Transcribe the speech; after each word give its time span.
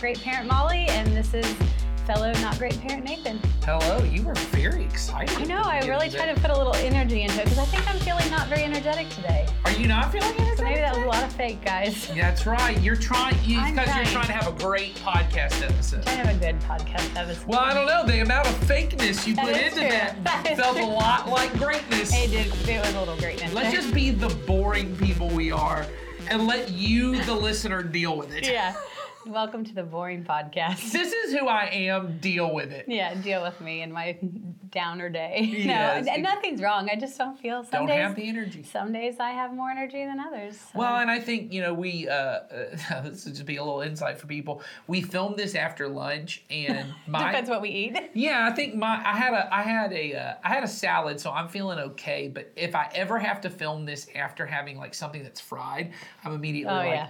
Great 0.00 0.20
Parent 0.22 0.48
Molly, 0.48 0.86
and 0.88 1.06
this 1.14 1.34
is 1.34 1.46
fellow 2.06 2.32
Not 2.40 2.58
Great 2.58 2.80
Parent 2.80 3.04
Nathan. 3.04 3.38
Hello, 3.64 4.02
you 4.04 4.22
were 4.22 4.34
very 4.34 4.82
excited. 4.82 5.36
I 5.36 5.44
know, 5.44 5.60
I 5.62 5.80
really 5.86 6.08
try 6.08 6.32
to 6.32 6.40
put 6.40 6.50
a 6.50 6.56
little 6.56 6.74
energy 6.76 7.20
into 7.22 7.38
it 7.40 7.44
because 7.44 7.58
I 7.58 7.64
think 7.66 7.86
I'm 7.88 7.98
feeling 8.00 8.28
not 8.30 8.48
very 8.48 8.62
energetic 8.64 9.10
today. 9.10 9.46
Are 9.66 9.72
you 9.72 9.86
not 9.86 10.10
feeling 10.10 10.30
energetic? 10.30 10.56
So 10.58 10.64
maybe 10.64 10.80
that 10.80 10.96
was 10.96 11.04
a 11.04 11.08
lot 11.08 11.22
of 11.22 11.30
fake, 11.34 11.62
guys. 11.62 12.08
That's 12.14 12.46
right. 12.46 12.80
You're 12.80 12.96
trying 12.96 13.34
I'm 13.34 13.74
because 13.74 13.94
you're 13.94 14.04
trying. 14.06 14.06
trying 14.06 14.26
to 14.26 14.32
have 14.32 14.48
a 14.48 14.58
great 14.58 14.94
podcast 14.96 15.62
episode. 15.62 16.06
I 16.08 16.12
have 16.12 16.34
a 16.34 16.38
good 16.38 16.58
podcast 16.60 17.14
episode. 17.16 17.46
Well, 17.46 17.60
I 17.60 17.74
don't 17.74 17.86
know. 17.86 18.06
The 18.06 18.22
amount 18.22 18.48
of 18.48 18.54
fakeness 18.60 19.26
you 19.26 19.34
That 19.36 19.44
put 19.44 19.56
into 19.56 19.80
true. 19.80 19.88
that, 19.88 20.16
That 20.24 20.56
felt 20.56 20.76
true. 20.76 20.86
a 20.86 20.88
lot 20.88 21.28
like 21.28 21.52
greatness. 21.58 22.10
It 22.14 22.30
did. 22.30 22.46
It 22.68 22.80
was 22.80 22.94
a 22.94 22.98
little 23.00 23.16
greatness. 23.18 23.52
Let's 23.52 23.74
just 23.74 23.92
be 23.92 24.10
the 24.10 24.30
boring 24.46 24.96
people 24.96 25.28
we 25.28 25.52
are 25.52 25.86
and 26.30 26.46
let 26.46 26.70
you, 26.72 27.22
the 27.24 27.34
listener, 27.34 27.82
deal 27.82 28.16
with 28.16 28.32
it. 28.34 28.48
yeah. 28.48 28.74
Welcome 29.30 29.62
to 29.66 29.74
the 29.74 29.84
boring 29.84 30.24
podcast. 30.24 30.90
This 30.90 31.12
is 31.12 31.32
who 31.38 31.46
I 31.46 31.66
am. 31.66 32.18
Deal 32.18 32.52
with 32.52 32.72
it. 32.72 32.86
Yeah, 32.88 33.14
deal 33.14 33.42
with 33.44 33.60
me 33.60 33.82
and 33.82 33.92
my 33.92 34.18
downer 34.70 35.08
day. 35.08 35.38
Yes. 35.70 36.06
No, 36.06 36.12
and 36.14 36.22
nothing's 36.24 36.60
wrong. 36.60 36.88
I 36.90 36.96
just 36.98 37.16
don't 37.16 37.38
feel. 37.38 37.62
Some 37.62 37.80
Don't 37.80 37.86
days, 37.86 38.00
have 38.00 38.16
the 38.16 38.28
energy. 38.28 38.64
Some 38.64 38.92
days 38.92 39.20
I 39.20 39.30
have 39.30 39.54
more 39.54 39.70
energy 39.70 40.04
than 40.04 40.18
others. 40.18 40.56
so- 40.56 40.78
Well, 40.80 40.96
and 40.96 41.08
I 41.08 41.20
think 41.20 41.52
you 41.52 41.60
know 41.60 41.72
we. 41.72 42.08
Uh, 42.08 42.12
uh, 42.14 42.40
this 43.04 43.24
would 43.24 43.34
just 43.34 43.46
be 43.46 43.56
a 43.56 43.62
little 43.62 43.82
insight 43.82 44.18
for 44.18 44.26
people. 44.26 44.62
We 44.88 45.00
filmed 45.00 45.36
this 45.36 45.54
after 45.54 45.86
lunch, 45.88 46.42
and 46.50 46.92
my 47.06 47.26
depends 47.30 47.48
what 47.50 47.62
we 47.62 47.68
eat. 47.70 47.96
Yeah, 48.14 48.48
I 48.50 48.52
think 48.54 48.74
my 48.74 49.00
I 49.04 49.16
had 49.16 49.32
a 49.32 49.54
I 49.54 49.62
had 49.62 49.92
a 49.92 50.14
uh, 50.14 50.34
I 50.42 50.48
had 50.48 50.64
a 50.64 50.68
salad, 50.68 51.20
so 51.20 51.30
I'm 51.30 51.46
feeling 51.48 51.78
okay. 51.78 52.26
But 52.26 52.50
if 52.56 52.74
I 52.74 52.90
ever 52.96 53.18
have 53.20 53.40
to 53.42 53.50
film 53.50 53.86
this 53.86 54.08
after 54.16 54.44
having 54.44 54.76
like 54.76 54.92
something 54.94 55.22
that's 55.22 55.40
fried, 55.40 55.92
I'm 56.24 56.32
immediately 56.32 56.72
Oh, 56.72 56.76
like, 56.78 56.88
yeah. 56.90 57.08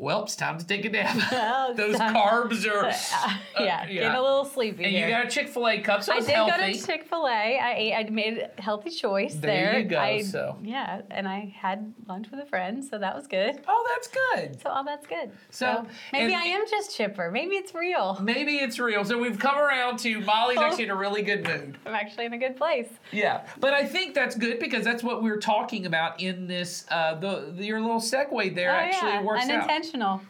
Well, 0.00 0.22
it's 0.24 0.34
time 0.34 0.56
to 0.58 0.66
take 0.66 0.84
a 0.86 0.88
nap. 0.90 1.14
Well, 1.30 1.74
Those 1.80 1.96
carbs 1.96 2.66
are 2.66 2.86
yeah, 3.62 3.82
uh, 3.82 3.86
getting 3.86 4.02
a 4.10 4.22
little 4.22 4.44
sleepy 4.46 4.84
And 4.84 4.92
here. 4.92 5.06
you 5.08 5.14
got 5.14 5.26
a 5.26 5.30
Chick 5.30 5.48
Fil 5.48 5.68
A 5.68 5.78
cup, 5.80 6.02
so 6.02 6.12
I 6.14 6.20
did 6.20 6.30
healthy. 6.30 6.72
go 6.72 6.78
to 6.78 6.86
Chick 6.86 7.04
Fil 7.08 7.26
A. 7.26 7.58
I 7.58 7.74
ate. 7.76 7.94
I 7.94 8.10
made 8.10 8.48
a 8.56 8.62
healthy 8.62 8.90
choice 8.90 9.34
There 9.34 9.72
there. 9.72 9.78
you 9.80 9.84
go, 9.88 9.98
I, 9.98 10.22
so. 10.22 10.56
yeah, 10.62 11.02
and 11.10 11.28
I 11.28 11.54
had 11.56 11.92
lunch 12.08 12.30
with 12.30 12.40
a 12.40 12.46
friend, 12.46 12.82
so 12.84 12.98
that 12.98 13.14
was 13.14 13.26
good. 13.26 13.60
oh, 13.68 13.86
that's 13.94 14.08
good. 14.08 14.60
So 14.62 14.70
all 14.70 14.84
that's 14.84 15.06
good. 15.06 15.30
So, 15.50 15.86
maybe 16.12 16.32
and- 16.32 16.42
I 16.42 16.46
am 16.46 16.64
just 16.70 16.96
chipper. 16.96 17.30
Maybe 17.30 17.56
it's 17.56 17.74
real. 17.74 18.18
Maybe 18.22 18.56
it's 18.56 18.78
real. 18.78 19.04
So 19.04 19.18
we've 19.18 19.38
come 19.38 19.58
around 19.58 19.98
to 20.00 20.20
Molly's 20.20 20.58
Oh. 20.58 20.64
actually 20.64 20.84
in 20.84 20.90
a 20.90 20.96
really 20.96 21.22
good 21.22 21.46
mood. 21.46 21.76
I'm 21.86 21.94
actually 21.94 22.24
in 22.26 22.32
a 22.32 22.38
good 22.38 22.56
place. 22.56 22.88
Yeah, 23.12 23.44
but 23.60 23.74
I 23.74 23.84
think 23.84 24.14
that's 24.14 24.34
good 24.34 24.58
because 24.58 24.84
that's 24.84 25.02
what 25.02 25.22
we 25.22 25.30
were 25.30 25.38
talking 25.38 25.84
about 25.86 26.20
in 26.22 26.46
this. 26.46 26.86
Uh, 26.90 27.14
the, 27.16 27.52
the 27.54 27.64
your 27.66 27.80
little 27.80 28.00
segue 28.00 28.54
there 28.54 28.70
oh 28.70 28.74
actually 28.74 29.10
yeah, 29.10 29.22
works 29.22 29.44
out. 29.48 29.66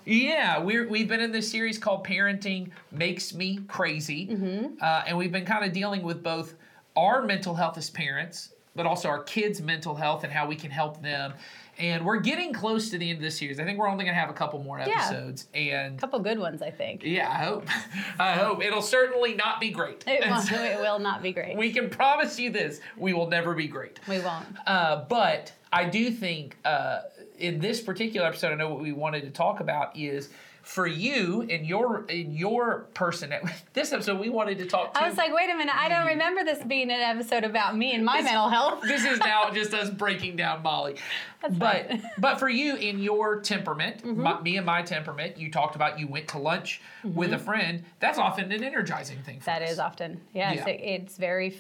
Yeah, 0.04 0.58
we're 0.58 0.88
we've 0.88 1.08
been 1.08 1.20
in 1.20 1.32
this 1.32 1.50
series 1.50 1.78
called 1.78 2.04
"Parenting 2.06 2.70
Makes 2.92 3.34
Me 3.34 3.60
Crazy," 3.68 4.26
Mm-hmm. 4.28 4.74
uh, 4.80 5.02
and 5.06 5.16
we've 5.16 5.32
been 5.32 5.44
kind 5.44 5.64
of 5.64 5.72
dealing 5.72 6.02
with 6.02 6.22
both 6.22 6.54
our 6.96 7.22
mental 7.22 7.54
health 7.54 7.76
as 7.78 7.90
parents, 7.90 8.50
but 8.74 8.86
also 8.86 9.08
our 9.08 9.22
kids' 9.22 9.60
mental 9.60 9.94
health 9.94 10.24
and 10.24 10.32
how 10.32 10.46
we 10.46 10.56
can 10.56 10.70
help 10.70 11.02
them. 11.02 11.32
And 11.78 12.04
we're 12.04 12.18
getting 12.20 12.52
close 12.52 12.90
to 12.90 12.98
the 12.98 13.08
end 13.08 13.18
of 13.18 13.22
this 13.22 13.38
series. 13.38 13.58
I 13.58 13.64
think 13.64 13.78
we're 13.78 13.88
only 13.88 14.04
going 14.04 14.14
to 14.14 14.20
have 14.20 14.28
a 14.28 14.34
couple 14.34 14.62
more 14.62 14.78
episodes, 14.80 15.46
and 15.54 15.96
A 15.96 15.98
couple 15.98 16.18
good 16.18 16.38
ones, 16.38 16.60
I 16.60 16.70
think. 16.70 17.02
yeah, 17.02 17.30
I 17.30 17.44
hope. 17.44 17.66
I 18.18 18.32
hope 18.34 18.62
it'll 18.62 18.82
certainly 18.82 19.34
not 19.34 19.60
be 19.60 19.70
great. 19.70 20.04
It, 20.06 20.28
won't, 20.28 20.42
so 20.46 20.56
it 20.62 20.78
will 20.78 20.98
not 20.98 21.22
be 21.22 21.32
great. 21.32 21.56
we 21.64 21.72
can 21.72 21.88
promise 21.88 22.38
you 22.38 22.50
this: 22.50 22.80
we 22.98 23.12
will 23.14 23.28
never 23.28 23.54
be 23.54 23.66
great. 23.66 23.98
We 24.08 24.18
won't. 24.20 24.44
Uh, 24.66 25.04
but 25.08 25.52
I 25.72 25.84
do 25.86 26.10
think 26.10 26.58
uh, 26.66 27.02
in 27.40 27.58
this 27.60 27.80
particular 27.80 28.26
episode, 28.26 28.52
I 28.52 28.54
know 28.54 28.68
what 28.70 28.80
we 28.80 28.92
wanted 28.92 29.22
to 29.22 29.30
talk 29.30 29.60
about 29.60 29.96
is 29.96 30.28
for 30.62 30.86
you 30.86 31.40
in 31.42 31.64
your 31.64 32.04
in 32.08 32.32
your 32.32 32.80
person. 32.94 33.32
This 33.72 33.92
episode, 33.92 34.20
we 34.20 34.28
wanted 34.28 34.58
to 34.58 34.66
talk. 34.66 34.92
To, 34.94 35.02
I 35.02 35.08
was 35.08 35.16
like, 35.16 35.32
wait 35.32 35.48
a 35.48 35.54
minute, 35.56 35.74
I 35.74 35.88
don't 35.88 36.06
remember 36.08 36.42
this 36.44 36.62
being 36.64 36.90
an 36.90 37.00
episode 37.00 37.44
about 37.44 37.76
me 37.76 37.94
and 37.94 38.04
my 38.04 38.20
mental 38.20 38.48
health. 38.48 38.82
this 38.86 39.04
is 39.04 39.18
now 39.20 39.50
just 39.52 39.72
us 39.72 39.88
breaking 39.90 40.36
down 40.36 40.62
Molly. 40.62 40.96
That's 41.40 41.54
But 41.56 41.88
fine. 41.88 42.10
but 42.18 42.38
for 42.38 42.48
you 42.50 42.74
in 42.76 42.98
your 42.98 43.40
temperament, 43.40 44.02
Mm-hmm. 44.02 44.20
my, 44.22 44.40
me 44.42 44.56
and 44.58 44.66
my 44.66 44.82
temperament, 44.82 45.38
you 45.38 45.50
talked 45.50 45.76
about 45.76 45.98
you 45.98 46.06
went 46.08 46.28
to 46.28 46.38
lunch 46.38 46.82
with 47.04 47.32
a 47.32 47.38
friend. 47.38 47.84
That's 48.00 48.18
often 48.18 48.50
an 48.52 48.62
energizing 48.62 49.22
thing. 49.22 49.40
For 49.40 49.50
Mm-hmm. 49.50 49.60
That 49.60 49.62
us. 49.66 49.72
is 49.72 49.78
often, 49.78 50.20
yes, 50.34 50.56
Yeah. 50.56 50.68
it, 50.74 50.80
it's 51.02 51.16
very 51.16 51.56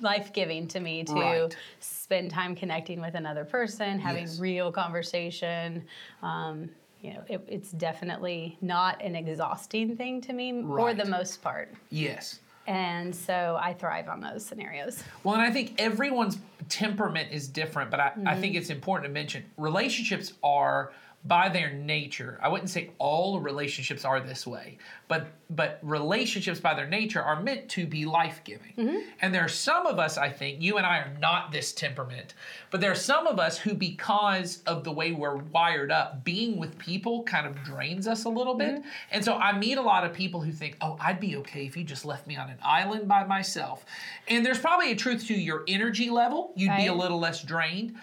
life 0.00 0.32
giving 0.32 0.66
to 0.68 0.80
me 0.80 1.04
to 1.04 1.12
Right. 1.12 1.56
Spend 2.02 2.30
time 2.30 2.54
connecting 2.56 3.00
with 3.00 3.14
another 3.14 3.44
person, 3.44 3.98
having 3.98 4.22
Yes. 4.24 4.40
real 4.40 4.72
conversation. 4.72 5.84
Um, 6.22 6.68
you 7.00 7.14
know, 7.14 7.22
it, 7.28 7.44
it's 7.48 7.70
definitely 7.72 8.58
not 8.60 9.00
an 9.02 9.14
exhausting 9.14 9.96
thing 9.96 10.20
to 10.22 10.32
me 10.32 10.62
for 10.62 10.94
the 10.94 11.04
most 11.04 11.42
part. 11.42 11.72
Yes. 11.90 12.40
And 12.66 13.14
so 13.14 13.58
I 13.60 13.72
thrive 13.74 14.08
on 14.08 14.20
those 14.20 14.44
scenarios. 14.44 15.02
Well, 15.24 15.34
and 15.34 15.42
I 15.42 15.50
think 15.50 15.74
everyone's 15.80 16.38
temperament 16.68 17.28
is 17.32 17.48
different, 17.48 17.90
but 17.90 17.98
I, 18.00 18.08
Mm-hmm. 18.10 18.28
I 18.28 18.36
think 18.40 18.54
it's 18.56 18.70
important 18.70 19.08
to 19.08 19.12
mention 19.12 19.44
relationships 19.56 20.32
are 20.44 20.92
by 21.24 21.48
their 21.48 21.72
nature. 21.72 22.38
I 22.42 22.48
wouldn't 22.48 22.70
say 22.70 22.90
all 22.98 23.38
relationships 23.38 24.04
are 24.04 24.18
this 24.18 24.44
way, 24.46 24.78
but 25.06 25.28
but 25.50 25.78
relationships 25.82 26.58
by 26.58 26.74
their 26.74 26.88
nature 26.88 27.22
are 27.22 27.40
meant 27.40 27.68
to 27.68 27.86
be 27.86 28.06
life-giving. 28.06 28.72
Mm-hmm. 28.76 28.98
And 29.20 29.34
there 29.34 29.44
are 29.44 29.48
some 29.48 29.86
of 29.86 29.98
us, 29.98 30.16
I 30.16 30.30
think, 30.30 30.62
you 30.62 30.78
and 30.78 30.86
I 30.86 30.98
are 30.98 31.12
not 31.20 31.52
this 31.52 31.72
temperament, 31.72 32.34
but 32.70 32.80
there 32.80 32.90
are 32.90 32.96
some 32.96 33.26
of 33.26 33.38
us 33.38 33.58
who 33.58 33.74
because 33.74 34.62
of 34.66 34.82
the 34.82 34.90
way 34.90 35.12
we're 35.12 35.36
wired 35.36 35.92
up, 35.92 36.24
being 36.24 36.58
with 36.58 36.76
people 36.78 37.22
kind 37.22 37.46
of 37.46 37.62
drains 37.62 38.08
us 38.08 38.24
a 38.24 38.28
little 38.28 38.54
bit. 38.54 38.76
Mm-hmm. 38.76 38.88
And 39.12 39.24
so 39.24 39.36
I 39.36 39.56
meet 39.56 39.78
a 39.78 39.82
lot 39.82 40.04
of 40.04 40.12
people 40.12 40.40
who 40.40 40.50
think, 40.50 40.76
"Oh, 40.80 40.96
I'd 41.00 41.20
be 41.20 41.36
okay 41.36 41.66
if 41.66 41.76
you 41.76 41.84
just 41.84 42.04
left 42.04 42.26
me 42.26 42.36
on 42.36 42.50
an 42.50 42.58
island 42.62 43.06
by 43.06 43.24
myself." 43.24 43.84
And 44.26 44.44
there's 44.44 44.58
probably 44.58 44.90
a 44.90 44.96
truth 44.96 45.26
to 45.26 45.34
your 45.34 45.62
energy 45.68 46.10
level. 46.10 46.52
You'd 46.56 46.76
be 46.76 46.86
a 46.86 46.94
little 46.94 47.20
less 47.20 47.42
drained. 47.42 47.94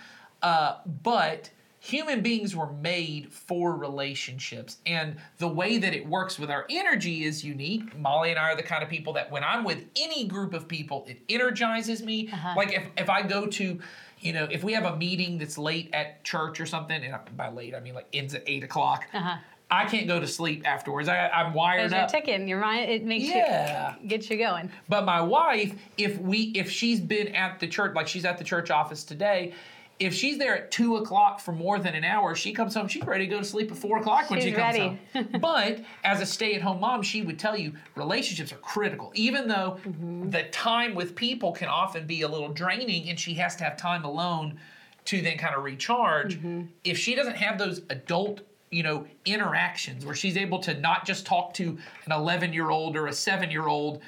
Uh, 0.42 0.78
but 1.04 1.50
human 1.90 2.22
beings 2.22 2.56
were 2.56 2.72
made 2.74 3.32
for 3.32 3.76
relationships. 3.76 4.78
And 4.86 5.18
the 5.38 5.48
way 5.48 5.78
that 5.78 5.94
it 5.94 6.06
works 6.06 6.38
with 6.40 6.50
our 6.50 6.66
energy 6.70 7.24
is 7.24 7.44
unique. 7.44 7.98
Molly 7.98 8.30
and 8.30 8.40
I 8.40 8.52
are 8.52 8.56
the 8.56 8.64
kind 8.64 8.84
of 8.84 8.90
people 8.90 9.14
that 9.14 9.32
when 9.32 9.44
I'm 9.44 9.64
with 9.64 9.86
any 9.96 10.26
group 10.28 10.54
of 10.54 10.68
people, 10.68 11.06
it 11.08 11.20
energizes 11.30 12.04
me. 12.04 12.30
Uh-huh. 12.32 12.54
Like 12.56 12.74
if, 12.74 12.84
if 12.98 13.10
I 13.10 13.22
go 13.24 13.48
to, 13.48 13.80
you 14.20 14.34
know, 14.34 14.48
if 14.52 14.64
we 14.64 14.74
have 14.74 14.86
a 14.86 14.96
meeting 14.96 15.38
that's 15.38 15.58
late 15.58 15.90
at 15.94 16.24
church 16.24 16.60
or 16.60 16.66
something, 16.66 17.04
and 17.04 17.16
by 17.36 17.50
late, 17.50 17.74
I 17.76 17.80
mean 17.80 17.96
like 17.96 18.08
ends 18.14 18.34
at 18.34 18.44
eight 18.48 18.64
o'clock. 18.64 19.06
Uh-huh. 19.14 19.38
I 19.72 19.86
can't 19.86 20.08
go 20.08 20.20
to 20.20 20.26
sleep 20.28 20.64
afterwards. 20.66 21.08
I, 21.08 21.28
I'm 21.30 21.54
wired 21.54 21.92
you're 21.92 22.00
up. 22.02 22.12
ticking, 22.12 22.48
your 22.48 22.60
mind, 22.60 22.90
it 22.90 23.04
makes 23.06 23.26
Yeah. 23.26 23.94
you, 24.02 24.08
get 24.10 24.28
you 24.28 24.38
going. 24.38 24.72
But 24.88 25.06
my 25.06 25.22
wife, 25.22 25.76
if 25.98 26.18
we 26.20 26.46
if 26.56 26.72
she's 26.72 27.00
been 27.00 27.36
at 27.36 27.60
the 27.60 27.68
church, 27.68 27.94
like 27.96 28.08
she's 28.08 28.26
at 28.26 28.40
the 28.40 28.44
church 28.44 28.72
office 28.72 29.04
today, 29.04 29.54
if 30.00 30.14
she's 30.14 30.38
there 30.38 30.56
at 30.56 30.72
two 30.72 30.96
o'clock 30.96 31.40
for 31.42 31.52
more 31.52 31.78
than 31.78 31.94
an 31.94 32.06
hour, 32.06 32.34
she 32.34 32.54
comes 32.54 32.74
home, 32.74 32.88
she's 32.88 33.04
ready 33.06 33.26
to 33.26 33.30
go 33.32 33.40
to 33.40 33.44
sleep 33.46 33.70
at 33.72 33.78
four 33.78 33.98
o'clock 33.98 34.30
when 34.30 34.40
she 34.40 34.48
She's 34.50 34.56
comes 34.58 34.78
ready. 34.78 35.00
home. 35.14 35.28
but 35.42 35.80
as 36.06 36.22
a 36.22 36.26
stay-at-home 36.26 36.80
mom, 36.80 37.02
she 37.02 37.22
would 37.22 37.38
tell 37.38 37.58
you 37.58 37.74
relationships 37.96 38.54
are 38.54 38.58
critical. 38.58 39.12
Even 39.16 39.48
though 39.48 39.78
Mm-hmm. 39.86 40.30
the 40.30 40.44
time 40.46 40.96
with 40.96 41.16
people 41.16 41.52
can 41.52 41.68
often 41.68 42.06
be 42.08 42.22
a 42.22 42.28
little 42.28 42.50
draining 42.50 43.10
and 43.10 43.20
she 43.20 43.34
has 43.36 43.56
to 43.58 43.64
have 43.64 43.76
time 43.78 44.04
alone 44.06 44.60
to 45.06 45.22
then 45.22 45.38
kind 45.38 45.54
of 45.56 45.64
recharge, 45.64 46.38
Mm-hmm. 46.38 46.62
if 46.84 46.98
she 46.98 47.14
doesn't 47.16 47.36
have 47.38 47.58
those 47.58 47.82
adult 47.90 48.42
you 48.72 48.84
know 48.84 49.06
interactions 49.26 50.06
where 50.06 50.14
she's 50.16 50.38
able 50.38 50.60
to 50.60 50.76
not 50.80 51.04
just 51.06 51.26
talk 51.26 51.54
to 51.56 51.78
an 52.06 52.12
11 52.12 52.54
year 52.54 52.70
old 52.70 52.96
or 52.96 53.08
a 53.08 53.14
7 53.14 53.50
year 53.50 53.68
old 53.68 54.00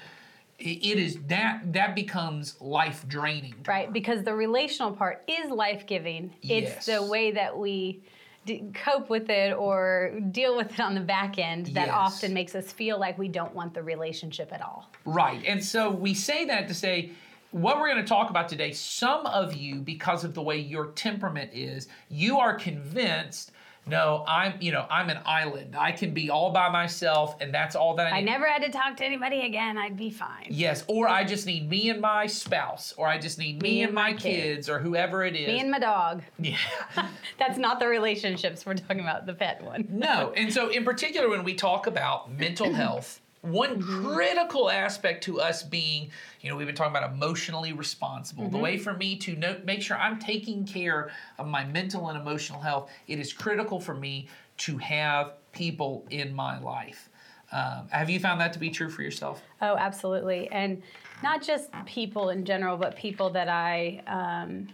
it 0.61 0.97
is 0.97 1.17
that 1.27 1.61
that 1.73 1.95
becomes 1.95 2.59
life 2.61 3.05
draining 3.07 3.56
Right, 3.68 3.91
because 3.91 4.24
the 4.24 4.33
relational 4.33 4.91
part 4.91 5.24
is 5.27 5.50
life 5.51 5.86
giving. 5.88 6.33
It's 6.41 6.86
the 6.86 7.03
way 7.03 7.31
that 7.31 7.57
we 7.57 8.03
d- 8.45 8.63
cope 8.74 9.09
with 9.09 9.30
it 9.30 9.53
or 9.53 10.19
deal 10.31 10.56
with 10.56 10.71
it 10.74 10.80
on 10.80 10.94
the 10.94 11.01
back 11.01 11.38
end 11.39 11.68
that 11.68 11.88
Yes. 11.88 11.95
often 11.95 12.33
makes 12.33 12.56
us 12.56 12.71
feel 12.71 13.00
like 13.00 13.18
we 13.18 13.27
don't 13.27 13.53
want 13.53 13.74
the 13.74 13.83
relationship 13.83 14.51
at 14.53 14.62
all. 14.62 14.89
Right. 15.06 15.44
And 15.45 15.63
so 15.63 15.89
we 15.89 16.13
say 16.13 16.45
that 16.45 16.68
to 16.68 16.74
say 16.74 17.12
what 17.51 17.80
we're 17.80 17.89
going 17.89 18.01
to 18.03 18.07
talk 18.07 18.30
about 18.30 18.47
today, 18.47 18.71
some 18.71 19.25
of 19.25 19.53
you, 19.53 19.75
because 19.81 20.24
of 20.24 20.33
the 20.33 20.41
way 20.41 20.57
your 20.57 20.88
temperament 20.91 21.51
is, 21.53 21.89
you 22.09 22.39
are 22.39 22.53
convinced, 22.56 23.51
no, 23.91 24.23
I'm, 24.27 24.53
you 24.59 24.71
know, 24.71 24.88
I'm 24.89 25.09
an 25.09 25.19
island. 25.25 25.75
I 25.77 25.91
can 25.91 26.13
be 26.13 26.29
all 26.29 26.51
by 26.51 26.69
myself 26.69 27.35
and 27.39 27.53
that's 27.53 27.75
all 27.75 27.95
that 27.95 28.11
I 28.11 28.17
I 28.17 28.21
never 28.21 28.47
had 28.47 28.63
to 28.63 28.69
talk 28.69 28.97
to 28.97 29.05
anybody 29.05 29.41
again. 29.41 29.77
I'd 29.77 29.97
be 29.97 30.09
fine. 30.09 30.47
Yes, 30.49 30.83
or 30.88 31.07
I 31.07 31.23
just 31.23 31.45
need 31.45 31.69
me 31.69 31.89
and 31.89 31.99
my 31.99 32.27
spouse, 32.27 32.93
or 32.97 33.07
I 33.07 33.17
just 33.17 33.39
need 33.39 33.61
me, 33.61 33.83
and 33.83 33.93
my 33.93 34.13
kids, 34.13 34.69
or 34.69 34.79
whoever 34.79 35.23
it 35.23 35.35
is. 35.35 35.47
Me 35.47 35.59
and 35.59 35.71
my 35.71 35.79
dog. 35.79 36.23
yeah. 36.39 36.57
That's 37.39 37.57
not 37.57 37.79
the 37.79 37.88
relationships 37.88 38.65
we're 38.65 38.75
talking 38.75 39.01
about, 39.01 39.25
the 39.25 39.33
pet 39.33 39.63
one. 39.63 39.88
No, 40.01 40.33
and 40.35 40.51
so 40.51 40.69
in 40.69 40.83
particular, 40.83 41.29
when 41.29 41.43
we 41.43 41.53
talk 41.53 41.85
about 41.85 42.31
mental 42.31 42.73
health, 42.81 43.21
one 43.41 43.81
mm-hmm. 43.81 44.13
critical 44.13 44.69
aspect 44.69 45.23
to 45.25 45.39
us 45.39 45.63
being, 45.63 46.09
you 46.41 46.49
know, 46.49 46.55
we've 46.55 46.65
been 46.67 46.75
talking 46.75 46.95
about 46.95 47.11
emotionally 47.11 47.71
responsible. 47.73 48.49
The 48.49 48.57
way 48.57 48.77
for 48.77 48.93
me 48.93 49.15
to 49.17 49.35
know, 49.35 49.57
make 49.63 49.81
sure 49.81 49.97
I'm 49.97 50.17
taking 50.19 50.65
care 50.65 51.11
of 51.38 51.47
my 51.47 51.63
mental 51.63 52.09
and 52.09 52.19
emotional 52.19 52.59
health, 52.59 52.89
it 53.07 53.19
is 53.19 53.31
critical 53.31 53.79
for 53.79 53.93
me 53.93 54.27
to 54.57 54.77
have 54.79 55.33
people 55.51 56.05
in 56.09 56.33
my 56.33 56.59
life. 56.59 57.09
Um, 57.51 57.88
have 57.89 58.09
you 58.09 58.19
found 58.19 58.39
that 58.41 58.53
to 58.53 58.59
be 58.59 58.69
true 58.69 58.89
for 58.89 59.01
yourself? 59.03 59.43
Oh, 59.61 59.75
absolutely. 59.75 60.49
And 60.51 60.81
not 61.21 61.43
just 61.43 61.69
people 61.85 62.29
in 62.29 62.45
general, 62.45 62.77
but 62.77 62.95
people 62.95 63.29
that 63.31 63.49
I 63.49 64.01
um, 64.07 64.67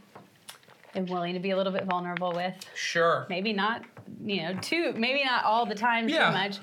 am 0.95 1.05
willing 1.07 1.33
to 1.33 1.39
be 1.39 1.49
a 1.51 1.57
little 1.57 1.73
bit 1.73 1.85
vulnerable 1.85 2.33
with. 2.33 2.53
Sure. 2.75 3.25
Maybe 3.29 3.51
not, 3.51 3.83
you 4.23 4.43
know, 4.43 4.53
too, 4.61 4.93
maybe 4.95 5.23
not 5.25 5.43
all 5.43 5.65
the 5.65 5.75
time 5.75 6.07
Yeah. 6.07 6.27
too 6.27 6.31
much. 6.37 6.57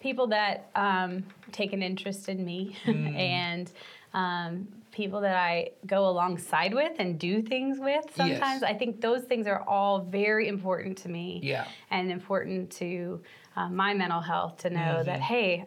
People 0.00 0.26
that 0.28 0.70
um, 0.74 1.24
take 1.52 1.72
an 1.72 1.82
interest 1.82 2.28
in 2.28 2.44
me 2.44 2.76
Mm. 2.84 3.14
and 3.16 3.72
um, 4.14 4.66
people 4.92 5.20
that 5.20 5.36
I 5.36 5.70
go 5.86 6.08
alongside 6.08 6.74
with 6.74 6.92
and 6.98 7.18
do 7.18 7.42
things 7.42 7.78
with 7.78 8.04
sometimes. 8.14 8.62
I 8.62 8.74
think 8.74 9.00
those 9.00 9.22
things 9.22 9.46
are 9.46 9.62
all 9.68 10.00
very 10.00 10.48
important 10.48 10.98
to 10.98 11.08
me 11.08 11.40
Yeah. 11.42 11.66
and 11.90 12.10
important 12.10 12.70
to 12.72 13.20
uh, 13.56 13.68
my 13.68 13.94
mental 13.94 14.20
health 14.20 14.56
to 14.58 14.70
know 14.70 15.02
that, 15.04 15.20
Mm-hmm. 15.20 15.22
hey, 15.22 15.64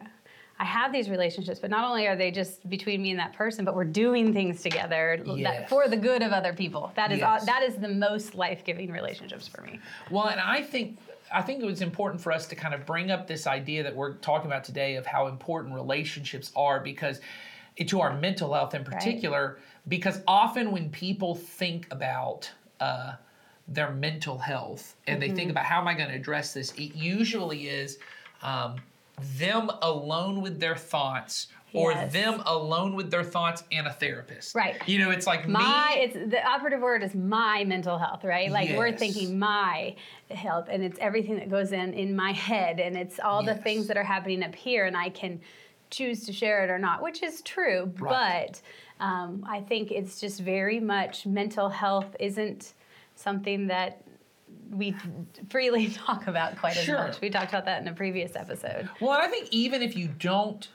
I 0.59 0.65
have 0.65 0.91
these 0.93 1.09
relationships, 1.09 1.59
but 1.59 1.69
not 1.71 1.83
only 1.83 2.05
are 2.07 2.15
they 2.15 2.31
just 2.31 2.69
between 2.69 3.01
me 3.01 3.11
and 3.11 3.19
that 3.19 3.33
person, 3.33 3.65
but 3.65 3.75
we're 3.75 3.83
doing 3.85 4.33
things 4.33 4.61
together 4.61 5.21
that- 5.41 5.67
for 5.69 5.87
the 5.87 5.97
good 5.97 6.21
of 6.21 6.31
other 6.31 6.53
people. 6.53 6.91
That 6.95 7.11
is 7.11 7.19
Yes. 7.19 7.41
all, 7.41 7.45
that 7.45 7.63
is 7.63 7.75
the 7.77 7.87
most 7.89 8.35
life 8.35 8.63
giving 8.63 8.91
relationships 8.91 9.47
for 9.47 9.61
me. 9.61 9.79
Well, 10.11 10.27
and 10.27 10.39
I 10.39 10.61
think 10.61 10.99
I 11.33 11.41
think 11.41 11.63
it 11.63 11.65
was 11.65 11.81
important 11.81 12.21
for 12.21 12.31
us 12.31 12.45
to 12.47 12.55
kind 12.55 12.75
of 12.75 12.85
bring 12.85 13.09
up 13.09 13.25
this 13.25 13.47
idea 13.47 13.81
that 13.81 13.95
we're 13.95 14.13
talking 14.15 14.45
about 14.45 14.63
today 14.63 14.97
of 14.97 15.05
how 15.07 15.25
important 15.27 15.73
relationships 15.73 16.51
are 16.55 16.79
because 16.79 17.21
to 17.87 18.01
our 18.01 18.17
mental 18.19 18.53
health 18.53 18.73
in 18.75 18.83
particular. 18.83 19.59
Because 19.87 20.21
often 20.27 20.71
when 20.71 20.89
people 20.89 21.35
think 21.35 21.87
about 21.91 22.49
uh, 22.79 23.13
their 23.67 23.91
mental 23.91 24.37
health 24.37 24.95
and 25.07 25.21
they 25.21 25.27
Mm-hmm. 25.27 25.35
think 25.35 25.51
about 25.51 25.65
how 25.65 25.81
am 25.81 25.87
I 25.87 25.93
going 25.93 26.09
to 26.09 26.15
address 26.15 26.53
this, 26.53 26.71
it 26.73 26.95
usually 26.95 27.67
is 27.67 27.97
um, 28.41 28.75
them 29.37 29.69
alone 29.81 30.41
with 30.41 30.59
their 30.59 30.75
thoughts. 30.75 31.47
Or 31.75 31.91
Yes. 31.91 32.13
them 32.13 32.43
alone 32.45 32.93
with 32.93 33.09
their 33.09 33.23
thoughts 33.23 33.63
and 33.71 33.87
a 33.87 33.91
therapist. 33.91 34.53
Right. 34.53 34.75
You 34.87 34.99
know, 34.99 35.09
it's 35.09 35.25
like 35.25 35.47
My, 35.47 35.95
me. 35.95 36.01
it's 36.03 36.31
the 36.31 36.47
operative 36.47 36.81
word 36.81 37.01
is 37.01 37.15
my 37.15 37.63
mental 37.63 37.97
health, 37.97 38.23
right? 38.23 38.51
Like 38.51 38.77
we're 38.77 38.95
thinking 38.95 39.39
my 39.39 39.95
health, 40.29 40.67
and 40.69 40.83
it's 40.83 40.99
everything 40.99 41.37
that 41.37 41.49
goes 41.49 41.71
in 41.71 41.95
in 41.95 42.15
my 42.15 42.31
head, 42.31 42.79
and 42.79 42.95
it's 42.95 43.19
all 43.19 43.41
the 43.41 43.55
things 43.55 43.87
that 43.87 43.97
are 43.97 44.03
happening 44.03 44.43
up 44.43 44.53
here, 44.53 44.85
and 44.85 44.95
I 44.95 45.09
can 45.09 45.41
choose 45.93 46.25
to 46.25 46.33
share 46.33 46.63
it 46.63 46.69
or 46.69 46.79
not, 46.79 47.01
which 47.01 47.23
is 47.23 47.41
true. 47.41 47.91
Right. 47.99 48.59
But 48.99 49.05
um, 49.05 49.45
I 49.47 49.61
think 49.61 49.91
it's 49.91 50.19
just 50.19 50.39
very 50.41 50.79
much 50.79 51.25
mental 51.25 51.69
health 51.69 52.15
isn't 52.19 52.73
something 53.15 53.67
that 53.67 54.01
we 54.71 54.95
freely 55.49 55.87
talk 56.05 56.27
about 56.27 56.57
quite 56.57 56.73
Sure. 56.73 56.97
as 56.97 57.07
much. 57.15 57.21
We 57.21 57.29
talked 57.29 57.49
about 57.49 57.65
that 57.65 57.81
in 57.81 57.87
a 57.87 57.93
previous 57.93 58.35
episode. 58.35 58.89
Well, 58.99 59.11
I 59.11 59.27
think 59.27 59.47
even 59.51 59.81
if 59.81 59.95
you 59.95 60.07
don't 60.07 60.67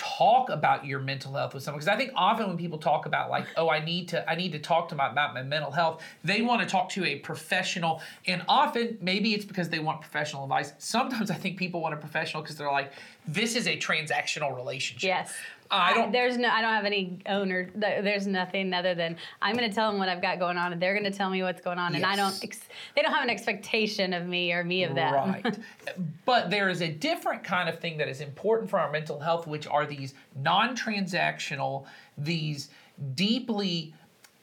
talk 0.00 0.48
about 0.48 0.86
your 0.86 0.98
mental 0.98 1.34
health 1.34 1.52
with 1.52 1.62
someone, 1.62 1.78
because 1.78 1.92
I 1.92 1.96
think 1.96 2.12
often 2.16 2.48
when 2.48 2.56
people 2.56 2.78
talk 2.78 3.04
about 3.04 3.28
like, 3.28 3.46
oh, 3.58 3.68
I 3.68 3.84
need 3.84 4.08
to, 4.08 4.28
I 4.28 4.34
need 4.34 4.52
to 4.52 4.58
talk 4.58 4.88
to 4.88 4.94
my 4.94 5.10
about 5.10 5.34
my 5.34 5.42
mental 5.42 5.70
health, 5.70 6.02
they 6.24 6.40
want 6.40 6.62
to 6.62 6.66
talk 6.66 6.88
to 6.90 7.04
a 7.04 7.16
professional, 7.16 8.00
and 8.26 8.42
often 8.48 8.96
maybe 9.02 9.34
it's 9.34 9.44
because 9.44 9.68
they 9.68 9.78
want 9.78 10.00
professional 10.00 10.42
advice. 10.44 10.72
Sometimes 10.78 11.30
I 11.30 11.34
think 11.34 11.58
people 11.58 11.82
want 11.82 11.92
a 11.92 11.98
professional 11.98 12.42
because 12.42 12.56
they're 12.56 12.72
like, 12.72 12.92
this 13.28 13.54
is 13.54 13.66
a 13.66 13.76
transactional 13.76 14.56
relationship. 14.56 15.06
Yes. 15.06 15.34
I 15.70 15.94
don't- 15.94 16.12
there's 16.12 16.36
no. 16.36 16.48
I 16.48 16.60
don't 16.62 16.74
have 16.74 16.84
any 16.84 17.18
owner. 17.26 17.70
There's 17.74 18.26
nothing 18.26 18.72
other 18.74 18.94
than 18.94 19.16
I'm 19.40 19.56
going 19.56 19.68
to 19.68 19.74
tell 19.74 19.90
them 19.90 19.98
what 19.98 20.08
I've 20.08 20.22
got 20.22 20.38
going 20.38 20.56
on, 20.56 20.72
and 20.72 20.82
they're 20.82 20.94
going 20.98 21.10
to 21.10 21.16
tell 21.16 21.30
me 21.30 21.42
what's 21.42 21.60
going 21.60 21.78
on, 21.78 21.94
and 21.94 22.04
I 22.04 22.16
don't. 22.16 22.38
Ex- 22.42 22.68
they 22.96 23.02
don't 23.02 23.12
have 23.12 23.22
an 23.24 23.30
expectation 23.30 24.12
of 24.12 24.26
me 24.26 24.52
or 24.52 24.64
me 24.64 24.84
of 24.84 24.94
them. 24.94 25.14
Right. 25.14 25.58
but 26.24 26.50
there 26.50 26.68
is 26.68 26.80
a 26.82 26.88
different 26.88 27.44
kind 27.44 27.68
of 27.68 27.78
thing 27.78 27.98
that 27.98 28.08
is 28.08 28.20
important 28.20 28.68
for 28.68 28.78
our 28.80 28.90
mental 28.90 29.20
health, 29.20 29.46
which 29.46 29.66
are 29.66 29.86
these 29.86 30.14
non 30.36 30.76
transactional, 30.76 31.86
these 32.18 32.68
deeply 33.14 33.94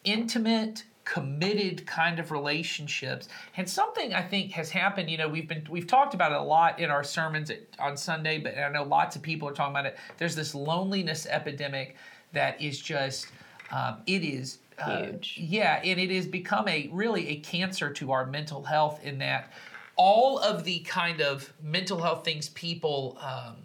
intimate, 0.04 0.84
committed 1.08 1.86
kind 1.88 2.20
of 2.20 2.32
relationships. 2.32 3.30
And 3.56 3.70
something 3.70 4.14
I 4.14 4.22
think 4.22 4.52
has 4.52 4.70
happened, 4.70 5.10
you 5.10 5.18
know, 5.18 5.30
we've 5.30 5.48
been 5.48 5.66
we've 5.70 5.88
talked 5.88 6.14
about 6.14 6.34
it 6.34 6.38
a 6.38 6.42
lot 6.42 6.80
in 6.80 6.90
our 6.90 7.04
sermons 7.04 7.50
at, 7.50 7.62
on 7.80 7.96
Sunday, 7.96 8.40
but 8.40 8.58
I 8.58 8.70
know 8.70 8.84
lots 8.84 9.16
of 9.16 9.22
people 9.22 9.48
are 9.48 9.54
talking 9.54 9.72
about 9.74 9.86
it. 9.86 9.98
There's 10.18 10.36
this 10.36 10.54
loneliness 10.54 11.26
epidemic 11.26 11.96
that 12.34 12.62
is 12.62 12.80
just 12.80 13.28
um, 13.72 13.98
it 14.06 14.24
is 14.24 14.58
uh, 14.80 15.04
Huge. 15.04 15.38
yeah, 15.40 15.80
and 15.84 15.98
it 16.00 16.12
has 16.12 16.28
become 16.28 16.68
a 16.68 16.90
really 16.92 17.30
a 17.30 17.36
cancer 17.38 17.90
to 17.94 18.12
our 18.12 18.26
mental 18.26 18.64
health 18.64 19.00
in 19.04 19.18
that 19.20 19.52
all 19.96 20.38
of 20.40 20.66
the 20.66 20.80
kind 20.80 21.22
of 21.22 21.54
mental 21.64 22.02
health 22.02 22.24
things 22.26 22.50
people 22.50 23.18
um, 23.22 23.56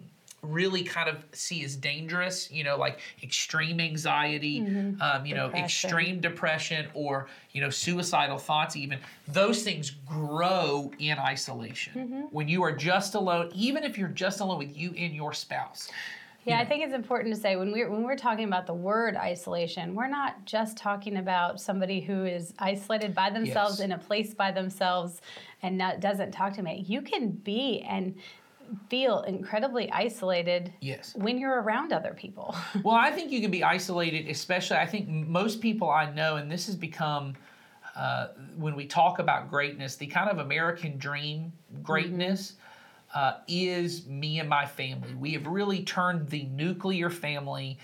really 0.43 0.83
kind 0.83 1.09
of 1.09 1.23
see 1.31 1.63
as 1.63 1.75
dangerous, 1.75 2.51
you 2.51 2.63
know, 2.63 2.77
like 2.77 2.99
extreme 3.23 3.79
anxiety, 3.79 4.59
um, 5.01 5.25
you 5.25 5.33
know, 5.33 5.49
extreme 5.51 6.19
depression, 6.19 6.85
or 6.93 7.27
you 7.53 7.61
know, 7.61 7.69
suicidal 7.69 8.37
thoughts. 8.37 8.75
Even 8.75 8.99
those 9.27 9.63
things 9.63 9.89
grow 9.89 10.91
in 10.99 11.17
isolation 11.17 12.27
when 12.31 12.47
you 12.47 12.61
are 12.63 12.71
just 12.73 13.15
alone. 13.15 13.49
Even 13.55 13.83
if 13.83 13.97
you're 13.97 14.09
just 14.09 14.41
alone 14.41 14.59
with 14.59 14.75
you 14.77 14.93
and 14.97 15.13
your 15.15 15.33
spouse. 15.33 15.89
Yeah, 16.45 16.59
I 16.59 16.65
think 16.65 16.83
it's 16.83 16.93
important 16.93 17.33
to 17.33 17.39
say 17.39 17.55
when 17.55 17.71
we're 17.71 17.89
when 17.89 18.03
we're 18.03 18.17
talking 18.17 18.43
about 18.45 18.67
the 18.67 18.73
word 18.73 19.15
isolation, 19.15 19.95
we're 19.95 20.09
not 20.09 20.43
just 20.43 20.75
talking 20.75 21.15
about 21.15 21.61
somebody 21.61 22.01
who 22.01 22.25
is 22.25 22.53
isolated 22.59 23.15
by 23.15 23.29
themselves 23.29 23.79
Yes. 23.79 23.85
in 23.85 23.93
a 23.93 23.97
place 23.97 24.33
by 24.33 24.51
themselves 24.51 25.21
and 25.61 25.77
not, 25.77 26.01
doesn't 26.01 26.33
talk 26.33 26.51
to 26.55 26.61
me. 26.61 26.83
You 26.85 27.01
can 27.01 27.29
be 27.29 27.85
and 27.87 28.15
feel 28.89 29.21
incredibly 29.21 29.91
isolated 29.91 30.73
Yes. 30.81 31.13
when 31.15 31.37
you're 31.37 31.61
around 31.61 31.93
other 31.93 32.13
people. 32.13 32.55
Well, 32.83 32.95
I 32.95 33.11
think 33.11 33.31
you 33.31 33.41
can 33.41 33.51
be 33.51 33.63
isolated, 33.63 34.27
especially. 34.27 34.77
I 34.77 34.85
think 34.85 35.07
most 35.07 35.61
people 35.61 35.89
I 35.89 36.11
know, 36.11 36.35
and 36.37 36.51
this 36.51 36.65
has 36.65 36.75
become 36.75 37.35
uh, 37.95 38.29
when 38.57 38.75
we 38.75 38.85
talk 38.85 39.19
about 39.19 39.49
greatness, 39.49 39.95
the 39.95 40.07
kind 40.07 40.29
of 40.29 40.39
American 40.39 40.97
dream 40.97 41.53
greatness 41.83 42.53
uh, 43.13 43.35
is 43.47 44.07
me 44.07 44.39
and 44.39 44.49
my 44.49 44.65
family. 44.65 45.13
We 45.13 45.33
have 45.33 45.45
really 45.45 45.83
turned 45.83 46.27
the 46.29 46.43
nuclear 46.45 47.09
family. 47.09 47.77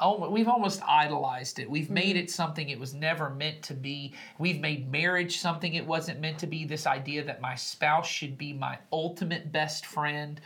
Oh, 0.00 0.28
we've 0.30 0.48
almost 0.48 0.82
idolized 0.86 1.58
it. 1.58 1.68
We've 1.68 1.90
made 1.90 2.16
it 2.16 2.30
something 2.30 2.68
it 2.68 2.78
was 2.78 2.94
never 2.94 3.30
meant 3.30 3.62
to 3.62 3.74
be. 3.74 4.14
We've 4.38 4.60
made 4.60 4.90
marriage 4.90 5.38
something 5.38 5.74
it 5.74 5.86
wasn't 5.86 6.20
meant 6.20 6.38
to 6.38 6.46
be. 6.46 6.64
This 6.64 6.86
idea 6.86 7.24
that 7.24 7.40
my 7.40 7.54
spouse 7.54 8.06
should 8.06 8.38
be 8.38 8.52
my 8.52 8.78
ultimate 8.92 9.52
best 9.52 9.86
friend, 9.86 10.40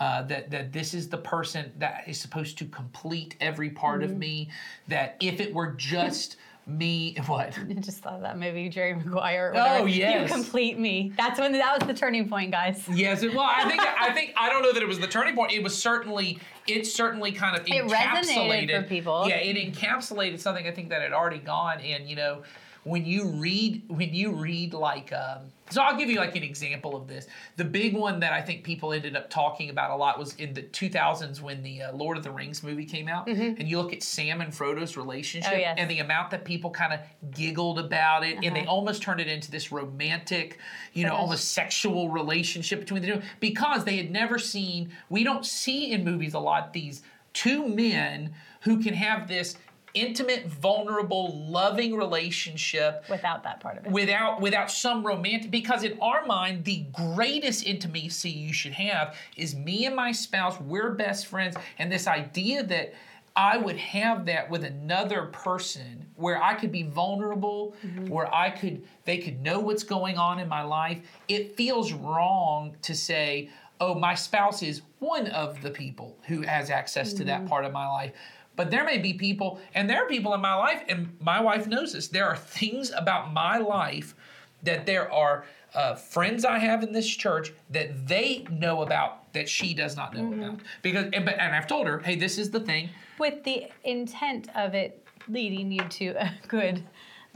uh, 0.00 0.22
that 0.24 0.50
that 0.50 0.72
this 0.72 0.94
is 0.94 1.08
the 1.08 1.18
person 1.18 1.72
that 1.78 2.04
is 2.06 2.20
supposed 2.20 2.58
to 2.58 2.64
complete 2.66 3.36
every 3.40 3.70
part 3.70 4.02
of 4.02 4.16
me. 4.16 4.50
That 4.88 5.16
if 5.20 5.40
it 5.40 5.54
were 5.54 5.72
just 5.76 6.36
me, 6.66 7.16
what? 7.26 7.58
I 7.70 7.72
just 7.74 7.98
thought 7.98 8.20
that 8.22 8.38
movie, 8.38 8.68
Jerry 8.68 8.94
Maguire. 8.94 9.52
Oh, 9.56 9.84
yes. 9.86 10.28
You 10.28 10.34
complete 10.34 10.78
me. 10.78 11.12
That's 11.16 11.38
when 11.38 11.52
that 11.52 11.78
was 11.78 11.86
the 11.86 11.94
turning 11.94 12.28
point, 12.28 12.50
guys. 12.50 12.82
Yes, 12.92 13.22
it- 13.22 13.34
well, 13.34 13.48
I 13.48 13.68
think 13.68 13.80
I 14.00 14.12
think 14.12 14.34
I 14.36 14.48
don't 14.48 14.62
know 14.62 14.72
that 14.72 14.82
it 14.82 14.88
was 14.88 14.98
the 15.00 15.06
turning 15.06 15.34
point. 15.34 15.52
It 15.52 15.62
was 15.62 15.76
certainly 15.80 16.38
it 16.66 16.86
certainly 16.86 17.32
kind 17.32 17.56
of 17.56 17.66
It 17.66 17.84
encapsulated 17.86 18.82
for 18.82 18.88
people. 18.88 19.28
Yeah, 19.28 19.36
it 19.36 19.56
encapsulated 19.56 20.40
something 20.40 20.66
I 20.66 20.70
think 20.70 20.88
that 20.90 21.02
had 21.02 21.12
already 21.12 21.38
gone. 21.38 21.80
And 21.80 22.08
you 22.08 22.16
know, 22.16 22.42
when 22.84 23.04
you 23.04 23.28
read 23.28 23.82
when 23.88 24.14
you 24.14 24.32
read 24.32 24.74
like 24.74 25.12
um, 25.12 25.40
so 25.74 25.82
I'll 25.82 25.96
give 25.96 26.08
you 26.08 26.18
like 26.18 26.36
an 26.36 26.42
example 26.42 26.94
of 26.96 27.06
this. 27.08 27.26
The 27.56 27.64
big 27.64 27.94
one 27.96 28.20
that 28.20 28.32
I 28.32 28.40
think 28.40 28.64
people 28.64 28.92
ended 28.92 29.16
up 29.16 29.28
talking 29.28 29.70
about 29.70 29.90
a 29.90 29.96
lot 29.96 30.18
was 30.18 30.34
in 30.36 30.54
the 30.54 30.62
2000s 30.62 31.40
when 31.40 31.62
the 31.62 31.82
uh, 31.82 31.92
Lord 31.92 32.16
of 32.16 32.22
the 32.24 32.30
Rings 32.30 32.62
movie 32.62 32.84
came 32.84 33.08
out, 33.08 33.26
and 33.28 33.68
you 33.68 33.78
look 33.80 33.92
at 33.92 34.02
Sam 34.02 34.40
and 34.40 34.54
Frodo's 34.54 34.96
relationship 34.96 35.50
Mm-hmm. 35.52 35.54
Oh, 35.56 35.58
yes. 35.58 35.74
and 35.78 35.90
the 35.90 35.98
amount 35.98 36.30
that 36.30 36.44
people 36.44 36.70
kind 36.70 36.92
of 36.92 37.00
giggled 37.34 37.78
about 37.78 38.24
it, 38.24 38.36
and 38.42 38.54
they 38.56 38.60
Uh-huh. 38.62 38.70
almost 38.70 39.02
turned 39.02 39.20
it 39.20 39.26
into 39.28 39.50
this 39.50 39.72
romantic, 39.72 40.58
you 40.92 41.04
know, 41.04 41.14
almost 41.14 41.52
sexual 41.52 42.08
relationship 42.08 42.78
between 42.80 43.02
the 43.02 43.08
two 43.08 43.22
because 43.40 43.84
they 43.84 43.96
had 43.96 44.10
never 44.10 44.38
seen. 44.38 44.92
We 45.08 45.24
don't 45.24 45.44
see 45.44 45.92
in 45.92 46.04
movies 46.04 46.34
a 46.34 46.38
lot 46.38 46.72
these 46.72 47.02
two 47.32 47.66
men 47.68 48.32
who 48.60 48.80
can 48.82 48.94
have 48.94 49.26
this 49.28 49.56
intimate, 49.94 50.46
vulnerable, 50.46 51.38
loving 51.48 51.96
relationship 51.96 53.04
Without 53.08 53.44
that 53.44 53.60
part 53.60 53.78
of 53.78 53.86
it. 53.86 53.92
without 53.92 54.40
without 54.40 54.70
some 54.70 55.06
romantic 55.06 55.50
because 55.50 55.84
in 55.84 55.98
our 56.00 56.26
mind 56.26 56.64
the 56.64 56.84
greatest 56.92 57.64
intimacy 57.64 58.30
you 58.30 58.52
should 58.52 58.72
have 58.72 59.16
is 59.36 59.54
me 59.54 59.86
and 59.86 59.94
my 59.94 60.10
spouse 60.10 60.60
we're 60.60 60.90
best 60.90 61.26
friends 61.26 61.56
and 61.78 61.90
this 61.90 62.06
idea 62.06 62.62
that 62.64 62.94
I 63.36 63.56
would 63.56 63.76
have 63.76 64.26
that 64.26 64.48
with 64.48 64.64
another 64.64 65.26
person 65.26 66.06
where 66.16 66.40
I 66.40 66.54
could 66.54 66.70
be 66.70 66.84
vulnerable 66.84 67.74
mm-hmm. 67.84 68.08
where 68.08 68.32
I 68.32 68.50
could 68.50 68.84
they 69.04 69.18
could 69.18 69.42
know 69.42 69.60
what's 69.60 69.82
going 69.84 70.18
on 70.18 70.38
in 70.38 70.48
my 70.48 70.62
life. 70.62 71.00
It 71.28 71.56
feels 71.56 71.92
wrong 71.92 72.76
to 72.82 72.94
say 72.94 73.50
oh 73.80 73.94
my 73.94 74.14
spouse 74.14 74.62
is 74.62 74.82
one 74.98 75.26
of 75.28 75.60
the 75.62 75.70
people 75.70 76.16
who 76.26 76.42
has 76.42 76.70
access 76.70 77.12
to 77.12 77.24
that 77.24 77.40
mm-hmm. 77.40 77.48
part 77.48 77.64
of 77.64 77.72
my 77.72 77.86
life 77.86 78.12
but 78.56 78.70
there 78.70 78.84
may 78.84 78.98
be 78.98 79.12
people, 79.12 79.60
and 79.74 79.88
there 79.88 80.04
are 80.04 80.08
people 80.08 80.34
in 80.34 80.40
my 80.40 80.54
life, 80.54 80.82
and 80.88 81.16
my 81.20 81.40
wife 81.40 81.66
knows 81.66 81.92
this. 81.92 82.08
There 82.08 82.26
are 82.26 82.36
things 82.36 82.90
about 82.90 83.32
my 83.32 83.58
life 83.58 84.14
that 84.62 84.86
there 84.86 85.12
are 85.12 85.44
uh, 85.74 85.94
friends 85.94 86.44
I 86.44 86.58
have 86.58 86.82
in 86.82 86.92
this 86.92 87.08
church 87.08 87.52
that 87.70 88.06
they 88.06 88.46
know 88.50 88.82
about 88.82 89.32
that 89.32 89.48
she 89.48 89.74
does 89.74 89.96
not 89.96 90.14
know 90.14 90.32
about. 90.32 90.60
Because 90.82 91.06
and, 91.12 91.24
but, 91.24 91.38
and 91.38 91.54
I've 91.54 91.66
told 91.66 91.86
her, 91.86 91.98
hey, 91.98 92.14
this 92.14 92.38
is 92.38 92.50
the 92.50 92.60
thing. 92.60 92.88
With 93.18 93.42
the 93.44 93.66
intent 93.82 94.48
of 94.54 94.74
it 94.74 95.04
leading 95.28 95.72
you 95.72 95.82
to 95.88 96.06
a 96.10 96.32
good 96.48 96.84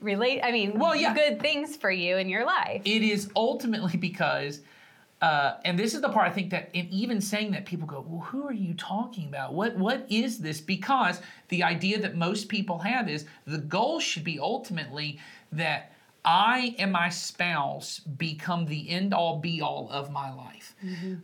relate. 0.00 0.40
I 0.42 0.52
mean, 0.52 0.78
Well, 0.78 0.94
yeah. 0.94 1.14
good 1.14 1.40
things 1.40 1.76
for 1.76 1.90
you 1.90 2.16
in 2.16 2.28
your 2.28 2.44
life. 2.44 2.82
It 2.84 3.02
is 3.02 3.30
ultimately 3.34 3.96
because, 3.98 4.60
uh, 5.20 5.54
and 5.64 5.78
this 5.78 5.94
is 5.94 6.00
the 6.00 6.08
part 6.08 6.28
I 6.28 6.32
think 6.32 6.50
that 6.50 6.70
in 6.72 6.88
even 6.90 7.20
saying 7.20 7.50
that 7.52 7.66
people 7.66 7.86
go, 7.86 8.04
well, 8.06 8.20
who 8.20 8.46
are 8.46 8.52
you 8.52 8.74
talking 8.74 9.26
about? 9.26 9.52
What 9.52 9.76
what 9.76 10.06
is 10.08 10.38
this? 10.38 10.60
Because 10.60 11.20
the 11.48 11.62
idea 11.64 12.00
that 12.00 12.16
most 12.16 12.48
people 12.48 12.78
have 12.78 13.08
is 13.08 13.26
the 13.44 13.58
goal 13.58 13.98
should 13.98 14.24
be 14.24 14.38
ultimately 14.38 15.18
that 15.50 15.92
I 16.24 16.74
and 16.78 16.92
my 16.92 17.08
spouse 17.08 18.00
become 18.00 18.66
the 18.66 18.90
end 18.90 19.14
all 19.14 19.38
be 19.38 19.60
all 19.60 19.88
of 19.90 20.10
my 20.10 20.32
life. 20.32 20.74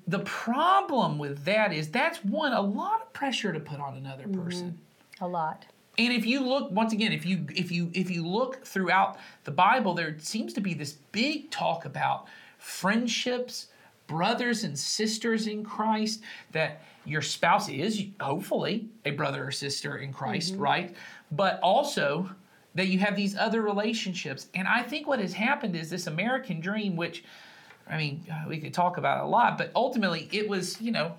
The 0.08 0.20
problem 0.20 1.18
with 1.18 1.44
that 1.44 1.72
is 1.72 1.88
that's 1.90 2.24
one 2.24 2.52
a 2.52 2.60
lot 2.60 3.02
of 3.02 3.12
pressure 3.12 3.52
to 3.52 3.60
put 3.60 3.80
on 3.80 3.96
another 3.96 4.26
person. 4.26 4.78
A 5.20 5.28
lot. 5.28 5.66
And 5.98 6.12
if 6.12 6.26
you 6.26 6.40
look 6.40 6.70
once 6.72 6.92
again, 6.92 7.12
if 7.12 7.24
you 7.24 7.46
if 7.54 7.70
you 7.70 7.90
if 7.94 8.10
you 8.10 8.26
look 8.26 8.64
throughout 8.64 9.18
the 9.44 9.52
Bible, 9.52 9.94
there 9.94 10.16
seems 10.18 10.52
to 10.54 10.60
be 10.60 10.74
this 10.74 10.94
big 11.12 11.50
talk 11.50 11.84
about 11.84 12.26
friendships, 12.58 13.68
brothers 14.06 14.64
and 14.64 14.78
sisters 14.78 15.46
in 15.46 15.64
Christ, 15.64 16.22
that 16.52 16.82
your 17.04 17.22
spouse 17.22 17.68
is 17.68 18.04
hopefully 18.20 18.88
a 19.04 19.10
brother 19.10 19.46
or 19.46 19.50
sister 19.50 19.96
in 19.96 20.12
Christ, 20.12 20.52
mm-hmm. 20.52 20.62
right? 20.62 20.96
But 21.32 21.60
also 21.60 22.30
that 22.74 22.88
you 22.88 22.98
have 22.98 23.14
these 23.16 23.36
other 23.36 23.62
relationships. 23.62 24.48
And 24.54 24.66
I 24.66 24.82
think 24.82 25.06
what 25.06 25.20
has 25.20 25.32
happened 25.32 25.76
is 25.76 25.90
this 25.90 26.06
American 26.06 26.60
dream, 26.60 26.96
which 26.96 27.24
I 27.88 27.98
mean, 27.98 28.24
we 28.48 28.58
could 28.58 28.72
talk 28.72 28.96
about 28.96 29.18
it 29.18 29.24
a 29.24 29.28
lot, 29.28 29.58
but 29.58 29.70
ultimately 29.74 30.28
it 30.32 30.48
was, 30.48 30.80
you 30.80 30.90
know, 30.90 31.14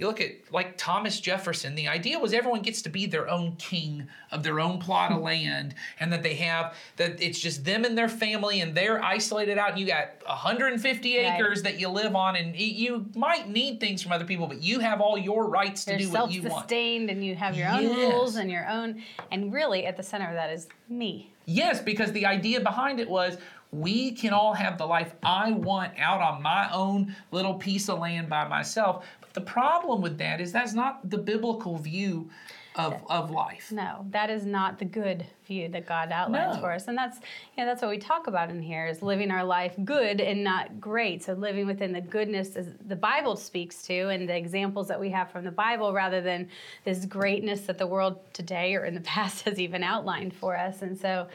you 0.00 0.06
look 0.06 0.20
at 0.20 0.30
like 0.50 0.76
Thomas 0.78 1.20
Jefferson, 1.20 1.74
the 1.74 1.86
idea 1.86 2.18
was 2.18 2.32
everyone 2.32 2.62
gets 2.62 2.80
to 2.82 2.88
be 2.88 3.04
their 3.04 3.28
own 3.28 3.54
king 3.56 4.08
of 4.32 4.42
their 4.42 4.58
own 4.58 4.78
plot 4.78 5.12
of 5.12 5.20
land, 5.32 5.74
and 6.00 6.10
that 6.12 6.22
they 6.22 6.34
have 6.36 6.74
that 6.96 7.22
it's 7.22 7.38
just 7.38 7.64
them 7.64 7.84
and 7.84 7.96
their 7.96 8.08
family, 8.08 8.60
and 8.62 8.74
they're 8.74 9.04
isolated 9.04 9.58
out. 9.58 9.70
And 9.72 9.78
you 9.78 9.86
got 9.86 10.08
150 10.26 11.16
Right. 11.18 11.34
acres 11.38 11.62
that 11.62 11.78
you 11.78 11.88
live 11.88 12.16
on, 12.16 12.34
and 12.36 12.56
you 12.56 13.06
might 13.14 13.48
need 13.50 13.78
things 13.78 14.02
from 14.02 14.12
other 14.12 14.24
people, 14.24 14.46
but 14.46 14.62
you 14.62 14.80
have 14.80 15.00
all 15.02 15.18
your 15.18 15.46
rights 15.46 15.84
to 15.84 15.90
You're 15.92 15.98
do 16.00 16.10
what 16.10 16.32
you 16.32 16.40
want. 16.42 16.52
self-sustained 16.52 17.10
and 17.10 17.22
you 17.24 17.34
have 17.36 17.54
your 17.56 17.68
own 17.68 17.82
Yes. 17.82 18.12
rules 18.14 18.36
and 18.36 18.50
your 18.50 18.66
own 18.68 19.02
and 19.30 19.52
really 19.52 19.84
at 19.84 19.96
the 19.98 20.02
center 20.02 20.28
of 20.28 20.34
that 20.34 20.50
is 20.50 20.66
me. 20.88 21.32
Yes, 21.44 21.80
because 21.80 22.12
the 22.12 22.24
idea 22.26 22.60
behind 22.60 23.00
it 23.00 23.08
was 23.10 23.36
we 23.72 24.10
can 24.12 24.32
all 24.32 24.52
have 24.52 24.78
the 24.78 24.86
life 24.86 25.14
I 25.22 25.52
want 25.52 25.92
out 25.98 26.20
on 26.20 26.42
my 26.42 26.68
own 26.72 27.14
little 27.30 27.54
piece 27.54 27.88
of 27.88 28.00
land 28.00 28.28
by 28.28 28.46
myself. 28.48 29.06
The 29.32 29.40
problem 29.40 30.00
with 30.00 30.18
that 30.18 30.40
is 30.40 30.52
that's 30.52 30.74
not 30.74 31.08
the 31.08 31.18
biblical 31.18 31.76
view 31.76 32.30
of, 32.76 33.02
of 33.10 33.30
life. 33.30 33.72
No, 33.72 34.06
that 34.10 34.30
is 34.30 34.46
not 34.46 34.78
the 34.78 34.84
good 34.84 35.26
view 35.46 35.68
that 35.70 35.86
God 35.86 36.12
outlines 36.12 36.54
No. 36.54 36.60
for 36.60 36.72
us. 36.72 36.86
And 36.86 36.96
that's 36.96 37.18
you 37.18 37.22
know, 37.62 37.66
that's 37.66 37.82
what 37.82 37.90
we 37.90 37.98
talk 37.98 38.26
about 38.28 38.48
in 38.48 38.62
here 38.62 38.86
is 38.86 39.02
living 39.02 39.30
our 39.30 39.44
life 39.44 39.74
good 39.84 40.20
and 40.20 40.44
not 40.44 40.80
great. 40.80 41.22
So 41.24 41.32
living 41.32 41.66
within 41.66 41.92
the 41.92 42.00
goodness 42.00 42.54
as 42.56 42.68
the 42.86 42.96
Bible 42.96 43.36
speaks 43.36 43.82
to 43.84 44.08
and 44.10 44.28
the 44.28 44.36
examples 44.36 44.86
that 44.88 45.00
we 45.00 45.10
have 45.10 45.30
from 45.30 45.44
the 45.44 45.50
Bible 45.50 45.92
rather 45.92 46.20
than 46.20 46.48
this 46.84 47.04
greatness 47.06 47.62
that 47.62 47.78
the 47.78 47.86
world 47.86 48.18
today 48.32 48.74
or 48.76 48.84
in 48.84 48.94
the 48.94 49.00
past 49.16 49.42
has 49.42 49.58
even 49.58 49.82
outlined 49.82 50.34
for 50.34 50.56
us. 50.56 50.82
And 50.82 50.96
so 50.98 51.26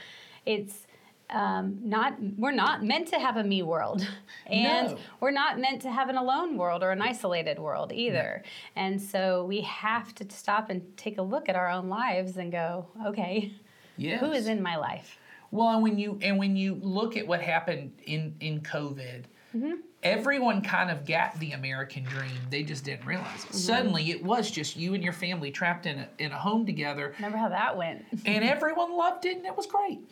it's 0.46 0.85
um, 1.32 1.80
not 1.82 2.16
we're 2.38 2.52
not 2.52 2.84
meant 2.84 3.08
to 3.08 3.20
have 3.20 3.38
a 3.38 3.44
me 3.44 3.64
world 3.64 4.08
and 4.48 4.92
No. 4.92 4.98
we're 5.20 5.32
not 5.32 5.60
meant 5.60 5.82
to 5.82 5.92
have 5.92 6.08
an 6.10 6.18
alone 6.18 6.56
world 6.58 6.84
or 6.84 6.92
an 6.92 7.02
isolated 7.02 7.58
world 7.58 7.92
either 7.92 8.44
and 8.76 9.02
so 9.02 9.44
we 9.46 9.62
have 9.62 10.14
to 10.16 10.26
stop 10.30 10.70
and 10.70 10.82
take 10.98 11.18
a 11.18 11.22
look 11.24 11.50
at 11.50 11.56
our 11.56 11.70
own 11.70 11.90
lives 11.90 12.38
and 12.38 12.52
go 12.52 12.86
okay 13.08 13.52
Yes. 13.98 14.20
who 14.20 14.32
is 14.34 14.48
in 14.48 14.62
my 14.62 14.76
life 14.76 15.18
Well, 15.52 15.70
and 15.70 15.82
when 15.82 15.98
you 15.98 16.20
and 16.22 16.38
when 16.38 16.56
you 16.56 16.76
look 16.76 17.16
at 17.18 17.26
what 17.26 17.42
happened 17.42 17.92
in 18.06 18.36
in 18.40 18.62
COVID, 18.62 19.24
Mm-hmm. 19.56 19.76
everyone 20.04 20.62
kind 20.62 20.92
of 20.92 21.06
got 21.08 21.40
the 21.40 21.54
American 21.54 22.04
dream. 22.04 22.38
They 22.50 22.62
just 22.64 22.84
didn't 22.84 23.06
realize 23.06 23.40
Mm-hmm. 23.46 23.56
it. 23.56 23.60
Suddenly, 23.60 24.12
it 24.12 24.22
was 24.22 24.52
just 24.52 24.76
you 24.76 24.94
and 24.96 25.02
your 25.02 25.14
family 25.14 25.50
trapped 25.50 25.86
in 25.86 26.00
a 26.00 26.08
in 26.20 26.32
a 26.34 26.38
home 26.38 26.66
together, 26.66 27.14
remember 27.18 27.38
how 27.38 27.48
that 27.50 27.78
went 27.78 28.04
and 28.26 28.44
everyone 28.44 28.92
loved 28.98 29.26
it, 29.26 29.38
and 29.38 29.46
it 29.46 29.56
was 29.56 29.66
great. 29.66 30.00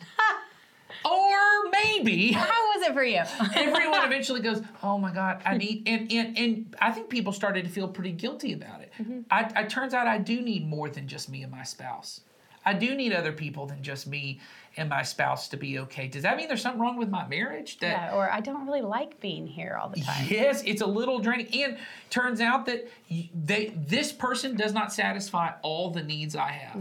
or 1.04 1.70
maybe 1.70 2.32
how 2.32 2.76
was 2.76 2.88
it 2.88 2.92
for 2.94 3.04
you 3.04 3.22
everyone 3.54 4.04
eventually 4.04 4.40
goes, 4.40 4.62
"Oh 4.82 4.98
my 4.98 5.12
God, 5.12 5.42
I 5.44 5.56
need." 5.56 5.86
And 5.86 6.10
and 6.12 6.38
and 6.38 6.76
I 6.80 6.90
think 6.90 7.08
people 7.08 7.32
started 7.32 7.64
to 7.64 7.70
feel 7.70 7.88
pretty 7.88 8.12
guilty 8.12 8.52
about 8.52 8.80
it. 8.80 8.92
Mm-hmm. 9.00 9.20
I, 9.30 9.50
I 9.56 9.62
turns 9.64 9.94
out 9.94 10.06
I 10.06 10.18
do 10.18 10.40
need 10.40 10.66
more 10.66 10.88
than 10.88 11.08
just 11.08 11.28
me 11.28 11.42
and 11.42 11.50
my 11.50 11.62
spouse. 11.62 12.20
I 12.66 12.72
do 12.72 12.94
need 12.94 13.12
other 13.12 13.32
people 13.32 13.66
than 13.66 13.82
just 13.82 14.06
me 14.06 14.40
and 14.76 14.88
my 14.88 15.02
spouse 15.02 15.48
to 15.48 15.56
be 15.56 15.78
okay. 15.80 16.08
Does 16.08 16.22
that 16.22 16.36
mean 16.36 16.48
there's 16.48 16.62
something 16.62 16.80
wrong 16.80 16.96
with 16.96 17.10
my 17.10 17.26
marriage? 17.28 17.78
That 17.78 18.10
yeah, 18.10 18.14
or 18.16 18.30
i 18.30 18.40
don't 18.40 18.66
really 18.66 18.80
like 18.80 19.20
being 19.20 19.46
here 19.46 19.78
all 19.80 19.88
the 19.90 20.00
time 20.00 20.26
Yes, 20.28 20.62
it's 20.64 20.80
a 20.80 20.86
little 20.86 21.18
draining. 21.18 21.48
And 21.62 21.78
turns 22.10 22.40
out 22.40 22.66
that 22.66 22.88
y- 23.10 23.28
they 23.34 23.74
this 23.76 24.12
person 24.12 24.56
does 24.56 24.72
not 24.72 24.92
satisfy 24.92 25.52
all 25.62 25.90
the 25.90 26.02
needs 26.02 26.34
I 26.34 26.50
have. 26.52 26.76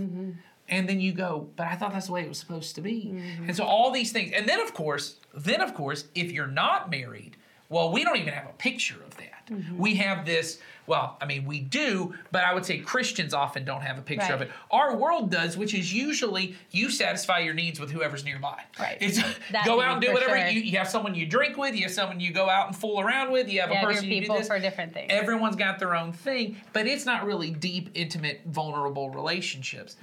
And 0.74 0.89
then 0.89 1.00
you 1.00 1.12
go, 1.12 1.48
but 1.56 1.68
I 1.68 1.75
thought 1.75 1.94
that's 1.94 2.08
the 2.08 2.13
way 2.13 2.24
it 2.24 2.30
was 2.30 2.39
supposed 2.39 2.74
to 2.75 2.82
be. 2.82 3.12
Mm-hmm. 3.13 3.44
And 3.46 3.56
so 3.56 3.63
all 3.63 3.92
these 3.92 4.12
things. 4.12 4.32
And 4.36 4.50
then 4.50 4.60
of 4.60 4.74
course, 4.74 5.18
then 5.36 5.62
of 5.62 5.75
course, 5.75 6.06
if 6.15 6.32
you're 6.32 6.48
not 6.48 6.89
married, 6.89 7.38
well, 7.70 7.92
we 7.92 8.03
don't 8.03 8.18
even 8.18 8.34
have 8.34 8.46
a 8.50 8.53
picture 8.53 8.98
of 9.06 9.15
that. 9.18 9.48
Mm-hmm. 9.50 9.77
We 9.77 9.96
have 9.96 10.25
this, 10.25 10.60
well, 10.88 11.18
I 11.22 11.25
mean, 11.25 11.46
we 11.46 11.60
do, 11.60 12.13
but 12.32 12.44
I 12.44 12.53
would 12.53 12.65
say 12.65 12.80
Christians 12.80 13.34
often 13.34 13.65
don't 13.65 13.82
have 13.82 13.98
a 13.98 14.01
picture 14.01 14.34
of 14.34 14.42
it. 14.42 14.51
Our 14.72 14.96
world 14.96 15.32
does, 15.32 15.58
which 15.58 15.74
is 15.74 15.94
usually 15.94 16.56
you 16.72 16.89
satisfy 16.89 17.39
your 17.39 17.53
needs 17.53 17.80
with 17.80 17.92
whoever's 17.92 18.25
nearby. 18.25 18.62
Right. 18.80 18.98
It's 19.00 19.22
That 19.51 19.65
go 19.65 19.82
out 19.82 19.94
and 19.94 20.01
do 20.01 20.13
whatever 20.13 20.38
sure. 20.38 20.48
you, 20.48 20.62
you 20.62 20.77
have 20.77 20.89
someone 20.89 21.15
you 21.15 21.25
drink 21.25 21.58
with, 21.58 21.75
you 21.75 21.84
have 21.84 21.92
someone 21.92 22.20
you 22.20 22.32
go 22.32 22.50
out 22.50 22.68
and 22.68 22.75
fool 22.75 23.00
around 23.00 23.32
with, 23.32 23.48
you 23.50 23.62
have 23.62 23.70
you 23.70 23.75
a 23.75 23.77
have 23.77 23.84
your 23.84 23.94
person 23.94 24.10
you 24.10 24.15
do 24.15 24.22
people 24.22 24.38
this. 24.38 24.48
for 24.48 24.60
different 24.60 24.94
things 24.94 25.12
Everyone's 25.12 25.56
got 25.56 25.80
their 25.80 25.96
own 25.96 26.13
thing, 26.13 26.58
but 26.74 26.88
it's 26.88 27.06
not 27.06 27.25
really 27.25 27.51
deep, 27.51 27.89
intimate, 27.94 28.42
vulnerable 28.46 29.10
relationships. 29.10 29.96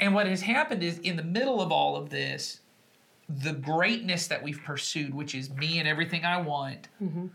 And 0.00 0.14
what 0.14 0.26
has 0.26 0.42
happened 0.42 0.82
is 0.82 0.98
in 0.98 1.16
the 1.16 1.22
middle 1.22 1.60
of 1.60 1.70
all 1.70 1.96
of 1.96 2.10
this, 2.10 2.60
the 3.28 3.52
greatness 3.52 4.26
that 4.26 4.42
we've 4.42 4.60
pursued, 4.64 5.14
which 5.14 5.34
is 5.34 5.50
me 5.50 5.78
and 5.78 5.86
everything 5.86 6.24
I 6.24 6.40
want, 6.40 6.88
mm-hmm. 7.00 7.26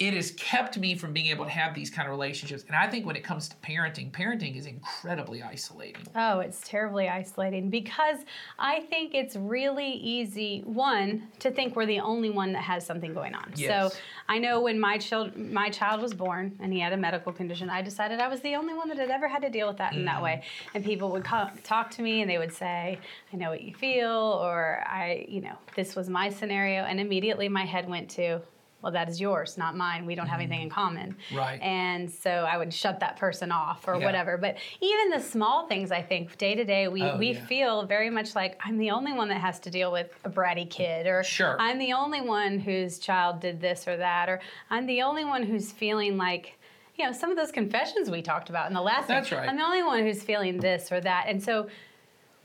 It 0.00 0.14
has 0.14 0.30
kept 0.30 0.78
me 0.78 0.94
from 0.94 1.12
being 1.12 1.26
able 1.26 1.44
to 1.44 1.50
have 1.50 1.74
these 1.74 1.90
kind 1.90 2.08
of 2.08 2.10
relationships. 2.10 2.64
And 2.66 2.74
I 2.74 2.88
think 2.88 3.04
when 3.04 3.16
it 3.16 3.22
comes 3.22 3.50
to 3.50 3.56
parenting, 3.56 4.10
parenting 4.10 4.56
is 4.56 4.64
incredibly 4.64 5.42
isolating. 5.42 6.06
Oh, 6.16 6.40
it's 6.40 6.66
terribly 6.66 7.10
isolating 7.10 7.68
because 7.68 8.20
I 8.58 8.80
think 8.80 9.14
it's 9.14 9.36
really 9.36 9.90
easy, 9.92 10.62
one, 10.64 11.28
to 11.40 11.50
think 11.50 11.76
we're 11.76 11.84
the 11.84 12.00
only 12.00 12.30
one 12.30 12.54
that 12.54 12.62
has 12.62 12.86
something 12.86 13.12
going 13.12 13.34
on. 13.34 13.52
Yes. 13.54 13.92
So 13.92 13.98
I 14.26 14.38
know 14.38 14.62
when 14.62 14.80
my 14.80 14.96
child 14.96 15.36
my 15.36 15.68
child 15.68 16.00
was 16.00 16.14
born 16.14 16.56
and 16.60 16.72
he 16.72 16.80
had 16.80 16.94
a 16.94 16.96
medical 16.96 17.30
condition, 17.30 17.68
I 17.68 17.82
decided 17.82 18.20
I 18.20 18.28
was 18.28 18.40
the 18.40 18.54
only 18.54 18.72
one 18.72 18.88
that 18.88 18.96
had 18.96 19.10
ever 19.10 19.28
had 19.28 19.42
to 19.42 19.50
deal 19.50 19.68
with 19.68 19.76
that 19.76 19.92
in 19.92 20.06
that 20.06 20.14
mm-hmm. 20.14 20.24
way. 20.24 20.44
And 20.72 20.82
people 20.82 21.10
would 21.10 21.24
co- 21.24 21.50
talk 21.62 21.90
to 21.92 22.02
me 22.02 22.22
and 22.22 22.30
they 22.30 22.38
would 22.38 22.54
say, 22.54 22.98
"I 23.34 23.36
know 23.36 23.50
what 23.50 23.60
you 23.60 23.74
feel," 23.74 24.40
or 24.42 24.82
"I, 24.86 25.26
you 25.28 25.42
know, 25.42 25.58
this 25.76 25.94
was 25.94 26.08
my 26.08 26.30
scenario," 26.30 26.84
and 26.84 26.98
immediately 26.98 27.50
my 27.50 27.66
head 27.66 27.86
went 27.86 28.08
to. 28.12 28.40
Well, 28.82 28.92
that 28.92 29.08
is 29.08 29.20
yours, 29.20 29.58
not 29.58 29.76
mine. 29.76 30.06
We 30.06 30.14
don't 30.14 30.26
have 30.26 30.40
anything 30.40 30.62
in 30.62 30.68
mm-hmm. 30.68 30.74
common. 30.74 31.16
Right. 31.34 31.60
And 31.60 32.10
so 32.10 32.30
I 32.30 32.56
would 32.56 32.72
shut 32.72 33.00
that 33.00 33.16
person 33.16 33.52
off 33.52 33.86
or 33.86 33.98
Yeah. 33.98 34.06
whatever. 34.06 34.38
But 34.38 34.56
even 34.80 35.10
the 35.10 35.20
small 35.20 35.66
things, 35.66 35.92
I 35.92 36.02
think, 36.02 36.38
day 36.38 36.54
to 36.54 36.64
day, 36.64 36.88
we, 36.88 37.02
Oh, 37.02 37.16
we 37.18 37.32
yeah. 37.32 37.44
feel 37.46 37.84
very 37.84 38.10
much 38.10 38.34
like 38.34 38.58
I'm 38.64 38.78
the 38.78 38.90
only 38.90 39.12
one 39.12 39.28
that 39.28 39.40
has 39.40 39.60
to 39.60 39.70
deal 39.70 39.92
with 39.92 40.18
a 40.24 40.30
bratty 40.30 40.68
kid, 40.68 41.06
or 41.06 41.22
Sure. 41.22 41.56
I'm 41.58 41.78
the 41.78 41.92
only 41.92 42.20
one 42.20 42.58
whose 42.58 42.98
child 42.98 43.40
did 43.40 43.60
this 43.60 43.86
or 43.86 43.96
that, 43.98 44.28
or 44.28 44.40
I'm 44.70 44.86
the 44.86 45.02
only 45.02 45.24
one 45.24 45.42
who's 45.42 45.70
feeling 45.72 46.16
like, 46.16 46.58
you 46.96 47.04
know, 47.04 47.12
some 47.12 47.30
of 47.30 47.36
those 47.36 47.50
confessions 47.52 48.10
we 48.10 48.22
talked 48.22 48.48
about 48.50 48.68
in 48.68 48.74
the 48.74 48.80
last. 48.80 49.08
That's 49.08 49.30
right. 49.32 49.48
I'm 49.48 49.56
the 49.56 49.64
only 49.64 49.82
one 49.82 50.00
who's 50.00 50.22
feeling 50.22 50.58
this 50.58 50.90
or 50.90 51.00
that, 51.00 51.26
and 51.28 51.42
so. 51.42 51.68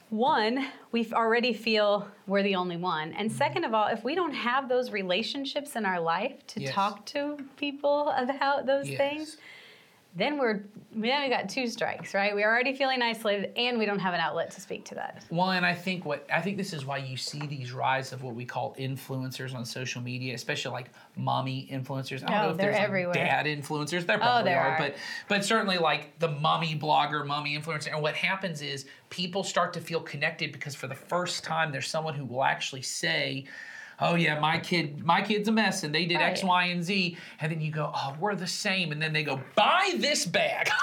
One, 0.09 0.67
we 0.91 1.11
already 1.11 1.51
feel 1.53 2.07
we're 2.27 2.43
the 2.43 2.55
only 2.55 2.77
one. 2.77 3.11
And 3.13 3.29
Mm-hmm. 3.29 3.37
second 3.37 3.63
of 3.65 3.73
all, 3.73 3.87
if 3.87 4.03
we 4.03 4.15
don't 4.15 4.33
have 4.33 4.69
those 4.69 4.91
relationships 4.91 5.75
in 5.75 5.85
our 5.85 5.99
life 5.99 6.45
to 6.47 6.61
Yes. 6.61 6.73
talk 6.73 7.05
to 7.07 7.37
people 7.57 8.09
about 8.09 8.65
those 8.65 8.87
Yes. 8.89 8.97
things, 8.97 9.37
then 10.15 10.37
we're 10.37 10.63
then 10.97 11.23
we 11.23 11.29
got 11.29 11.49
two 11.49 11.67
strikes, 11.67 12.13
right? 12.13 12.33
We're 12.33 12.47
already 12.49 12.73
feeling 12.73 13.01
isolated, 13.01 13.51
and 13.57 13.77
we 13.77 13.85
don't 13.85 13.99
have 13.99 14.13
an 14.13 14.21
outlet 14.21 14.49
to 14.51 14.61
speak 14.61 14.85
to 14.85 14.95
that. 14.95 15.25
Well, 15.29 15.51
and 15.51 15.65
I 15.65 15.73
think 15.73 16.05
what 16.05 16.25
I 16.33 16.39
think 16.41 16.55
this 16.55 16.71
is 16.71 16.85
why 16.85 16.99
you 16.99 17.17
see 17.17 17.45
these 17.45 17.73
rise 17.73 18.13
of 18.13 18.23
what 18.23 18.33
we 18.33 18.45
call 18.45 18.73
influencers 18.79 19.53
on 19.53 19.65
social 19.65 20.01
media, 20.01 20.33
especially 20.33 20.71
like 20.71 20.89
mommy 21.17 21.67
influencers. 21.69 22.23
I 22.23 22.27
don't 22.27 22.31
Oh, 22.31 22.43
know 22.43 22.49
if 22.51 22.57
they're 22.57 22.67
there's 22.67 22.75
like 22.77 22.83
everywhere. 22.87 23.13
dad 23.13 23.45
influencers. 23.45 24.05
There 24.05 24.15
oh, 24.15 24.19
probably 24.19 24.51
there 24.51 24.61
are, 24.61 24.69
are. 24.69 24.77
but 24.77 24.95
but 25.27 25.43
certainly 25.43 25.77
like 25.77 26.17
the 26.19 26.29
mommy 26.29 26.79
blogger, 26.79 27.27
mommy 27.27 27.57
influencer. 27.59 27.91
And 27.91 28.01
what 28.01 28.15
happens 28.15 28.61
is 28.61 28.85
people 29.09 29.43
start 29.43 29.73
to 29.73 29.81
feel 29.81 29.99
connected 29.99 30.53
because 30.53 30.75
for 30.75 30.87
the 30.87 30.95
first 30.95 31.43
time 31.43 31.73
there's 31.73 31.89
someone 31.89 32.13
who 32.15 32.23
will 32.23 32.43
actually 32.45 32.83
say, 32.83 33.43
oh 33.99 34.15
yeah, 34.15 34.39
my 34.39 34.59
kid, 34.59 35.03
my 35.05 35.21
kid's 35.21 35.47
a 35.47 35.51
mess, 35.51 35.83
and 35.83 35.93
they 35.93 36.05
did 36.05 36.17
X, 36.17 36.41
Right. 36.43 36.49
Y, 36.49 36.63
and 36.65 36.83
Z, 36.83 37.17
and 37.41 37.51
then 37.51 37.61
you 37.61 37.71
go, 37.71 37.91
oh, 37.95 38.15
we're 38.19 38.35
the 38.35 38.47
same, 38.47 38.91
and 38.91 39.01
then 39.01 39.13
they 39.13 39.23
go, 39.23 39.39
buy 39.55 39.93
this 39.97 40.25
bag. 40.25 40.69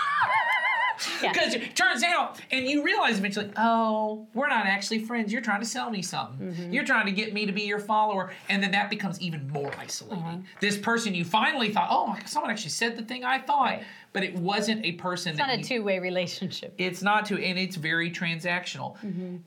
Yeah. 1.21 1.33
Because 1.33 1.55
it 1.55 1.75
turns 1.75 2.05
out, 2.05 2.39
and 2.53 2.65
you 2.67 2.85
realize 2.85 3.19
eventually, 3.19 3.51
oh, 3.57 4.25
we're 4.35 4.47
not 4.47 4.67
actually 4.67 5.01
friends. 5.01 5.33
You're 5.33 5.43
trying 5.43 5.59
to 5.59 5.67
sell 5.67 5.91
me 5.91 6.01
something. 6.01 6.53
Mm-hmm. 6.53 6.73
You're 6.73 6.85
trying 6.85 7.07
to 7.07 7.13
get 7.13 7.33
me 7.33 7.45
to 7.45 7.51
be 7.51 7.63
your 7.63 7.81
follower. 7.81 8.31
And 8.49 8.63
then 8.63 8.71
that 8.71 8.89
becomes 8.89 9.21
even 9.21 9.49
more 9.51 9.73
isolating. 9.79 10.19
Uh-huh. 10.23 10.37
This 10.61 10.79
person 10.79 11.13
you 11.13 11.25
finally 11.25 11.73
thought, 11.73 11.89
oh, 11.91 12.17
someone 12.27 12.53
actually 12.53 12.71
said 12.71 12.97
the 12.97 13.03
thing 13.03 13.25
I 13.25 13.39
thought, 13.41 13.81
but 14.13 14.23
it 14.23 14.35
wasn't 14.37 14.85
a 14.85 14.93
person 14.93 15.31
It's 15.31 15.39
not 15.41 15.51
a 15.51 15.59
you- 15.59 15.65
two-way 15.65 15.99
relationship. 15.99 16.73
it's 16.79 17.03
not 17.03 17.27
to 17.27 17.35
and 17.43 17.59
it's 17.59 17.75
very 17.77 18.11
transactional 18.11 18.97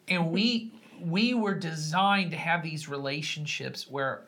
and 0.10 0.32
we 0.32 0.74
we 1.02 1.34
were 1.34 1.54
designed 1.54 2.32
to 2.32 2.38
have 2.38 2.64
these 2.64 2.88
relationships 2.88 3.90
where 3.90 4.22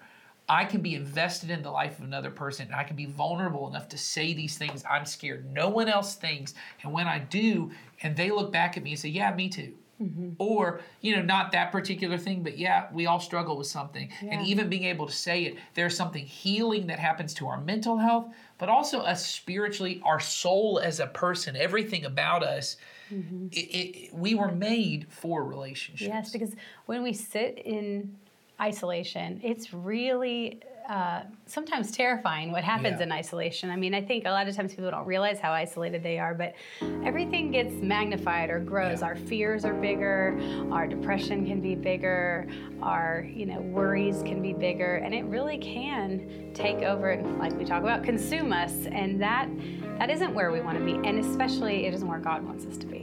i 0.50 0.64
can 0.64 0.82
be 0.82 0.96
invested 0.96 1.50
in 1.50 1.62
the 1.62 1.72
life 1.72 1.98
of 2.00 2.06
another 2.06 2.32
person 2.32 2.68
and 2.68 2.76
i 2.76 2.84
can 2.84 2.96
be 2.96 3.06
vulnerable 3.06 3.68
enough 3.68 3.90
to 3.90 3.98
say 3.98 4.34
these 4.34 4.58
things 4.58 4.84
i'm 4.90 5.06
scared. 5.06 5.52
No 5.54 5.70
one 5.70 5.88
else 5.88 6.16
thinks. 6.16 6.54
And 6.84 6.94
when 6.94 7.08
i 7.08 7.20
do 7.20 7.72
and 8.04 8.16
they 8.16 8.32
look 8.32 8.52
back 8.52 8.78
at 8.78 8.84
me 8.84 8.92
and 8.92 9.00
say 9.00 9.10
yeah 9.10 9.34
me 9.34 9.50
too. 9.50 9.74
Mm-hmm. 10.02 10.34
Or 10.38 10.82
you 11.02 11.16
know 11.16 11.24
not 11.24 11.52
that 11.54 11.72
particular 11.72 12.18
thing 12.18 12.44
but 12.44 12.58
yeah 12.58 12.88
we 12.94 13.08
all 13.08 13.20
struggle 13.20 13.58
with 13.58 13.68
something. 13.68 14.12
Yeah. 14.22 14.34
and 14.34 14.48
even 14.48 14.70
being 14.70 14.84
able 14.84 15.08
to 15.08 15.14
say 15.14 15.44
it 15.44 15.58
there's 15.74 15.98
something 15.98 16.24
healing 16.24 16.88
that 16.88 17.00
happens 17.00 17.34
to 17.36 17.48
our 17.48 17.60
mental 17.60 17.98
health 17.98 18.28
but 18.60 18.70
also 18.70 19.00
us 19.00 19.26
spiritually 19.26 20.02
our 20.06 20.20
soul 20.20 20.80
as 20.84 21.00
a 21.00 21.08
person 21.08 21.56
everything 21.56 22.06
about 22.06 22.44
us 22.44 22.78
it, 23.10 23.58
it, 23.58 24.14
we 24.14 24.36
were 24.36 24.52
made 24.52 25.08
for 25.10 25.44
relationships 25.44 26.08
Yes, 26.08 26.32
because 26.32 26.54
when 26.86 27.04
we 27.04 27.14
sit 27.14 27.60
in 27.66 28.16
isolation, 28.60 29.40
it's 29.44 29.74
really 29.74 30.60
uh, 30.90 31.22
sometimes 31.48 31.92
terrifying 31.92 32.50
what 32.50 32.64
happens 32.64 33.00
Yeah. 33.00 33.04
in 33.08 33.12
isolation. 33.12 33.70
I 33.70 33.76
mean, 33.76 33.94
I 33.94 34.02
think 34.02 34.26
a 34.26 34.30
lot 34.30 34.48
of 34.48 34.56
times 34.56 34.74
people 34.74 34.90
don't 34.90 35.06
realize 35.06 35.38
how 35.38 35.52
isolated 35.52 36.02
they 36.02 36.18
are, 36.18 36.34
but 36.34 36.56
everything 37.04 37.52
gets 37.52 37.74
magnified 37.82 38.50
or 38.50 38.60
grows. 38.60 39.02
Yeah. 39.02 39.08
Our 39.08 39.16
fears 39.18 39.66
are 39.66 39.74
bigger, 39.74 40.40
our 40.72 40.88
depression 40.88 41.46
can 41.46 41.60
be 41.60 41.76
bigger, 41.76 42.48
our 42.82 43.28
you 43.30 43.46
know 43.46 43.60
worries 43.60 44.24
can 44.24 44.42
be 44.42 44.54
bigger, 44.54 44.96
and 45.04 45.14
it 45.14 45.26
really 45.26 45.58
can 45.58 46.52
take 46.54 46.78
over 46.78 47.12
and, 47.12 47.38
like 47.38 47.54
we 47.60 47.66
talk 47.66 47.84
about, 47.84 48.04
consume 48.04 48.54
us. 48.54 48.86
And 48.86 49.22
that 49.22 49.50
that 50.00 50.10
isn't 50.10 50.34
where 50.34 50.52
we 50.52 50.62
want 50.62 50.78
to 50.78 50.86
be, 50.86 50.94
and 51.08 51.20
especially 51.20 51.86
it 51.86 51.94
isn't 51.96 52.08
where 52.08 52.20
God 52.20 52.46
wants 52.46 52.66
us 52.66 52.78
to 52.78 52.86
be. 52.88 52.97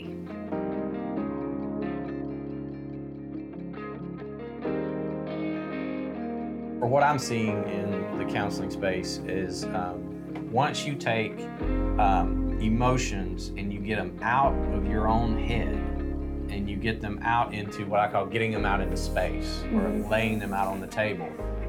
Or 6.84 6.86
what 6.86 7.02
I'm 7.02 7.18
seeing 7.18 7.66
in 7.66 8.18
the 8.18 8.26
counseling 8.26 8.70
space 8.70 9.16
is 9.26 9.64
um, 9.64 10.52
once 10.52 10.84
you 10.84 10.94
take 10.94 11.32
um, 11.98 12.58
emotions 12.60 13.48
and 13.56 13.72
you 13.72 13.80
get 13.80 13.96
them 13.96 14.18
out 14.20 14.52
of 14.74 14.86
your 14.86 15.08
own 15.08 15.42
head 15.42 15.72
and 16.50 16.68
you 16.68 16.76
get 16.76 17.00
them 17.00 17.18
out 17.22 17.54
into 17.54 17.86
what 17.86 18.00
I 18.00 18.08
call 18.08 18.26
getting 18.26 18.50
them 18.50 18.66
out 18.66 18.82
into 18.82 18.98
space 18.98 19.64
or 19.72 19.88
laying 20.10 20.38
them 20.38 20.52
out 20.52 20.66
on 20.66 20.78
the 20.78 20.86
table, 20.86 21.26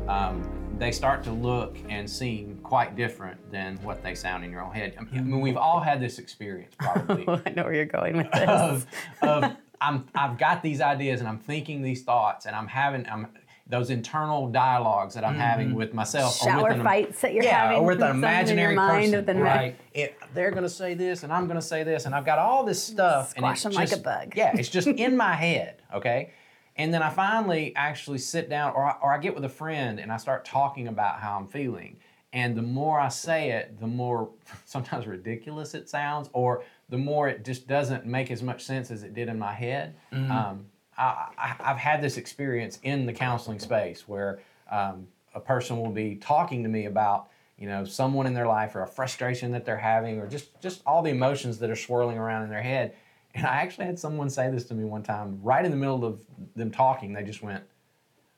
um, 0.09 0.43
they 0.77 0.91
start 0.91 1.23
to 1.23 1.31
look 1.31 1.77
and 1.87 2.09
seem 2.09 2.59
quite 2.61 2.97
different 2.97 3.39
than 3.49 3.77
what 3.83 4.03
they 4.03 4.15
sound 4.15 4.43
in 4.43 4.51
your 4.51 4.65
own 4.65 4.73
head. 4.73 4.97
I 4.99 5.03
mean, 5.03 5.39
we've 5.39 5.55
all 5.55 5.79
had 5.79 6.01
this 6.01 6.19
experience 6.19 6.75
probably 6.77 7.23
I 7.45 7.51
know 7.51 7.63
where 7.63 7.73
you're 7.73 7.85
going 7.85 8.17
with 8.17 8.29
this. 8.33 8.49
of, 8.49 8.85
of 9.21 9.55
I'm 9.79 10.07
I've 10.13 10.37
got 10.37 10.61
these 10.61 10.81
ideas 10.81 11.21
and 11.21 11.29
I'm 11.29 11.39
thinking 11.39 11.81
these 11.81 12.03
thoughts 12.03 12.45
and 12.45 12.53
I'm 12.53 12.67
having 12.67 13.07
I'm 13.07 13.27
those 13.67 13.89
internal 13.89 14.47
dialogues 14.47 15.15
that 15.15 15.25
I'm 15.25 15.35
having 15.35 15.73
with 15.73 15.93
myself 15.93 16.39
or 16.41 16.49
Shower 16.49 16.63
with 16.63 16.73
an, 16.73 16.83
fights 16.83 17.21
that 17.21 17.33
you're 17.33 17.43
yeah, 17.43 17.63
having 17.63 17.77
or 17.79 17.85
with 17.85 18.01
an 18.01 18.07
with 18.07 18.15
in 18.15 18.21
your 18.21 18.29
imaginary 18.29 18.75
mind, 18.75 19.03
person, 19.05 19.15
with 19.17 19.29
an- 19.29 19.39
right? 19.39 19.75
It, 19.93 20.17
they're 20.35 20.51
gonna 20.51 20.69
say 20.69 20.93
this 20.93 21.23
and 21.23 21.33
I'm 21.33 21.47
gonna 21.47 21.61
say 21.61 21.83
this 21.83 22.05
and 22.05 22.13
I've 22.13 22.25
got 22.25 22.37
all 22.37 22.63
this 22.63 22.81
stuff 22.83 23.33
and 23.35 23.43
Squash 23.43 23.53
it's 23.53 23.63
them 23.63 23.73
like 23.73 23.91
a 23.91 23.97
bug. 23.97 24.33
Yeah, 24.35 24.51
it's 24.55 24.69
just 24.69 24.87
in 25.05 25.17
my 25.17 25.33
head, 25.33 25.81
okay. 25.93 26.31
And 26.75 26.93
then 26.93 27.01
I 27.01 27.09
finally 27.09 27.73
actually 27.75 28.17
sit 28.17 28.49
down, 28.49 28.73
or 28.75 28.85
I, 28.85 28.95
or 29.01 29.13
I 29.13 29.17
get 29.17 29.33
with 29.33 29.45
a 29.45 29.49
friend 29.49 29.99
and 29.99 30.11
I 30.11 30.17
start 30.17 30.45
talking 30.45 30.87
about 30.87 31.19
how 31.19 31.37
I'm 31.37 31.47
feeling. 31.47 31.97
And 32.33 32.55
the 32.55 32.61
more 32.61 32.99
I 32.99 33.07
say 33.07 33.51
it, 33.51 33.79
the 33.79 33.87
more 33.87 34.29
sometimes 34.65 35.07
ridiculous 35.07 35.73
it 35.73 35.89
sounds, 35.89 36.29
or 36.33 36.63
the 36.89 36.97
more 36.97 37.29
it 37.29 37.43
just 37.43 37.67
doesn't 37.67 38.05
make 38.05 38.29
as 38.29 38.43
much 38.43 38.63
sense 38.63 38.91
as 38.91 39.01
it 39.01 39.15
did 39.15 39.27
in 39.27 39.39
my 39.39 39.53
head. 39.53 39.95
Um, 40.11 40.67
I, 40.97 41.55
I've 41.59 41.77
had 41.77 42.01
this 42.01 42.17
experience 42.17 42.79
in 42.83 43.05
the 43.05 43.13
counseling 43.13 43.59
space 43.59 44.07
where 44.07 44.39
um, 44.71 45.07
a 45.33 45.39
person 45.39 45.77
will 45.79 45.91
be 45.91 46.15
talking 46.15 46.63
to 46.63 46.69
me 46.69 46.85
about 46.85 47.29
you 47.57 47.67
know 47.67 47.85
someone 47.85 48.25
in 48.27 48.33
their 48.33 48.47
life 48.47 48.75
or 48.75 48.83
a 48.83 48.87
frustration 48.87 49.51
that 49.51 49.65
they're 49.65 49.77
having 49.77 50.19
or 50.19 50.27
just 50.27 50.59
just 50.61 50.81
all 50.85 51.01
the 51.01 51.11
emotions 51.11 51.57
that 51.59 51.69
are 51.69 51.75
swirling 51.75 52.17
around 52.17 52.43
in 52.43 52.49
their 52.49 52.61
head 52.61 52.93
and 53.33 53.45
i 53.45 53.55
actually 53.61 53.85
had 53.85 53.97
someone 53.97 54.29
say 54.29 54.51
this 54.51 54.65
to 54.65 54.73
me 54.73 54.83
one 54.83 55.01
time 55.01 55.39
right 55.41 55.63
in 55.63 55.71
the 55.71 55.77
middle 55.77 56.03
of 56.03 56.19
them 56.57 56.69
talking 56.69 57.13
they 57.13 57.23
just 57.23 57.41
went 57.41 57.63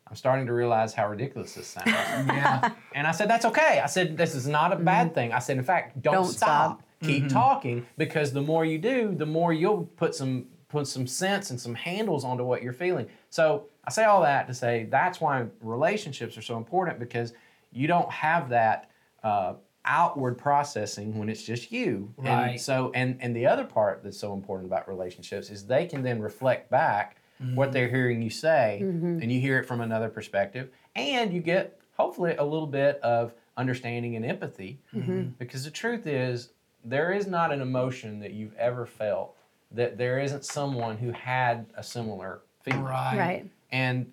i'm 0.07 0.15
starting 0.15 0.45
to 0.45 0.53
realize 0.53 0.93
how 0.93 1.09
ridiculous 1.09 1.55
this 1.55 1.65
sounds 1.65 1.87
yeah 2.27 2.71
and 2.97 3.05
I 3.05 3.11
said, 3.11 3.29
that's 3.29 3.45
okay. 3.45 3.79
I 3.79 3.85
said, 3.85 4.17
this 4.17 4.33
is 4.33 4.47
not 4.47 4.73
a 4.73 4.75
bad 4.75 5.13
thing. 5.13 5.31
I 5.31 5.37
said, 5.37 5.57
in 5.57 5.63
fact, 5.63 6.01
don't, 6.01 6.15
Mm-hmm. 6.15 6.23
Don't 6.23 6.33
stop. 6.33 6.79
stop. 6.79 6.83
Keep 7.07 7.29
talking 7.29 7.85
because 7.95 8.33
the 8.33 8.41
more 8.41 8.65
you 8.65 8.79
do, 8.79 9.13
the 9.15 9.27
more 9.27 9.53
you'll 9.53 9.83
put 9.97 10.15
some 10.15 10.47
put 10.69 10.87
some 10.87 11.07
sense 11.07 11.49
and 11.49 11.59
some 11.59 11.75
handles 11.75 12.23
onto 12.23 12.43
what 12.43 12.61
you're 12.61 12.73
feeling. 12.73 13.07
So 13.29 13.67
I 13.85 13.91
say 13.91 14.03
all 14.03 14.21
that 14.21 14.47
to 14.47 14.53
say 14.53 14.87
that's 14.89 15.21
why 15.21 15.45
relationships 15.61 16.37
are 16.37 16.41
so 16.41 16.57
important 16.57 16.99
because 16.99 17.33
you 17.71 17.87
don't 17.87 18.11
have 18.11 18.49
that 18.49 18.91
uh, 19.23 19.53
outward 19.85 20.37
processing 20.37 21.17
when 21.17 21.29
it's 21.29 21.43
just 21.43 21.71
you. 21.71 22.13
Right. 22.17 22.49
And 22.49 22.61
so 22.61 22.91
and 22.93 23.17
and 23.21 23.35
the 23.35 23.45
other 23.45 23.63
part 23.63 24.03
that's 24.03 24.19
so 24.19 24.33
important 24.33 24.69
about 24.69 24.87
relationships 24.87 25.49
is 25.49 25.65
they 25.65 25.85
can 25.85 26.03
then 26.03 26.21
reflect 26.21 26.69
back 26.69 27.17
what 27.53 27.65
mm-hmm. 27.65 27.73
they're 27.73 27.87
hearing 27.87 28.21
you 28.21 28.31
say 28.31 28.79
mm-hmm. 28.83 29.19
and 29.21 29.31
you 29.31 29.39
hear 29.39 29.59
it 29.59 29.65
from 29.65 29.81
another 29.81 30.09
perspective 30.09 30.71
and 30.95 31.31
you 31.31 31.39
get 31.39 31.79
hopefully 31.95 32.35
a 32.35 32.43
little 32.43 32.67
bit 32.67 32.99
of 33.01 33.33
understanding 33.55 34.15
and 34.15 34.25
empathy 34.25 34.79
mm-hmm. 34.93 35.29
because 35.37 35.63
the 35.63 35.71
truth 35.71 36.07
is 36.07 36.49
there 36.83 37.11
is 37.11 37.27
not 37.27 37.51
an 37.51 37.61
emotion 37.61 38.19
that 38.19 38.31
you've 38.31 38.55
ever 38.55 38.87
felt 38.87 39.36
that 39.71 39.97
there 39.97 40.19
isn't 40.19 40.45
someone 40.45 40.97
who 40.97 41.11
had 41.11 41.65
a 41.75 41.83
similar 41.83 42.41
feeling 42.63 42.83
right 42.83 43.17
right. 43.17 43.51
and 43.71 44.11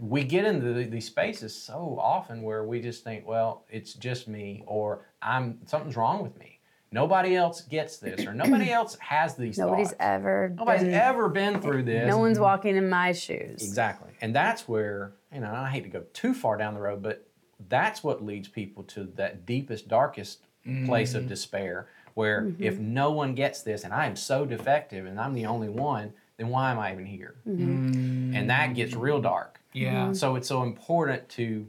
we 0.00 0.24
get 0.24 0.44
into 0.44 0.72
the- 0.72 0.84
these 0.84 1.06
spaces 1.06 1.54
so 1.54 1.98
often 2.00 2.42
where 2.42 2.64
we 2.64 2.80
just 2.80 3.04
think, 3.04 3.26
well, 3.26 3.64
it's 3.68 3.94
just 3.94 4.28
me, 4.28 4.64
or 4.66 5.06
I'm 5.22 5.60
something's 5.66 5.96
wrong 5.96 6.22
with 6.22 6.38
me. 6.38 6.60
Nobody 6.90 7.34
else 7.34 7.62
gets 7.62 7.98
this, 7.98 8.24
or 8.24 8.34
nobody 8.34 8.70
else 8.72 8.96
has 9.00 9.34
these 9.34 9.58
Nobody's 9.58 9.88
thoughts. 9.88 10.00
ever. 10.00 10.52
Nobody's 10.56 10.82
been- 10.82 10.94
ever 10.94 11.28
been 11.28 11.60
through 11.60 11.80
eh, 11.80 11.84
this. 11.84 12.08
No 12.08 12.18
one's 12.18 12.38
walking 12.38 12.76
in 12.76 12.88
my 12.88 13.12
shoes. 13.12 13.62
Exactly. 13.62 14.12
And 14.20 14.34
that's 14.34 14.68
where, 14.68 15.12
you 15.32 15.40
know, 15.40 15.52
I 15.52 15.70
hate 15.70 15.82
to 15.84 15.90
go 15.90 16.04
too 16.12 16.34
far 16.34 16.56
down 16.56 16.74
the 16.74 16.80
road, 16.80 17.02
but 17.02 17.26
that's 17.68 18.02
what 18.04 18.24
leads 18.24 18.48
people 18.48 18.84
to 18.84 19.04
that 19.16 19.46
deepest, 19.46 19.88
darkest 19.88 20.46
place 20.86 21.14
of 21.14 21.22
mm-hmm. 21.22 21.28
despair, 21.28 21.88
where 22.14 22.52
if 22.58 22.74
mm-hmm. 22.74 22.94
no 22.94 23.10
one 23.10 23.34
gets 23.34 23.62
this 23.62 23.84
and 23.84 23.92
I 23.92 24.06
am 24.06 24.16
so 24.16 24.44
defective 24.44 25.06
and 25.06 25.20
I'm 25.20 25.34
the 25.34 25.46
only 25.46 25.68
one, 25.68 26.12
then 26.36 26.48
why 26.48 26.70
am 26.70 26.78
I 26.78 26.92
even 26.92 27.06
here? 27.06 27.34
Mm-hmm. 27.46 28.34
And 28.34 28.50
that 28.50 28.74
gets 28.74 28.94
real 28.94 29.20
dark. 29.20 29.60
yeah 29.72 30.04
mm-hmm. 30.06 30.14
So 30.14 30.36
it's 30.36 30.48
so 30.48 30.62
important 30.62 31.28
to 31.30 31.66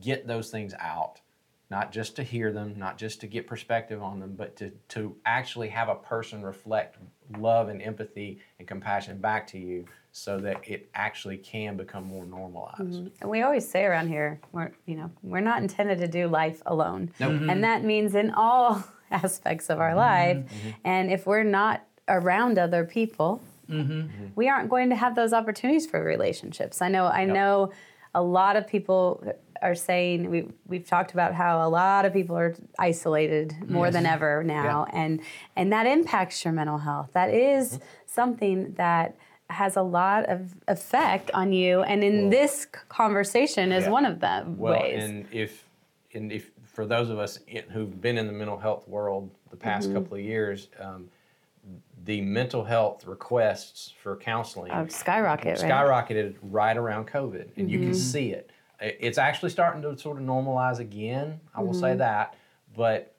get 0.00 0.26
those 0.26 0.50
things 0.50 0.74
out, 0.78 1.20
not 1.70 1.92
just 1.92 2.16
to 2.16 2.22
hear 2.22 2.52
them, 2.52 2.74
not 2.76 2.96
just 2.96 3.20
to 3.22 3.26
get 3.26 3.46
perspective 3.46 4.02
on 4.02 4.20
them, 4.20 4.34
but 4.36 4.56
to, 4.56 4.70
to 4.90 5.16
actually 5.26 5.68
have 5.68 5.88
a 5.88 5.94
person 5.94 6.42
reflect 6.42 6.96
love 7.38 7.68
and 7.68 7.82
empathy 7.82 8.40
and 8.58 8.68
compassion 8.68 9.18
back 9.18 9.46
to 9.48 9.58
you 9.58 9.84
so 10.12 10.38
that 10.38 10.66
it 10.66 10.88
actually 10.94 11.36
can 11.36 11.76
become 11.76 12.04
more 12.04 12.24
normalized. 12.24 13.10
And 13.20 13.28
we 13.28 13.42
always 13.42 13.68
say 13.68 13.84
around 13.84 14.08
here, 14.08 14.40
we're 14.52 14.72
you 14.86 14.96
know 14.96 15.10
we're 15.22 15.40
not 15.40 15.60
intended 15.60 15.98
to 15.98 16.08
do 16.08 16.26
life 16.26 16.62
alone, 16.64 17.10
Nope. 17.20 17.42
and 17.50 17.62
that 17.64 17.84
means 17.84 18.14
in 18.14 18.30
all 18.30 18.82
aspects 19.10 19.70
of 19.70 19.80
our 19.80 19.90
mm-hmm. 19.90 19.98
life. 19.98 20.36
Mm-hmm. 20.36 20.70
And 20.84 21.10
if 21.10 21.26
we're 21.26 21.42
not 21.42 21.84
around 22.08 22.58
other 22.58 22.84
people, 22.84 23.40
mm-hmm. 23.68 24.26
we 24.34 24.48
aren't 24.48 24.70
going 24.70 24.90
to 24.90 24.96
have 24.96 25.14
those 25.14 25.32
opportunities 25.32 25.86
for 25.86 26.02
relationships. 26.02 26.80
I 26.82 26.88
know. 26.88 27.06
I 27.06 27.24
know 27.24 27.72
a 28.14 28.22
lot 28.22 28.56
of 28.56 28.66
people 28.66 29.24
are 29.62 29.74
saying 29.74 30.30
we 30.30 30.48
we've 30.66 30.86
talked 30.86 31.12
about 31.12 31.34
how 31.34 31.66
a 31.66 31.68
lot 31.68 32.04
of 32.04 32.12
people 32.12 32.36
are 32.36 32.54
isolated 32.78 33.54
more 33.68 33.90
than 33.90 34.06
ever 34.06 34.42
now, 34.44 34.86
and 34.92 35.20
and 35.54 35.72
that 35.72 35.86
impacts 35.86 36.44
your 36.44 36.52
mental 36.52 36.78
health. 36.78 37.10
That 37.12 37.32
is 37.32 37.78
something 38.06 38.74
that 38.74 39.16
has 39.48 39.76
a 39.76 39.82
lot 39.82 40.28
of 40.28 40.54
effect 40.66 41.30
on 41.32 41.52
you, 41.52 41.82
and 41.82 42.02
in 42.02 42.30
this 42.30 42.66
conversation 42.88 43.72
is 43.72 43.84
Yeah. 43.84 43.90
one 43.90 44.04
of 44.04 44.20
them 44.20 44.56
Well, 44.58 44.80
ways. 44.80 45.04
and 45.04 45.26
if 45.32 45.68
and 46.14 46.32
if 46.32 46.50
for 46.76 46.84
those 46.84 47.08
of 47.08 47.18
us 47.18 47.38
in, 47.48 47.62
who've 47.70 48.02
been 48.02 48.18
in 48.18 48.26
the 48.26 48.32
mental 48.34 48.58
health 48.58 48.86
world 48.86 49.30
the 49.50 49.56
past 49.56 49.90
couple 49.94 50.14
of 50.14 50.22
years, 50.22 50.68
um, 50.78 51.08
the 52.04 52.20
mental 52.20 52.62
health 52.62 53.06
requests 53.06 53.94
for 54.02 54.14
counseling 54.14 54.70
Oh, 54.72 54.86
skyrocket, 54.88 55.58
right? 55.62 55.70
skyrocketed 55.70 56.36
right 56.42 56.76
around 56.76 57.08
COVID, 57.08 57.48
and 57.56 57.70
you 57.70 57.78
can 57.78 57.94
see 57.94 58.30
it. 58.30 58.50
It's 58.78 59.16
actually 59.16 59.48
starting 59.48 59.80
to 59.82 59.96
sort 59.96 60.18
of 60.18 60.24
normalize 60.24 60.78
again. 60.78 61.40
I 61.54 61.62
will 61.62 61.70
Mm-hmm. 61.70 61.80
say 61.80 61.96
that, 61.96 62.34
but 62.76 63.14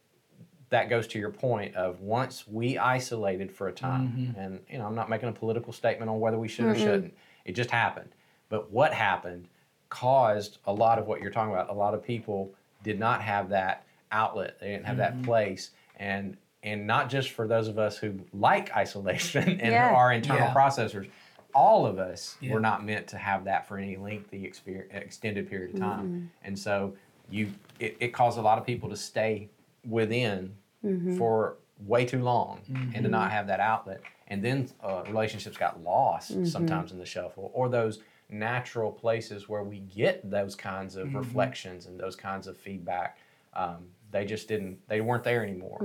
that 0.70 0.88
goes 0.88 1.08
to 1.08 1.20
your 1.20 1.32
point 1.32 1.76
of 1.76 2.02
once 2.02 2.48
we 2.48 2.78
isolated 2.78 3.52
for 3.52 3.70
a 3.70 3.74
time, 3.74 4.36
and 4.38 4.60
you 4.70 4.78
know, 4.78 4.86
I'm 4.86 4.94
not 4.96 5.10
making 5.10 5.30
a 5.30 5.34
political 5.34 5.74
statement 5.74 6.12
on 6.12 6.20
whether 6.20 6.38
we 6.38 6.48
should 6.48 6.68
or 6.68 6.76
shouldn't. 6.76 7.16
It 7.44 7.54
just 7.54 7.72
happened. 7.72 8.10
But 8.50 8.70
what 8.72 8.94
happened 8.94 9.48
caused 9.90 10.60
a 10.66 10.72
lot 10.74 11.00
of 11.00 11.08
what 11.08 11.22
you're 11.22 11.32
talking 11.32 11.54
about. 11.54 11.70
A 11.72 11.74
lot 11.74 11.96
of 11.96 12.04
people 12.04 12.54
did 12.88 13.00
not 13.00 13.22
have 13.22 13.50
that 13.50 13.86
outlet. 14.12 14.58
They 14.60 14.70
didn't 14.70 14.86
have 14.86 14.98
that 14.98 15.14
mm-hmm. 15.14 15.24
place, 15.24 15.72
and 15.98 16.38
and 16.64 16.88
not 16.88 17.10
just 17.10 17.30
for 17.32 17.48
those 17.48 17.68
of 17.68 17.78
us 17.78 17.98
who 17.98 18.20
like 18.34 18.76
isolation 18.76 19.44
and 19.62 19.72
Yeah. 19.72 19.94
our 19.94 20.12
internal 20.12 20.48
Yeah. 20.48 20.54
processors. 20.54 21.08
All 21.54 21.86
of 21.86 21.98
us 21.98 22.38
Yeah. 22.40 22.54
were 22.54 22.60
not 22.60 22.86
meant 22.86 23.08
to 23.08 23.18
have 23.18 23.46
that 23.46 23.68
for 23.68 23.78
any 23.78 23.96
lengthy 23.96 24.46
experience, 24.46 24.92
extended 24.94 25.50
period 25.50 25.74
of 25.76 25.80
time, 25.80 26.06
mm-hmm. 26.06 26.26
and 26.44 26.58
so 26.58 26.96
you 27.30 27.54
it, 27.80 27.98
it 28.00 28.10
caused 28.14 28.38
a 28.38 28.42
lot 28.42 28.58
of 28.58 28.66
people 28.66 28.90
to 28.90 28.96
stay 28.96 29.50
within 29.88 30.56
mm-hmm. 30.84 31.18
for 31.18 31.58
way 31.86 32.06
too 32.06 32.24
long 32.24 32.60
and 32.96 33.04
to 33.04 33.10
not 33.10 33.32
have 33.32 33.48
that 33.48 33.60
outlet. 33.60 34.02
And 34.30 34.44
then 34.44 34.68
uh, 34.84 35.04
relationships 35.08 35.58
got 35.58 35.84
lost 35.84 36.30
sometimes 36.48 36.92
in 36.92 36.98
the 36.98 37.06
shuffle, 37.06 37.52
or 37.54 37.70
those 37.70 38.00
natural 38.30 38.92
places 38.92 39.48
where 39.48 39.64
we 39.64 39.80
get 39.80 40.30
those 40.30 40.56
kinds 40.56 40.96
of 40.96 41.14
reflections 41.14 41.86
and 41.86 42.00
those 42.00 42.16
kinds 42.16 42.48
of 42.48 42.58
feedback. 42.58 43.18
Um, 43.54 43.86
they 44.12 44.26
just 44.26 44.48
didn't, 44.48 44.80
they 44.88 45.02
weren't 45.02 45.24
there 45.24 45.44
anymore. 45.44 45.80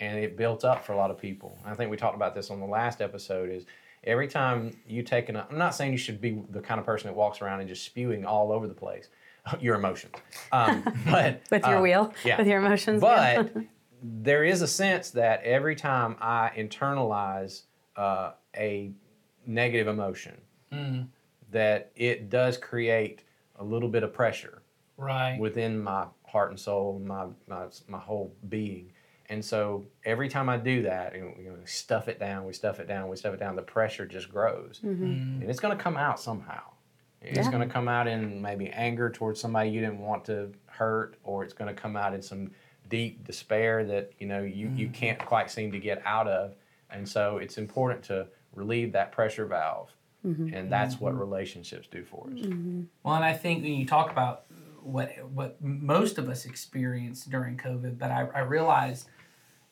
And 0.00 0.18
it 0.18 0.36
built 0.36 0.64
up 0.64 0.84
for 0.84 0.92
a 0.92 0.96
lot 0.96 1.10
of 1.10 1.18
people. 1.18 1.56
And 1.62 1.72
I 1.72 1.76
think 1.76 1.90
we 1.90 1.96
talked 1.96 2.16
about 2.16 2.34
this 2.34 2.50
on 2.50 2.60
the 2.60 2.66
last 2.66 3.00
episode 3.00 3.50
is 3.50 3.66
every 4.04 4.28
time 4.28 4.76
you 4.86 5.02
take 5.02 5.28
an, 5.28 5.36
I'm 5.36 5.58
not 5.58 5.74
saying 5.74 5.92
you 5.92 5.98
should 5.98 6.20
be 6.20 6.42
the 6.50 6.60
kind 6.60 6.78
of 6.78 6.86
person 6.86 7.08
that 7.08 7.14
walks 7.16 7.40
around 7.40 7.60
and 7.60 7.68
just 7.68 7.84
spewing 7.84 8.24
all 8.24 8.52
over 8.52 8.66
the 8.66 8.74
place 8.74 9.08
your 9.60 9.76
emotions. 9.76 10.14
Um, 10.52 10.84
but 11.06 11.42
with 11.50 11.66
your 11.66 11.78
uh, 11.78 11.82
wheel, 11.82 12.14
yeah. 12.24 12.38
with 12.38 12.46
your 12.46 12.58
emotions. 12.58 13.00
but 13.00 13.52
there 14.02 14.44
is 14.44 14.62
a 14.62 14.68
sense 14.68 15.10
that 15.12 15.42
every 15.42 15.76
time 15.76 16.16
I 16.20 16.50
internalize 16.56 17.62
uh, 17.96 18.32
a 18.56 18.92
negative 19.46 19.88
emotion, 19.88 20.40
that 21.56 21.90
it 21.96 22.28
does 22.28 22.58
create 22.58 23.22
a 23.58 23.64
little 23.64 23.88
bit 23.88 24.02
of 24.02 24.12
pressure 24.12 24.62
Right. 24.98 25.38
within 25.38 25.78
my 25.78 26.06
heart 26.26 26.50
and 26.50 26.60
soul, 26.60 27.02
my 27.04 27.26
my, 27.46 27.66
my 27.88 27.98
whole 27.98 28.34
being. 28.48 28.92
And 29.28 29.44
so 29.44 29.84
every 30.04 30.28
time 30.28 30.48
I 30.48 30.56
do 30.56 30.82
that, 30.82 31.14
and 31.14 31.34
you 31.38 31.50
know, 31.50 31.56
we 31.58 31.66
stuff 31.66 32.08
it 32.08 32.18
down, 32.18 32.44
we 32.44 32.52
stuff 32.52 32.78
it 32.78 32.86
down, 32.86 33.08
we 33.08 33.16
stuff 33.16 33.34
it 33.34 33.40
down, 33.40 33.56
the 33.56 33.62
pressure 33.62 34.06
just 34.06 34.30
grows, 34.30 34.80
mm-hmm. 34.84 35.04
Mm-hmm. 35.04 35.40
and 35.40 35.50
it's 35.50 35.60
going 35.60 35.76
to 35.76 35.82
come 35.82 35.96
out 35.96 36.20
somehow. 36.20 36.62
It's 37.20 37.38
Yeah. 37.38 37.50
going 37.50 37.66
to 37.66 37.72
come 37.72 37.88
out 37.88 38.06
in 38.06 38.40
maybe 38.40 38.68
anger 38.70 39.10
towards 39.10 39.40
somebody 39.40 39.70
you 39.70 39.80
didn't 39.80 39.98
want 39.98 40.24
to 40.26 40.52
hurt, 40.66 41.16
or 41.24 41.42
it's 41.42 41.54
going 41.54 41.74
to 41.74 41.80
come 41.80 41.96
out 41.96 42.14
in 42.14 42.22
some 42.22 42.50
deep 42.88 43.24
despair 43.26 43.84
that 43.84 44.12
you 44.18 44.26
know 44.26 44.42
you, 44.42 44.68
you 44.68 44.86
mm-hmm. 44.86 44.92
can't 44.92 45.18
quite 45.18 45.50
seem 45.50 45.72
to 45.72 45.78
get 45.78 46.02
out 46.04 46.28
of. 46.28 46.54
And 46.90 47.08
so 47.08 47.38
it's 47.38 47.58
important 47.58 48.02
to 48.04 48.28
relieve 48.54 48.92
that 48.92 49.10
pressure 49.12 49.46
valve, 49.46 49.90
and 50.26 50.70
that's 50.72 51.00
what 51.00 51.18
relationships 51.18 51.86
do 51.90 52.04
for 52.04 52.28
us. 52.32 52.40
Well, 53.02 53.14
and 53.14 53.24
I 53.24 53.32
think 53.32 53.62
when 53.62 53.74
you 53.74 53.86
talk 53.86 54.10
about 54.10 54.44
what 54.82 55.10
what 55.32 55.62
most 55.62 56.18
of 56.18 56.28
us 56.28 56.44
experienced 56.44 57.30
during 57.30 57.56
COVID, 57.56 57.98
but 57.98 58.10
I, 58.10 58.28
I 58.34 58.40
realized, 58.40 59.08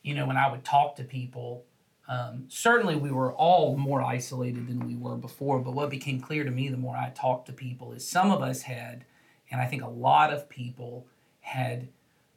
you 0.02 0.14
know, 0.14 0.26
when 0.26 0.36
I 0.36 0.50
would 0.50 0.64
talk 0.64 0.96
to 0.96 1.04
people, 1.04 1.64
um, 2.08 2.44
certainly 2.48 2.96
we 2.96 3.10
were 3.10 3.32
all 3.32 3.76
more 3.76 4.02
isolated 4.02 4.66
than 4.68 4.86
we 4.86 4.94
were 4.96 5.16
before. 5.16 5.58
But 5.60 5.72
what 5.74 5.90
became 5.90 6.20
clear 6.20 6.44
to 6.44 6.50
me 6.50 6.68
the 6.68 6.76
more 6.76 6.96
I 6.96 7.10
talked 7.10 7.46
to 7.46 7.52
people 7.52 7.92
is 7.92 8.06
some 8.08 8.30
of 8.30 8.42
us 8.42 8.62
had, 8.62 9.04
and 9.50 9.60
I 9.60 9.66
think 9.66 9.82
a 9.82 9.88
lot 9.88 10.32
of 10.32 10.48
people 10.48 11.06
had 11.40 11.88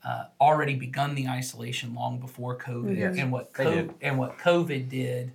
uh, 0.04 0.26
already 0.40 0.76
begun 0.76 1.16
the 1.16 1.28
isolation 1.28 1.94
long 1.96 2.20
before 2.20 2.58
COVID, 2.58 2.98
Yes, 2.98 3.16
and 3.18 3.32
what 3.32 3.54
they 3.54 3.64
co- 3.64 3.72
did. 3.76 3.94
and 4.02 4.18
what 4.18 4.38
COVID 4.40 4.88
did 4.90 5.34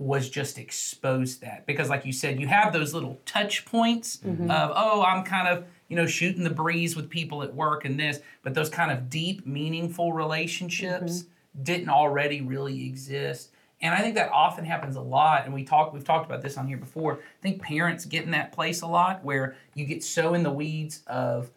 was 0.00 0.30
just 0.30 0.58
expose 0.58 1.36
that. 1.38 1.66
Because 1.66 1.88
like 1.90 2.06
you 2.06 2.12
said 2.12 2.40
you 2.40 2.46
have 2.46 2.72
those 2.72 2.94
little 2.94 3.18
touch 3.26 3.64
points 3.66 4.16
Mm-hmm. 4.18 4.50
of 4.50 4.72
oh 4.74 5.02
i'm 5.02 5.22
kind 5.24 5.46
of 5.46 5.64
you 5.88 5.96
know 5.96 6.06
shooting 6.06 6.42
the 6.42 6.50
breeze 6.50 6.96
with 6.96 7.10
people 7.10 7.42
at 7.42 7.54
work 7.54 7.84
and 7.84 8.00
this 8.00 8.20
but 8.42 8.54
those 8.54 8.68
kind 8.70 8.90
of 8.90 9.10
deep 9.10 9.46
meaningful 9.46 10.12
relationships 10.12 11.24
didn't 11.62 11.88
already 11.90 12.40
really 12.40 12.86
exist. 12.86 13.50
And 13.82 13.94
i 13.94 14.00
think 14.00 14.14
that 14.14 14.30
often 14.32 14.64
happens 14.64 14.96
a 14.96 15.00
lot 15.02 15.44
and 15.44 15.52
we 15.54 15.64
talk 15.64 15.92
we've 15.92 16.04
talked 16.04 16.26
about 16.26 16.40
this 16.42 16.56
on 16.56 16.66
here 16.66 16.76
before. 16.78 17.14
I 17.16 17.42
think 17.42 17.62
parents 17.62 18.04
get 18.06 18.24
in 18.24 18.30
that 18.30 18.52
place 18.52 18.80
a 18.82 18.86
lot 18.86 19.22
where 19.24 19.54
you 19.74 19.84
get 19.84 20.02
so 20.02 20.32
in 20.34 20.42
the 20.42 20.50
weeds 20.52 21.02
of 21.06 21.50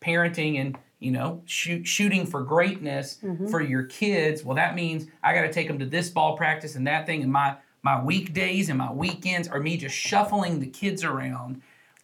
parenting 0.00 0.60
and 0.60 0.76
you 0.98 1.10
know 1.12 1.42
shoot, 1.46 1.86
shooting 1.86 2.26
for 2.26 2.42
greatness 2.42 3.18
for 3.50 3.60
your 3.60 3.84
kids. 3.84 4.42
Well 4.44 4.56
that 4.56 4.74
means 4.74 5.06
i 5.22 5.32
got 5.34 5.42
to 5.42 5.52
take 5.52 5.68
them 5.68 5.78
to 5.78 5.86
this 5.86 6.10
ball 6.10 6.36
practice 6.36 6.74
and 6.74 6.86
that 6.86 7.06
thing 7.06 7.22
and 7.22 7.32
my 7.32 7.56
my 7.84 8.02
weekdays 8.02 8.68
and 8.70 8.78
my 8.78 8.90
weekends 8.90 9.46
are 9.46 9.60
me 9.60 9.76
just 9.76 9.94
shuffling 9.94 10.58
the 10.58 10.66
kids 10.66 11.04
around 11.04 11.60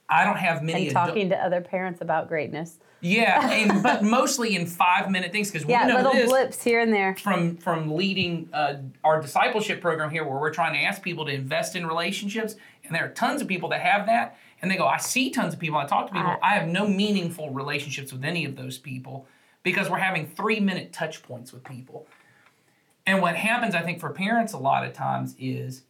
i 0.09 0.25
don't 0.25 0.37
have 0.37 0.63
many 0.63 0.87
and 0.89 0.91
adu- 0.97 1.07
talking 1.07 1.29
to 1.31 1.37
other 1.45 1.61
parents 1.61 2.01
about 2.01 2.29
greatness. 2.29 2.79
yeah 3.01 3.51
and, 3.51 3.83
but 3.83 4.05
mostly 4.05 4.55
in 4.55 4.67
five 4.67 5.11
minute 5.11 5.33
things 5.33 5.51
because 5.51 5.67
Yeah, 5.67 5.87
little 5.87 6.13
blips 6.27 6.63
here 6.63 6.81
and 6.81 6.93
there. 6.93 7.17
from 7.17 7.57
from 7.57 7.97
leading 7.97 8.49
uh, 8.53 8.75
our 9.03 9.21
discipleship 9.21 9.81
program 9.81 10.11
here 10.11 10.25
where 10.25 10.39
we're 10.39 10.53
trying 10.55 10.75
to 10.75 10.81
ask 10.81 11.03
people 11.03 11.25
to 11.27 11.33
invest 11.33 11.75
in 11.75 11.87
relationships 11.87 12.55
and 12.85 12.95
there 12.95 13.05
are 13.07 13.11
tons 13.11 13.41
of 13.43 13.49
people 13.49 13.71
that 13.71 13.81
have 13.81 14.07
that 14.07 14.37
and 14.63 14.71
they 14.71 14.77
go 14.77 14.87
i 14.87 14.99
see 14.99 15.31
tons 15.31 15.55
of 15.55 15.61
people 15.61 15.79
i 15.79 15.87
talk 15.87 16.07
to 16.09 16.13
people 16.13 16.29
I- 16.43 16.51
i 16.51 16.55
have 16.55 16.69
no 16.69 16.87
meaningful 16.87 17.51
relationships 17.51 18.13
with 18.13 18.25
any 18.25 18.45
of 18.45 18.55
those 18.57 18.77
people 18.79 19.27
because 19.63 19.89
we're 19.91 19.99
having 19.99 20.27
three 20.27 20.61
minute 20.61 20.93
touch 20.93 21.23
points 21.23 21.53
with 21.53 21.65
people 21.65 22.07
and 23.07 23.21
what 23.21 23.37
happens 23.37 23.75
i 23.75 23.83
think 23.83 24.01
for 24.01 24.11
parents 24.11 24.53
a 24.53 24.59
lot 24.59 24.85
of 24.85 24.93
times 24.93 25.35
is 25.39 25.83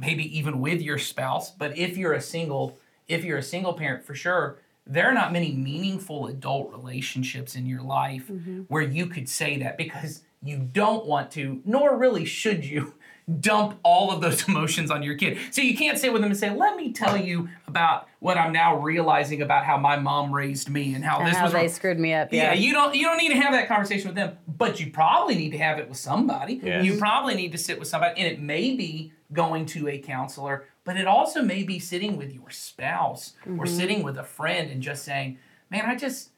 maybe 0.00 0.36
even 0.36 0.60
with 0.60 0.80
your 0.80 0.98
spouse 0.98 1.50
but 1.50 1.76
if 1.76 1.96
you're 1.96 2.12
a 2.12 2.20
single 2.20 2.78
if 3.08 3.24
you're 3.24 3.38
a 3.38 3.42
single 3.42 3.74
parent 3.74 4.04
for 4.04 4.14
sure 4.14 4.58
there 4.86 5.06
are 5.06 5.14
not 5.14 5.32
many 5.32 5.52
meaningful 5.52 6.26
adult 6.26 6.72
relationships 6.72 7.54
in 7.54 7.66
your 7.66 7.82
life 7.82 8.28
mm-hmm. 8.28 8.62
where 8.62 8.82
you 8.82 9.06
could 9.06 9.28
say 9.28 9.58
that 9.58 9.76
because 9.76 10.22
you 10.42 10.58
don't 10.58 11.06
want 11.06 11.30
to 11.30 11.60
nor 11.64 11.96
really 11.96 12.24
should 12.24 12.64
you 12.64 12.94
dump 13.40 13.78
all 13.82 14.10
of 14.10 14.20
those 14.20 14.48
emotions 14.48 14.90
on 14.90 15.02
your 15.02 15.14
kid 15.14 15.38
so 15.50 15.62
you 15.62 15.76
can't 15.76 15.98
sit 15.98 16.12
with 16.12 16.22
them 16.22 16.30
and 16.30 16.38
say 16.38 16.50
let 16.50 16.76
me 16.76 16.92
tell 16.92 17.16
you 17.16 17.48
about 17.68 18.08
what 18.18 18.36
i'm 18.36 18.52
now 18.52 18.76
realizing 18.76 19.40
about 19.42 19.64
how 19.64 19.76
my 19.76 19.96
mom 19.96 20.32
raised 20.34 20.68
me 20.68 20.94
and 20.94 21.04
how 21.04 21.18
And 21.18 21.28
this 21.28 21.36
how 21.36 21.44
was 21.44 21.52
they 21.52 21.60
wrong." 21.60 21.68
screwed 21.68 21.98
me 21.98 22.12
up. 22.14 22.32
Yeah, 22.32 22.52
Yeah. 22.52 22.54
you 22.54 22.72
don't 22.72 22.94
you 22.94 23.04
don't 23.04 23.18
need 23.18 23.30
to 23.30 23.40
have 23.40 23.52
that 23.52 23.68
conversation 23.68 24.08
with 24.08 24.16
them, 24.16 24.36
but 24.46 24.80
you 24.80 24.90
probably 24.90 25.34
need 25.34 25.50
to 25.50 25.58
have 25.58 25.78
it 25.78 25.88
with 25.88 25.98
somebody. 25.98 26.60
Yes. 26.62 26.84
You 26.84 26.98
probably 26.98 27.34
need 27.34 27.52
to 27.52 27.58
sit 27.58 27.78
with 27.78 27.88
somebody, 27.88 28.20
and 28.20 28.30
it 28.30 28.40
may 28.40 28.74
be 28.74 29.12
going 29.32 29.66
to 29.66 29.88
a 29.88 29.98
counselor, 29.98 30.66
but 30.84 30.96
it 30.96 31.06
also 31.06 31.42
may 31.42 31.62
be 31.62 31.78
sitting 31.78 32.16
with 32.16 32.32
your 32.32 32.50
spouse 32.50 33.34
or 33.46 33.50
mm-hmm. 33.50 33.66
sitting 33.66 34.02
with 34.02 34.18
a 34.18 34.24
friend 34.24 34.70
and 34.70 34.82
just 34.82 35.04
saying, 35.04 35.38
"Man, 35.70 35.86
I 35.86 35.94
just 35.96 36.30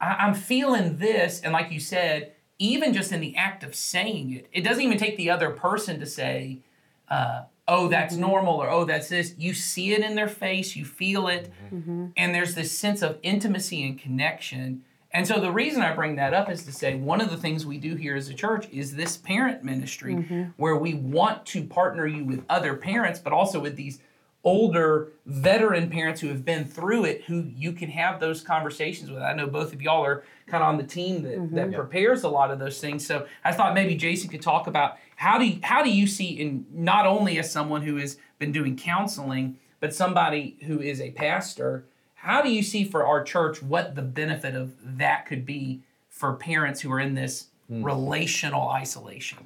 I, 0.00 0.14
I'm 0.14 0.34
feeling 0.34 0.98
this," 0.98 1.40
and 1.40 1.52
like 1.52 1.70
you 1.70 1.80
said, 1.80 2.32
even 2.58 2.92
just 2.92 3.12
in 3.12 3.20
the 3.20 3.36
act 3.36 3.64
of 3.64 3.74
saying 3.74 4.32
it, 4.32 4.48
it 4.52 4.62
doesn't 4.62 4.82
even 4.82 4.98
take 4.98 5.16
the 5.16 5.30
other 5.30 5.50
person 5.50 6.00
to 6.00 6.06
say. 6.06 6.60
Uh, 7.08 7.42
oh, 7.68 7.88
that's 7.88 8.14
mm-hmm. 8.14 8.22
normal, 8.22 8.54
or 8.54 8.70
oh, 8.70 8.84
that's 8.84 9.08
this. 9.08 9.34
You 9.38 9.54
see 9.54 9.92
it 9.92 10.00
in 10.00 10.14
their 10.14 10.28
face, 10.28 10.76
you 10.76 10.84
feel 10.84 11.28
it, 11.28 11.52
mm-hmm. 11.66 11.76
Mm-hmm. 11.76 12.06
and 12.16 12.34
there's 12.34 12.54
this 12.54 12.76
sense 12.76 13.02
of 13.02 13.18
intimacy 13.22 13.86
and 13.86 13.98
connection. 13.98 14.84
And 15.12 15.28
so 15.28 15.40
the 15.40 15.52
reason 15.52 15.80
I 15.80 15.94
bring 15.94 16.16
that 16.16 16.34
up 16.34 16.50
is 16.50 16.64
to 16.64 16.72
say 16.72 16.96
one 16.96 17.20
of 17.20 17.30
the 17.30 17.36
things 17.36 17.64
we 17.64 17.78
do 17.78 17.94
here 17.94 18.16
as 18.16 18.28
a 18.28 18.34
church 18.34 18.68
is 18.72 18.96
this 18.96 19.16
parent 19.16 19.62
ministry 19.62 20.14
where 20.56 20.74
we 20.74 20.94
want 20.94 21.46
to 21.46 21.62
partner 21.62 22.04
you 22.04 22.24
with 22.24 22.44
other 22.48 22.74
parents, 22.74 23.20
but 23.20 23.32
also 23.32 23.60
with 23.60 23.76
these 23.76 24.00
older 24.44 25.12
veteran 25.24 25.88
parents 25.88 26.20
who 26.20 26.28
have 26.28 26.44
been 26.44 26.66
through 26.66 27.04
it 27.04 27.24
who 27.24 27.50
you 27.56 27.72
can 27.72 27.88
have 27.88 28.20
those 28.20 28.42
conversations 28.42 29.10
with. 29.10 29.22
I 29.22 29.32
know 29.32 29.46
both 29.46 29.72
of 29.72 29.80
y'all 29.80 30.04
are 30.04 30.22
kind 30.46 30.62
of 30.62 30.68
on 30.68 30.76
the 30.76 30.84
team 30.84 31.22
that, 31.22 31.30
that 31.30 31.66
mm-hmm. 31.66 31.74
prepares 31.74 32.22
a 32.22 32.28
lot 32.28 32.50
of 32.50 32.58
those 32.58 32.78
things. 32.78 33.06
So 33.06 33.26
I 33.42 33.52
thought 33.52 33.74
maybe 33.74 33.94
Jason 33.94 34.28
could 34.28 34.42
talk 34.42 34.66
about 34.66 34.98
how 35.16 35.38
do 35.38 35.46
you, 35.46 35.60
how 35.62 35.82
do 35.82 35.90
you 35.90 36.06
see 36.06 36.28
in 36.28 36.66
not 36.70 37.06
only 37.06 37.38
as 37.38 37.50
someone 37.50 37.82
who 37.82 37.96
has 37.96 38.18
been 38.38 38.52
doing 38.52 38.76
counseling, 38.76 39.56
but 39.80 39.94
somebody 39.94 40.58
who 40.66 40.78
is 40.80 41.00
a 41.00 41.10
pastor, 41.12 41.86
how 42.14 42.42
do 42.42 42.50
you 42.50 42.62
see 42.62 42.84
for 42.84 43.06
our 43.06 43.24
church 43.24 43.62
what 43.62 43.94
the 43.94 44.02
benefit 44.02 44.54
of 44.54 44.74
that 44.98 45.24
could 45.24 45.46
be 45.46 45.82
for 46.10 46.34
parents 46.34 46.82
who 46.82 46.92
are 46.92 47.00
in 47.00 47.14
this 47.14 47.46
hmm. 47.68 47.82
relational 47.82 48.68
isolation? 48.68 49.38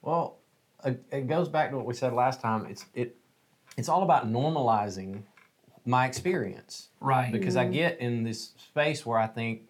Well, 0.00 0.36
it 0.84 1.26
goes 1.26 1.48
back 1.48 1.70
to 1.70 1.76
what 1.76 1.86
we 1.86 1.94
said 1.94 2.12
last 2.12 2.40
time. 2.40 2.66
It's 2.66 2.86
it, 2.94 3.16
it's 3.78 3.88
all 3.88 4.02
about 4.02 4.26
normalizing 4.30 5.22
my 5.86 6.04
experience 6.04 6.88
Right. 7.00 7.32
because 7.32 7.56
I 7.56 7.64
get 7.66 8.00
in 8.00 8.24
this 8.24 8.50
space 8.58 9.06
where 9.06 9.18
I 9.18 9.28
think 9.28 9.62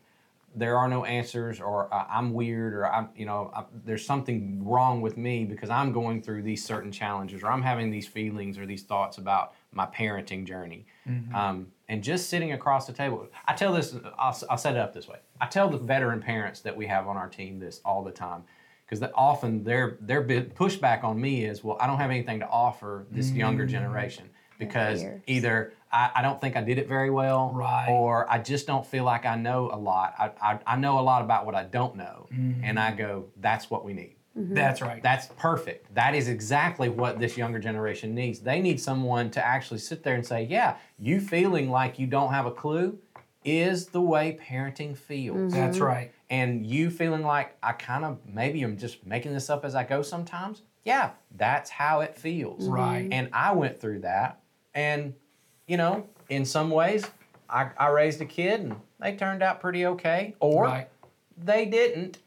there 0.57 0.79
are 0.79 0.89
no 0.89 1.05
answers, 1.05 1.61
or 1.61 1.93
I- 1.93 2.07
I'm 2.11 2.33
weird, 2.33 2.73
or 2.73 2.91
I'm 2.91 3.11
you 3.15 3.27
know 3.27 3.53
I, 3.55 3.65
there's 3.85 4.05
something 4.05 4.65
wrong 4.65 5.03
with 5.03 5.17
me 5.19 5.45
because 5.45 5.69
I'm 5.69 5.93
going 5.93 6.23
through 6.23 6.43
these 6.43 6.65
certain 6.65 6.91
challenges, 6.91 7.43
or 7.43 7.49
I'm 7.53 7.61
having 7.63 7.91
these 7.91 8.09
feelings 8.09 8.57
or 8.59 8.65
these 8.65 8.83
thoughts 8.83 9.19
about 9.19 9.53
my 9.73 9.85
parenting 9.87 10.45
journey. 10.47 10.87
Um, 11.35 11.69
and 11.89 12.03
just 12.03 12.29
sitting 12.29 12.53
across 12.53 12.87
the 12.87 12.93
table, 12.93 13.29
I 13.47 13.55
tell 13.55 13.73
this, 13.73 13.95
I'll, 14.19 14.37
I'll 14.51 14.59
set 14.59 14.75
it 14.75 14.79
up 14.81 14.93
this 14.93 15.07
way. 15.09 15.19
I 15.41 15.47
tell 15.47 15.69
the 15.71 15.79
veteran 15.79 16.21
parents 16.21 16.61
that 16.61 16.77
we 16.77 16.87
have 16.87 17.07
on 17.09 17.17
our 17.17 17.29
team 17.29 17.59
this 17.59 17.81
all 17.85 18.03
the 18.03 18.11
time 18.11 18.45
because 18.89 19.07
often 19.15 19.65
their 19.65 19.99
their 20.01 20.25
pushback 20.25 21.05
on 21.05 21.21
me 21.21 21.45
is, 21.45 21.63
well, 21.63 21.77
I 21.81 21.87
don't 21.87 21.99
have 21.99 22.11
anything 22.11 22.41
to 22.41 22.49
offer 22.49 23.07
this 23.11 23.31
younger 23.31 23.67
mm. 23.67 23.71
generation 23.71 24.31
because 24.59 25.05
either 25.27 25.73
I, 25.93 26.11
I 26.17 26.23
don't 26.23 26.41
think 26.41 26.57
I 26.57 26.63
did 26.63 26.79
it 26.79 26.89
very 26.89 27.11
well, 27.11 27.53
Right. 27.55 27.89
or 27.89 28.31
I 28.31 28.39
just 28.39 28.67
don't 28.67 28.85
feel 28.85 29.05
like 29.05 29.25
I 29.25 29.37
know 29.37 29.71
a 29.73 29.79
lot. 29.79 30.15
I, 30.19 30.31
I, 30.41 30.59
I 30.67 30.77
know 30.77 30.99
a 30.99 31.03
lot 31.03 31.23
about 31.23 31.47
what 31.47 31.55
I 31.55 31.65
don't 31.65 31.97
know, 31.97 32.29
mm. 32.33 32.61
and 32.63 32.79
I 32.79 32.93
go, 32.93 33.27
that's 33.41 33.71
what 33.71 33.85
we 33.85 33.93
need. 33.93 34.17
Mm-hmm. 34.37 34.55
That's 34.55 34.81
right. 34.81 35.03
That's 35.03 35.27
perfect. 35.37 35.93
That 35.95 36.15
is 36.15 36.29
exactly 36.29 36.89
what 36.89 37.19
this 37.19 37.37
younger 37.37 37.59
generation 37.59 38.15
needs. 38.15 38.41
They 38.41 38.61
need 38.61 38.81
someone 38.81 39.31
to 39.33 39.45
actually 39.45 39.81
sit 39.81 40.03
there 40.03 40.15
and 40.15 40.25
say, 40.25 40.45
yeah, 40.45 40.77
you 40.99 41.21
feeling 41.21 41.71
like 41.71 41.99
you 41.99 42.07
don't 42.07 42.33
have 42.33 42.47
a 42.47 42.53
clue 42.53 42.99
is 43.45 43.87
the 43.87 44.01
way 44.01 44.39
parenting 44.41 44.97
feels. 44.97 45.37
Mm-hmm. 45.37 45.49
That's 45.51 45.79
right. 45.79 46.13
And 46.31 46.67
you 46.67 46.91
feeling 46.91 47.23
like 47.23 47.57
I 47.63 47.73
kind 47.73 48.05
of 48.05 48.19
maybe 48.27 48.63
I'm 48.63 48.77
just 48.77 49.07
making 49.07 49.33
this 49.33 49.49
up 49.49 49.65
as 49.65 49.75
I 49.75 49.85
go 49.85 50.03
sometimes. 50.03 50.63
Yeah, 50.85 51.11
that's 51.37 51.71
how 51.71 52.01
it 52.01 52.17
feels. 52.17 52.65
Mm-hmm. 52.65 52.73
Right. 52.73 53.09
And 53.11 53.29
I 53.33 53.53
went 53.53 53.81
through 53.81 54.01
that. 54.01 54.41
And, 54.75 55.15
you 55.67 55.77
know, 55.77 56.07
in 56.29 56.45
some 56.45 56.71
ways, 56.71 57.05
I, 57.49 57.71
I 57.79 57.89
raised 57.89 58.21
a 58.21 58.25
kid 58.27 58.61
and 58.61 58.77
they 59.01 59.15
turned 59.17 59.43
out 59.43 59.61
pretty 59.61 59.87
okay. 59.87 60.35
Or 60.41 60.65
Right. 60.65 60.89
they 61.37 61.65
didn't. 61.67 62.19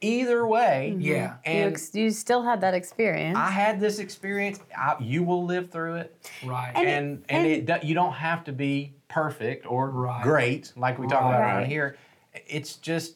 Either 0.00 0.46
way. 0.46 0.90
Mm-hmm. 0.92 1.00
Yeah. 1.00 1.28
You, 1.46 1.52
And 1.52 1.72
ex- 1.72 1.94
you 1.94 2.10
still 2.10 2.42
had 2.42 2.60
that 2.60 2.74
experience. 2.74 3.38
I 3.38 3.48
had 3.50 3.80
this 3.80 3.98
experience. 3.98 4.60
I, 4.76 4.96
you 5.00 5.22
will 5.22 5.44
live 5.46 5.70
through 5.70 5.94
it, 5.96 6.28
Right. 6.44 6.72
And 6.74 6.86
it- 6.88 6.92
and 6.92 7.24
and, 7.30 7.46
it, 7.46 7.64
do- 7.66 7.86
you 7.86 7.94
don't 7.94 8.12
have 8.12 8.44
to 8.44 8.52
be 8.52 8.92
perfect 9.08 9.64
or 9.66 9.88
Right. 9.90 10.22
great 10.22 10.72
like 10.76 10.98
we 10.98 11.06
talk 11.06 11.20
about 11.22 11.40
around 11.40 11.56
Right. 11.60 11.66
here. 11.68 11.96
It's 12.46 12.76
just 12.76 13.14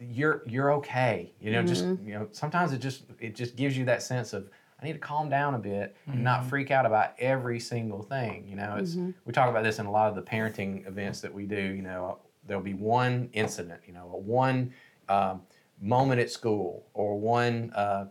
you're 0.00 0.42
you're 0.46 0.72
okay. 0.74 1.32
You 1.40 1.52
know, 1.52 1.62
just 1.62 1.84
Mm-hmm. 1.84 2.08
you 2.08 2.14
know. 2.14 2.28
Sometimes 2.32 2.72
it 2.72 2.78
just 2.78 3.04
it 3.20 3.34
just 3.34 3.56
gives 3.56 3.76
you 3.76 3.84
that 3.86 4.02
sense 4.02 4.32
of 4.32 4.50
I 4.80 4.84
need 4.84 4.92
to 4.92 4.98
calm 4.98 5.28
down 5.30 5.54
a 5.54 5.58
bit 5.58 5.96
and 6.06 6.22
not 6.22 6.40
Mm-hmm. 6.40 6.48
freak 6.50 6.70
out 6.70 6.84
about 6.86 7.14
every 7.18 7.58
single 7.60 8.02
thing. 8.02 8.46
You 8.48 8.56
know, 8.56 8.76
it's 8.76 8.96
we 9.24 9.32
talk 9.32 9.48
about 9.48 9.64
this 9.64 9.78
in 9.78 9.86
a 9.86 9.90
lot 9.90 10.08
of 10.08 10.14
the 10.14 10.22
parenting 10.22 10.86
events 10.86 11.20
that 11.22 11.32
we 11.32 11.46
do. 11.46 11.56
You 11.60 11.82
know, 11.82 12.18
there'll 12.46 12.62
be 12.62 12.74
one 12.74 13.30
incident. 13.32 13.80
You 13.86 13.94
know, 13.94 14.02
one 14.24 14.72
um, 15.08 15.42
moment 15.80 16.20
at 16.20 16.30
school 16.30 16.86
or 16.94 17.18
one. 17.18 17.72
Uh, 17.74 18.06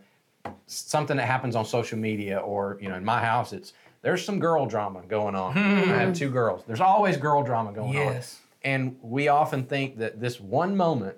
something 0.66 1.16
that 1.16 1.26
happens 1.26 1.56
on 1.56 1.64
social 1.64 1.98
media 1.98 2.38
or 2.38 2.78
you 2.80 2.88
know 2.88 2.94
in 2.94 3.04
my 3.04 3.20
house 3.20 3.52
it's 3.52 3.72
there's 4.02 4.24
some 4.24 4.38
girl 4.38 4.64
drama 4.66 5.02
going 5.08 5.34
on 5.34 5.56
i 5.56 5.96
have 5.96 6.14
two 6.14 6.30
girls 6.30 6.62
there's 6.68 6.80
always 6.80 7.16
girl 7.16 7.42
drama 7.42 7.72
going 7.72 7.92
Yes. 7.94 8.40
on 8.64 8.70
and 8.70 8.96
we 9.02 9.26
often 9.28 9.64
think 9.64 9.98
that 9.98 10.20
this 10.20 10.40
one 10.40 10.76
moment 10.76 11.16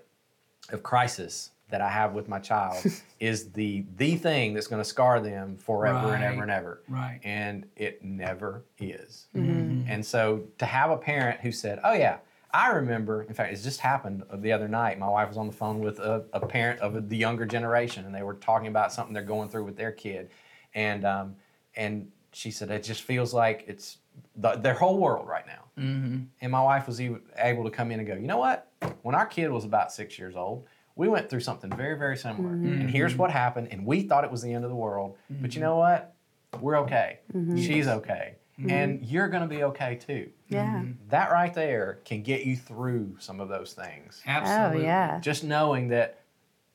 of 0.71 0.83
crisis 0.83 1.51
that 1.71 1.81
i 1.81 1.89
have 1.89 2.15
with 2.15 2.29
my 2.29 2.39
child 2.39 2.83
is 3.21 3.51
the 3.53 3.85
the 3.97 4.17
thing 4.17 4.55
that's 4.55 4.67
going 4.67 4.81
to 4.83 4.89
scar 4.89 5.21
them 5.21 5.57
forever 5.57 6.15
and 6.15 6.25
ever 6.25 6.43
and 6.43 6.51
ever. 6.51 6.83
Right. 6.89 7.21
and 7.25 7.67
it 7.77 8.03
never 8.05 8.65
is. 8.79 9.27
And 9.35 10.05
so 10.05 10.45
to 10.59 10.67
have 10.67 10.91
a 10.91 10.97
parent 10.97 11.41
who 11.41 11.53
said 11.53 11.81
oh 11.85 11.93
yeah 11.93 12.19
I 12.51 12.71
remember, 12.71 13.23
in 13.23 13.35
fact, 13.35 13.53
it 13.53 13.61
just 13.63 13.81
happened 13.81 14.23
the 14.33 14.53
other 14.53 14.69
night. 14.69 14.99
My 14.99 15.09
wife 15.09 15.29
was 15.29 15.37
on 15.37 15.47
the 15.47 15.53
phone 15.53 15.81
with 15.81 15.99
a, 15.99 16.25
a 16.33 16.47
parent 16.47 16.81
of 16.81 17.09
the 17.09 17.17
younger 17.17 17.45
generation, 17.45 18.07
and 18.07 18.15
they 18.15 18.23
were 18.23 18.35
talking 18.35 18.69
about 18.69 18.93
something 18.93 19.13
they're 19.13 19.23
going 19.23 19.51
through 19.51 19.65
with 19.65 19.77
their 19.77 19.93
kid, 19.93 20.31
and 20.75 21.05
um, 21.05 21.37
and 21.77 22.11
she 22.33 22.51
said 22.51 22.71
it 22.71 22.85
just 22.85 23.03
feels 23.03 23.35
like 23.35 23.65
it's 23.67 23.99
the, 24.37 24.53
their 24.53 24.75
whole 24.75 24.99
world 24.99 25.27
right 25.27 25.47
now. 25.47 25.83
Mm-hmm. 25.83 26.25
And 26.41 26.53
my 26.53 26.63
wife 26.63 26.87
was 26.87 27.01
even 27.01 27.21
able 27.37 27.65
to 27.65 27.71
come 27.71 27.91
in 27.91 28.01
and 28.01 28.09
go, 28.09 28.15
you 28.15 28.27
know 28.27 28.39
what? 28.39 28.71
When 29.03 29.15
our 29.15 29.27
kid 29.27 29.51
was 29.51 29.65
about 29.65 29.93
six 29.93 30.19
years 30.19 30.37
old, 30.37 30.67
we 30.97 31.09
went 31.09 31.31
through 31.31 31.41
something 31.41 31.71
very, 31.71 31.97
very 31.97 32.17
similar, 32.17 32.51
mm-hmm. 32.51 32.81
and 32.81 32.91
here's 32.91 33.15
what 33.15 33.31
happened, 33.31 33.69
and 33.71 33.87
we 33.87 34.03
thought 34.03 34.25
it 34.25 34.31
was 34.31 34.43
the 34.43 34.53
end 34.53 34.65
of 34.65 34.71
the 34.71 34.77
world, 34.77 35.17
but 35.31 35.55
you 35.55 35.61
mm-hmm. 35.61 35.69
know 35.69 35.77
what? 35.77 36.15
We're 36.61 36.79
okay. 36.81 37.21
Mm-hmm. 37.33 37.57
She's 37.57 37.87
okay, 37.87 38.35
and 38.69 39.05
you're 39.05 39.29
going 39.29 39.43
to 39.43 39.49
be 39.49 39.63
okay 39.63 39.95
too 39.95 40.31
yeah. 40.49 40.83
that 41.09 41.31
right 41.31 41.53
there 41.53 42.01
can 42.05 42.23
get 42.23 42.45
you 42.45 42.57
through 42.57 43.17
some 43.19 43.41
of 43.41 43.49
those 43.49 43.73
things. 43.73 44.23
Absolutely. 44.27 44.87
Oh 44.87 44.89
yeah. 44.89 45.21
Just 45.21 45.45
knowing 45.45 45.89
that 45.89 46.21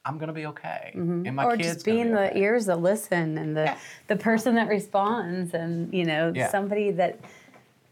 I'm 0.06 0.18
gonna 0.18 0.34
be 0.34 0.46
okay, 0.48 0.92
and 0.94 1.34
my 1.36 1.46
or 1.46 1.56
kids 1.56 1.76
just 1.76 1.86
being 1.86 2.10
gonna 2.10 2.22
the 2.26 2.30
okay. 2.32 2.42
ears 2.42 2.66
that 2.66 2.82
listen 2.82 3.38
and 3.38 3.56
the 3.56 3.64
Yeah. 3.64 3.78
the 4.08 4.18
person 4.18 4.56
that 4.56 4.68
responds 4.68 5.54
and 5.54 5.94
you 5.94 6.04
know 6.06 6.34
Yeah. 6.36 6.50
somebody 6.50 6.92
that 6.92 7.20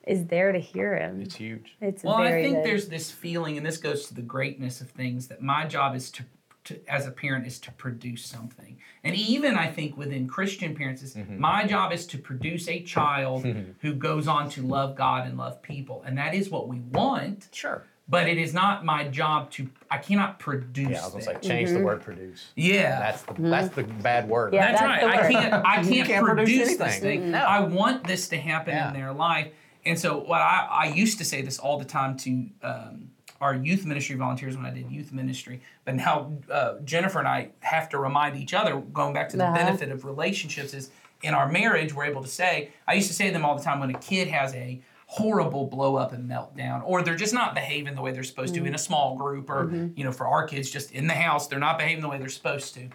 is 0.05 0.25
there 0.25 0.51
to 0.51 0.59
hear 0.59 0.97
him. 0.97 1.21
It's 1.21 1.35
huge. 1.35 1.75
It's 1.79 2.03
Well, 2.03 2.15
I 2.15 2.31
think 2.31 2.57
good. 2.57 2.65
there's 2.65 2.87
this 2.89 3.11
feeling, 3.11 3.55
and 3.57 3.65
this 3.65 3.77
goes 3.77 4.07
to 4.07 4.13
the 4.15 4.21
greatness 4.23 4.81
of 4.81 4.89
things, 4.89 5.27
that 5.27 5.41
my 5.43 5.65
job 5.65 5.95
is 5.95 6.09
to, 6.11 6.23
to 6.65 6.79
as 6.89 7.05
a 7.07 7.11
parent, 7.11 7.45
is 7.47 7.59
to 7.59 7.71
produce 7.73 8.25
something. 8.25 8.77
And 9.03 9.15
even 9.15 9.55
I 9.55 9.67
think 9.67 9.95
within 9.95 10.27
Christian 10.27 10.75
parents, 10.75 11.03
is 11.03 11.15
Mm-hmm. 11.15 11.39
my 11.39 11.65
job 11.65 11.93
is 11.93 12.05
to 12.07 12.17
produce 12.17 12.67
a 12.67 12.81
child 12.81 13.45
who 13.81 13.93
goes 13.93 14.27
on 14.27 14.49
to 14.49 14.63
love 14.63 14.95
God 14.95 15.27
and 15.27 15.37
love 15.37 15.61
people. 15.61 16.01
And 16.05 16.17
that 16.17 16.33
is 16.33 16.49
what 16.49 16.67
we 16.67 16.79
want, 16.79 17.47
Sure. 17.53 17.83
But 18.09 18.27
it 18.27 18.37
is 18.37 18.53
not 18.53 18.83
my 18.83 19.07
job 19.07 19.49
to, 19.51 19.69
I 19.89 19.97
cannot 19.97 20.39
produce 20.39 20.89
Yeah, 20.89 21.01
I 21.01 21.03
was 21.05 21.11
gonna 21.13 21.23
say 21.25 21.33
them. 21.33 21.41
change 21.41 21.69
the 21.69 21.79
word 21.79 22.01
produce. 22.01 22.51
Yeah. 22.55 22.99
That's 22.99 23.21
the 23.23 23.33
that's 23.37 23.75
the 23.75 23.83
bad 23.83 24.27
word. 24.27 24.53
Yeah, 24.53 24.71
That's, 24.71 24.81
that's 24.81 25.03
right. 25.03 25.29
the 25.29 25.37
I 25.37 25.41
can't. 25.41 25.65
I 25.65 25.75
can't, 25.83 26.07
can't 26.07 26.25
produce 26.25 26.57
produce, 26.59 26.77
this 26.77 26.99
thing. 26.99 27.31
No. 27.31 27.37
I 27.39 27.59
want 27.61 28.05
this 28.05 28.27
to 28.29 28.37
happen 28.37 28.73
Yeah. 28.73 28.87
in 28.89 28.93
their 28.93 29.13
life. 29.13 29.47
And 29.85 29.97
so, 29.97 30.17
what 30.19 30.41
I, 30.41 30.67
I 30.69 30.85
used 30.93 31.17
to 31.19 31.25
say 31.25 31.41
this 31.41 31.57
all 31.57 31.79
the 31.79 31.85
time 31.85 32.15
to 32.17 32.45
um, 32.61 33.09
our 33.39 33.55
youth 33.55 33.85
ministry 33.85 34.15
volunteers 34.15 34.55
when 34.55 34.65
I 34.65 34.71
did 34.71 34.91
youth 34.91 35.11
ministry, 35.11 35.61
but 35.85 35.95
now 35.95 36.33
uh, 36.51 36.75
Jennifer 36.83 37.17
and 37.19 37.27
I 37.27 37.49
have 37.61 37.89
to 37.89 37.97
remind 37.97 38.35
each 38.37 38.53
other, 38.53 38.79
going 38.79 39.13
back 39.13 39.29
to 39.29 39.37
the 39.37 39.45
Uh-huh. 39.45 39.55
benefit 39.55 39.89
of 39.89 40.05
relationships, 40.05 40.73
is 40.75 40.91
in 41.23 41.33
our 41.33 41.47
marriage 41.51 41.93
we're 41.95 42.05
able 42.05 42.21
to 42.21 42.27
say. 42.27 42.69
I 42.87 42.93
used 42.93 43.07
to 43.07 43.13
say 43.15 43.27
to 43.27 43.33
them 43.33 43.43
all 43.45 43.55
the 43.57 43.63
time 43.63 43.79
when 43.79 43.89
a 43.89 43.97
kid 43.99 44.27
has 44.27 44.53
a 44.53 44.81
horrible 45.11 45.65
blow 45.65 45.97
up 45.97 46.13
and 46.13 46.29
meltdown 46.29 46.81
or 46.85 47.01
they're 47.01 47.17
just 47.17 47.33
not 47.33 47.53
behaving 47.53 47.95
the 47.95 48.01
way 48.01 48.13
they're 48.13 48.23
supposed 48.23 48.53
to 48.53 48.63
in 48.63 48.73
a 48.73 48.77
mm. 48.77 48.79
small 48.79 49.17
group 49.17 49.49
or 49.49 49.65
mm-hmm. 49.65 49.87
you 49.93 50.05
know 50.05 50.11
for 50.13 50.25
our 50.25 50.47
kids 50.47 50.71
just 50.71 50.89
in 50.93 51.05
the 51.05 51.13
house 51.13 51.49
they're 51.49 51.59
not 51.59 51.77
behaving 51.77 52.01
the 52.01 52.07
way 52.07 52.17
they're 52.17 52.29
supposed 52.29 52.73
to 52.73 52.87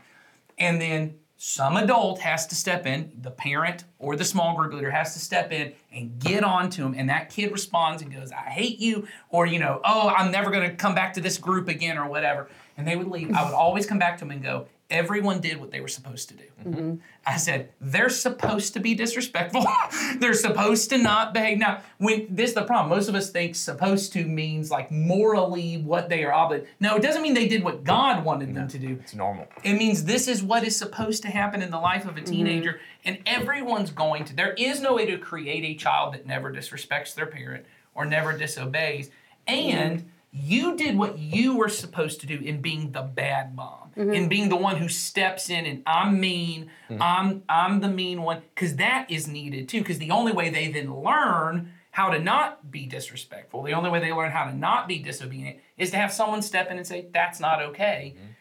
and 0.56 0.80
then 0.80 1.14
some 1.38 1.76
adult 1.76 2.20
has 2.20 2.46
to 2.46 2.54
step 2.54 2.86
in, 2.86 3.12
the 3.20 3.30
parent 3.30 3.84
or 3.98 4.16
the 4.16 4.24
small 4.24 4.56
group 4.56 4.72
leader 4.72 4.90
has 4.90 5.12
to 5.12 5.18
step 5.18 5.52
in 5.52 5.74
and 5.92 6.18
get 6.18 6.42
on 6.42 6.70
to 6.70 6.82
him. 6.82 6.94
And 6.96 7.10
that 7.10 7.28
kid 7.28 7.52
responds 7.52 8.00
and 8.00 8.10
goes, 8.10 8.32
I 8.32 8.48
hate 8.48 8.78
you, 8.78 9.06
or, 9.28 9.44
you 9.44 9.58
know, 9.58 9.82
oh, 9.84 10.08
I'm 10.08 10.32
never 10.32 10.50
going 10.50 10.68
to 10.68 10.74
come 10.74 10.94
back 10.94 11.12
to 11.14 11.20
this 11.20 11.36
group 11.36 11.68
again, 11.68 11.98
or 11.98 12.08
whatever. 12.08 12.48
And 12.78 12.88
they 12.88 12.96
would 12.96 13.08
leave. 13.08 13.34
I 13.34 13.44
would 13.44 13.52
always 13.52 13.84
come 13.84 13.98
back 13.98 14.16
to 14.18 14.24
them 14.24 14.30
and 14.30 14.42
go, 14.42 14.66
everyone 14.90 15.40
did 15.40 15.58
what 15.60 15.70
they 15.70 15.80
were 15.80 15.88
supposed 15.88 16.28
to 16.28 16.34
do. 16.34 16.98
I 17.24 17.36
said, 17.36 17.70
they're 17.80 18.08
supposed 18.08 18.72
to 18.74 18.80
be 18.80 18.94
disrespectful. 18.94 19.64
they're 20.18 20.34
supposed 20.34 20.90
to 20.90 20.98
not 20.98 21.32
behave. 21.34 21.58
Now, 21.58 21.82
when 21.98 22.26
this 22.30 22.50
is 22.50 22.54
the 22.54 22.62
problem, 22.64 22.88
most 22.90 23.08
of 23.08 23.14
us 23.14 23.30
think 23.30 23.54
supposed 23.56 24.12
to 24.14 24.24
means 24.24 24.70
like 24.70 24.90
morally 24.90 25.78
what 25.78 26.08
they 26.08 26.24
are 26.24 26.32
obligated. 26.32 26.70
No, 26.80 26.96
it 26.96 27.02
doesn't 27.02 27.22
mean 27.22 27.34
they 27.34 27.48
did 27.48 27.62
what 27.64 27.84
God 27.84 28.24
wanted 28.24 28.54
them 28.54 28.68
to 28.68 28.78
do. 28.78 28.98
It's 29.00 29.14
normal. 29.14 29.46
It 29.64 29.74
means 29.74 30.04
this 30.04 30.28
is 30.28 30.42
what 30.42 30.64
is 30.64 30.76
supposed 30.76 31.22
to 31.22 31.28
happen 31.28 31.62
in 31.62 31.70
the 31.70 31.78
life 31.80 32.04
of 32.04 32.16
a 32.16 32.20
Mm-hmm. 32.20 32.24
teenager, 32.32 32.80
and 33.04 33.18
everyone's 33.26 33.90
going 33.90 34.24
to. 34.24 34.34
There 34.34 34.54
is 34.54 34.80
no 34.80 34.94
way 34.94 35.06
to 35.06 35.18
create 35.18 35.64
a 35.64 35.74
child 35.78 36.14
that 36.14 36.26
never 36.26 36.52
disrespects 36.52 37.14
their 37.14 37.26
parent 37.26 37.64
or 37.94 38.04
never 38.04 38.36
disobeys. 38.36 39.10
And 39.46 40.10
you 40.32 40.76
did 40.76 40.96
what 40.98 41.18
you 41.18 41.56
were 41.56 41.68
supposed 41.68 42.20
to 42.20 42.26
do 42.26 42.38
in 42.38 42.60
being 42.60 42.92
the 42.92 43.02
bad 43.02 43.54
mom, 43.54 43.82
Mm-hmm. 43.96 44.12
in 44.12 44.28
being 44.28 44.50
the 44.50 44.56
one 44.56 44.76
who 44.76 44.90
steps 44.90 45.48
in 45.48 45.64
and 45.64 45.82
I'm 45.86 46.20
mean, 46.20 46.70
mm-hmm. 46.90 47.00
I'm 47.00 47.42
I'm 47.48 47.80
the 47.80 47.88
mean 47.88 48.20
one, 48.20 48.42
because 48.54 48.76
that 48.76 49.06
is 49.10 49.26
needed 49.26 49.70
too. 49.70 49.78
Because 49.78 49.98
the 49.98 50.10
only 50.10 50.32
way 50.32 50.50
they 50.50 50.70
then 50.70 50.94
learn 51.02 51.72
how 51.92 52.10
to 52.10 52.18
not 52.18 52.70
be 52.70 52.84
disrespectful, 52.84 53.62
the 53.62 53.72
only 53.72 53.88
way 53.88 54.00
they 54.00 54.12
learn 54.12 54.32
how 54.32 54.44
to 54.44 54.54
not 54.54 54.86
be 54.86 54.98
disobedient, 54.98 55.56
is 55.78 55.92
to 55.92 55.96
have 55.96 56.12
someone 56.12 56.42
step 56.42 56.70
in 56.70 56.76
and 56.76 56.86
say, 56.86 57.06
"That's 57.10 57.40
not 57.40 57.62
okay." 57.62 58.16
Mm-hmm. 58.16 58.32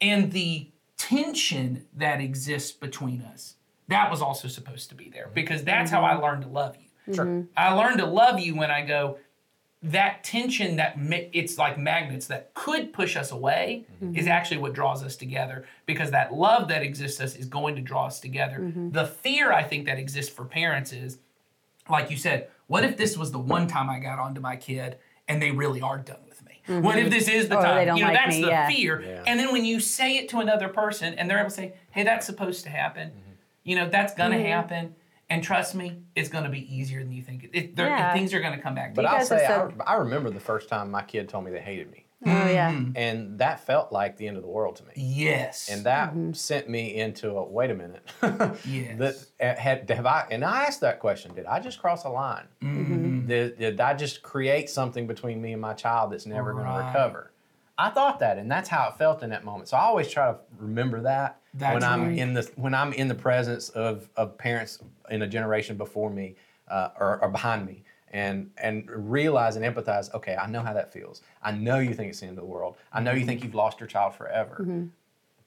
and 0.00 0.32
the 0.32 0.70
tension 0.96 1.84
that 1.94 2.20
exists 2.20 2.72
between 2.72 3.20
us 3.20 3.56
that 3.88 4.10
was 4.10 4.22
also 4.22 4.48
supposed 4.48 4.88
to 4.88 4.94
be 4.94 5.10
there 5.10 5.28
because 5.34 5.62
that's 5.64 5.90
how 5.90 6.00
mm-hmm. 6.02 6.18
i 6.18 6.26
learned 6.26 6.42
to 6.42 6.48
love 6.48 6.76
you 6.76 7.14
Sure. 7.14 7.44
i 7.56 7.70
learned 7.74 7.98
to 7.98 8.06
love 8.06 8.40
you 8.40 8.54
when 8.54 8.70
i 8.70 8.80
go 8.86 9.18
that 9.84 10.24
tension 10.24 10.76
that 10.76 10.98
mi- 10.98 11.28
it's 11.32 11.58
like 11.58 11.78
magnets 11.78 12.26
that 12.26 12.52
could 12.54 12.92
push 12.92 13.16
us 13.16 13.30
away 13.30 13.84
mm-hmm. 14.02 14.16
is 14.16 14.26
actually 14.26 14.56
what 14.56 14.72
draws 14.72 15.04
us 15.04 15.14
together 15.14 15.66
because 15.86 16.10
that 16.10 16.32
love 16.32 16.68
that 16.68 16.82
exists 16.82 17.20
us 17.20 17.36
is 17.36 17.46
going 17.46 17.76
to 17.76 17.82
draw 17.82 18.06
us 18.06 18.18
together 18.18 18.58
mm-hmm. 18.60 18.90
the 18.90 19.06
fear 19.06 19.52
i 19.52 19.62
think 19.62 19.84
that 19.84 19.98
exists 19.98 20.32
for 20.32 20.44
parents 20.44 20.92
is 20.92 21.18
like 21.88 22.10
you 22.10 22.16
said, 22.16 22.48
what 22.66 22.84
if 22.84 22.96
this 22.96 23.16
was 23.16 23.32
the 23.32 23.38
one 23.38 23.66
time 23.66 23.90
I 23.90 23.98
got 23.98 24.18
onto 24.18 24.40
my 24.40 24.56
kid 24.56 24.96
and 25.28 25.40
they 25.40 25.50
really 25.50 25.80
are 25.80 25.98
done 25.98 26.20
with 26.28 26.44
me? 26.44 26.62
Mm-hmm. 26.66 26.82
What 26.82 26.98
if 26.98 27.10
this 27.10 27.28
is 27.28 27.48
the 27.48 27.58
Or 27.58 27.62
they 27.62 27.68
time? 27.68 27.86
don't 27.86 27.96
You 27.98 28.04
know, 28.04 28.10
like 28.10 28.18
that's 28.18 28.36
me, 28.36 28.42
the 28.42 28.48
yeah. 28.48 28.68
fear. 28.68 29.02
Yeah. 29.02 29.22
And 29.26 29.38
then 29.38 29.52
when 29.52 29.64
you 29.64 29.80
say 29.80 30.16
it 30.16 30.28
to 30.30 30.38
another 30.38 30.68
person 30.68 31.14
and 31.14 31.28
they're 31.28 31.38
able 31.38 31.50
to 31.50 31.54
say, 31.54 31.74
hey, 31.90 32.04
that's 32.04 32.26
supposed 32.26 32.64
to 32.64 32.70
happen, 32.70 33.12
you 33.64 33.76
know, 33.76 33.88
that's 33.88 34.14
gonna 34.14 34.40
happen. 34.40 34.94
And 35.30 35.42
trust 35.42 35.74
me, 35.74 36.02
it's 36.14 36.28
going 36.28 36.44
to 36.44 36.50
be 36.50 36.74
easier 36.74 37.00
than 37.02 37.12
you 37.12 37.22
think. 37.22 37.44
It, 37.44 37.50
it, 37.52 37.72
Yeah. 37.76 38.12
Things 38.12 38.34
are 38.34 38.40
going 38.40 38.54
to 38.56 38.62
come 38.62 38.74
back. 38.74 38.90
to 38.90 38.96
But 38.96 39.02
you. 39.02 39.08
I'll 39.08 39.18
guys 39.18 39.28
have 39.30 39.40
say, 39.40 39.46
I, 39.86 39.92
I 39.92 39.96
remember 39.96 40.30
the 40.30 40.40
first 40.40 40.68
time 40.68 40.90
my 40.90 41.02
kid 41.02 41.28
told 41.28 41.44
me 41.44 41.50
they 41.50 41.60
hated 41.60 41.90
me. 41.90 42.04
Oh 42.26 42.30
yeah. 42.30 42.70
And 42.96 43.38
that 43.38 43.60
felt 43.66 43.92
like 43.92 44.16
the 44.16 44.26
end 44.26 44.38
of 44.38 44.42
the 44.42 44.48
world 44.48 44.76
to 44.76 44.84
me. 44.84 44.92
yes. 44.96 45.68
And 45.70 45.84
that 45.84 46.14
sent 46.32 46.70
me 46.70 46.94
into 46.96 47.32
a 47.32 47.44
wait 47.44 47.70
a 47.70 47.74
minute. 47.74 48.02
Yes. 48.66 48.98
That 48.98 49.56
uh, 49.58 49.60
had 49.60 49.90
have 49.90 50.06
I 50.06 50.26
and 50.30 50.42
I 50.42 50.64
asked 50.64 50.80
that 50.80 51.00
question, 51.00 51.34
did 51.34 51.44
I 51.44 51.60
just 51.60 51.80
cross 51.80 52.04
a 52.04 52.08
line? 52.08 52.46
Mm-hmm. 52.62 53.26
Did, 53.26 53.58
did 53.58 53.80
I 53.80 53.92
just 53.92 54.22
create 54.22 54.70
something 54.70 55.06
between 55.06 55.42
me 55.42 55.52
and 55.52 55.60
my 55.60 55.74
child 55.74 56.12
that's 56.12 56.24
never 56.24 56.54
going 56.54 56.64
to 56.66 56.72
recover? 56.86 57.30
I 57.76 57.90
thought 57.90 58.20
that, 58.20 58.38
and 58.38 58.50
that's 58.50 58.68
how 58.68 58.88
it 58.88 58.98
felt 58.98 59.22
in 59.22 59.30
that 59.30 59.44
moment. 59.44 59.68
So 59.68 59.76
I 59.76 59.82
always 59.82 60.08
try 60.08 60.30
to 60.30 60.38
remember 60.58 61.00
that 61.02 61.40
That's 61.54 61.74
when 61.74 61.82
I'm 61.82 62.08
right. 62.08 62.18
in 62.18 62.34
the 62.34 62.48
when 62.56 62.74
I'm 62.74 62.92
in 62.92 63.08
the 63.08 63.14
presence 63.14 63.68
of, 63.70 64.08
of 64.16 64.38
parents 64.38 64.78
in 65.10 65.22
a 65.22 65.26
generation 65.26 65.76
before 65.76 66.10
me 66.10 66.36
uh, 66.68 66.90
or, 66.98 67.20
or 67.20 67.28
behind 67.28 67.66
me, 67.66 67.82
and 68.12 68.50
and 68.58 68.88
realize 68.88 69.56
and 69.56 69.64
empathize. 69.64 70.12
Okay, 70.14 70.36
I 70.36 70.46
know 70.46 70.60
how 70.62 70.72
that 70.72 70.92
feels. 70.92 71.22
I 71.42 71.50
know 71.50 71.80
you 71.80 71.94
think 71.94 72.10
it's 72.10 72.20
the 72.20 72.26
end 72.26 72.38
of 72.38 72.44
the 72.44 72.50
world. 72.50 72.76
I 72.92 73.00
know 73.00 73.12
you 73.12 73.26
think 73.26 73.42
you've 73.42 73.56
lost 73.56 73.80
your 73.80 73.88
child 73.88 74.14
forever. 74.14 74.58
Mm-hmm. 74.60 74.86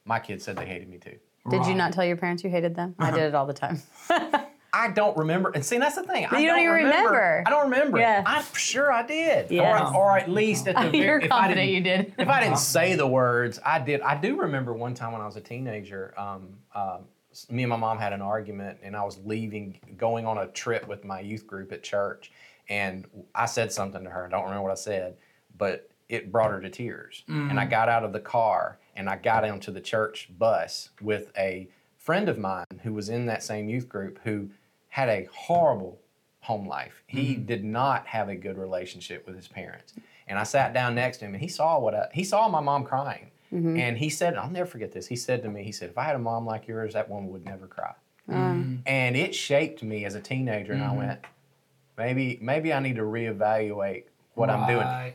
My 0.03 0.19
kids 0.19 0.43
said 0.43 0.57
they 0.57 0.65
hated 0.65 0.89
me 0.89 0.97
too. 0.97 1.17
Did 1.49 1.65
you 1.65 1.75
not 1.75 1.93
tell 1.93 2.03
your 2.03 2.17
parents 2.17 2.43
you 2.43 2.49
hated 2.49 2.75
them? 2.75 2.93
I 2.99 3.11
did 3.17 3.21
it 3.23 3.35
all 3.35 3.45
the 3.45 3.53
time. 3.53 3.81
I 4.79 4.91
don't 4.91 5.17
remember. 5.17 5.49
And 5.51 5.65
see, 5.65 5.77
that's 5.77 5.95
the 5.95 6.03
thing. 6.03 6.25
I 6.29 6.39
You 6.39 6.47
don't 6.47 6.59
even 6.59 6.71
remember. 6.73 7.43
I 7.45 7.49
don't 7.49 7.63
remember. 7.71 7.97
Yeah. 7.99 8.21
I'm 8.25 8.43
sure 8.53 8.91
I 8.91 9.05
did. 9.05 9.49
Yes. 9.49 9.91
Or, 9.93 10.13
or 10.13 10.17
at 10.17 10.29
least 10.29 10.67
at 10.67 10.75
the 10.75 10.89
very 10.91 11.03
You're 11.05 11.17
if 11.19 11.25
I 11.25 11.27
confident 11.27 11.57
didn't- 11.67 11.73
you 11.75 11.81
did. 11.81 12.13
If 12.19 12.27
I 12.29 12.41
didn't 12.43 12.59
say 12.59 12.95
the 12.95 13.07
words, 13.07 13.59
I 13.65 13.79
did. 13.79 14.01
I 14.01 14.15
do 14.19 14.39
remember 14.39 14.73
one 14.73 14.93
time 14.93 15.13
when 15.13 15.21
I 15.21 15.25
was 15.25 15.35
a 15.35 15.41
teenager. 15.41 16.13
Um, 16.17 16.49
um, 16.75 16.99
s- 17.31 17.47
me 17.49 17.63
and 17.63 17.69
my 17.71 17.75
mom 17.75 17.97
had 17.97 18.13
an 18.13 18.21
argument, 18.21 18.77
and 18.83 18.95
I 18.95 19.03
was 19.03 19.17
leaving, 19.25 19.79
going 19.97 20.25
on 20.25 20.37
a 20.37 20.47
trip 20.47 20.87
with 20.87 21.03
my 21.03 21.19
youth 21.21 21.47
group 21.47 21.71
at 21.71 21.81
church, 21.83 22.31
and 22.69 23.05
I 23.33 23.45
said 23.47 23.71
something 23.71 24.03
to 24.03 24.09
her. 24.09 24.25
I 24.27 24.29
don't 24.29 24.43
remember 24.43 24.63
what 24.63 24.71
I 24.71 24.75
said, 24.75 25.17
but 25.57 25.89
it 26.09 26.31
brought 26.31 26.51
her 26.51 26.61
to 26.61 26.69
tears. 26.69 27.23
And 27.27 27.59
I 27.59 27.65
got 27.65 27.89
out 27.89 28.03
of 28.05 28.13
the 28.13 28.19
car 28.21 28.79
and 28.95 29.09
I 29.09 29.17
got 29.17 29.43
onto 29.43 29.73
the 29.73 29.81
church 29.81 30.29
bus 30.39 30.89
with 31.01 31.31
a 31.37 31.67
friend 31.97 32.29
of 32.29 32.37
mine 32.37 32.63
who 32.83 32.93
was 32.93 33.09
in 33.09 33.25
that 33.25 33.43
same 33.43 33.67
youth 33.67 33.89
group 33.89 34.17
who 34.23 34.49
had 34.97 35.09
a 35.09 35.27
horrible 35.31 35.99
home 36.39 36.67
life. 36.67 37.03
He 37.05 37.35
mm-hmm. 37.35 37.45
did 37.45 37.63
not 37.63 38.07
have 38.07 38.29
a 38.29 38.35
good 38.35 38.57
relationship 38.57 39.27
with 39.27 39.35
his 39.35 39.47
parents. 39.47 39.93
And 40.27 40.39
I 40.39 40.43
sat 40.43 40.73
down 40.73 40.95
next 40.95 41.19
to 41.19 41.25
him 41.25 41.35
and 41.35 41.41
he 41.41 41.49
saw 41.49 41.77
what 41.77 41.93
I, 41.93 42.07
he 42.11 42.23
saw 42.23 42.49
my 42.49 42.61
mom 42.61 42.83
crying. 42.83 43.29
Mm-hmm. 43.53 43.77
And 43.77 43.95
he 43.95 44.09
said, 44.09 44.35
I'll 44.35 44.49
never 44.49 44.65
forget 44.65 44.91
this. 44.91 45.05
He 45.05 45.15
said 45.15 45.43
to 45.43 45.49
me, 45.49 45.61
he 45.61 45.71
said, 45.71 45.91
if 45.91 45.99
I 45.99 46.03
had 46.03 46.15
a 46.15 46.19
mom 46.19 46.47
like 46.47 46.67
yours, 46.67 46.93
that 46.93 47.11
woman 47.11 47.29
would 47.29 47.45
never 47.45 47.67
cry. 47.67 47.93
Uh. 48.27 48.33
Mm-hmm. 48.33 48.75
And 48.87 49.15
it 49.15 49.35
shaped 49.35 49.83
me 49.83 50.03
as 50.03 50.15
a 50.15 50.19
teenager 50.19 50.73
and 50.73 50.83
I 50.83 50.91
went, 50.95 51.19
maybe 51.95 52.39
maybe 52.41 52.73
I 52.73 52.79
need 52.79 52.95
to 52.95 53.03
reevaluate 53.03 54.05
what 54.33 54.49
I'm 54.49 54.67
doing 54.67 55.13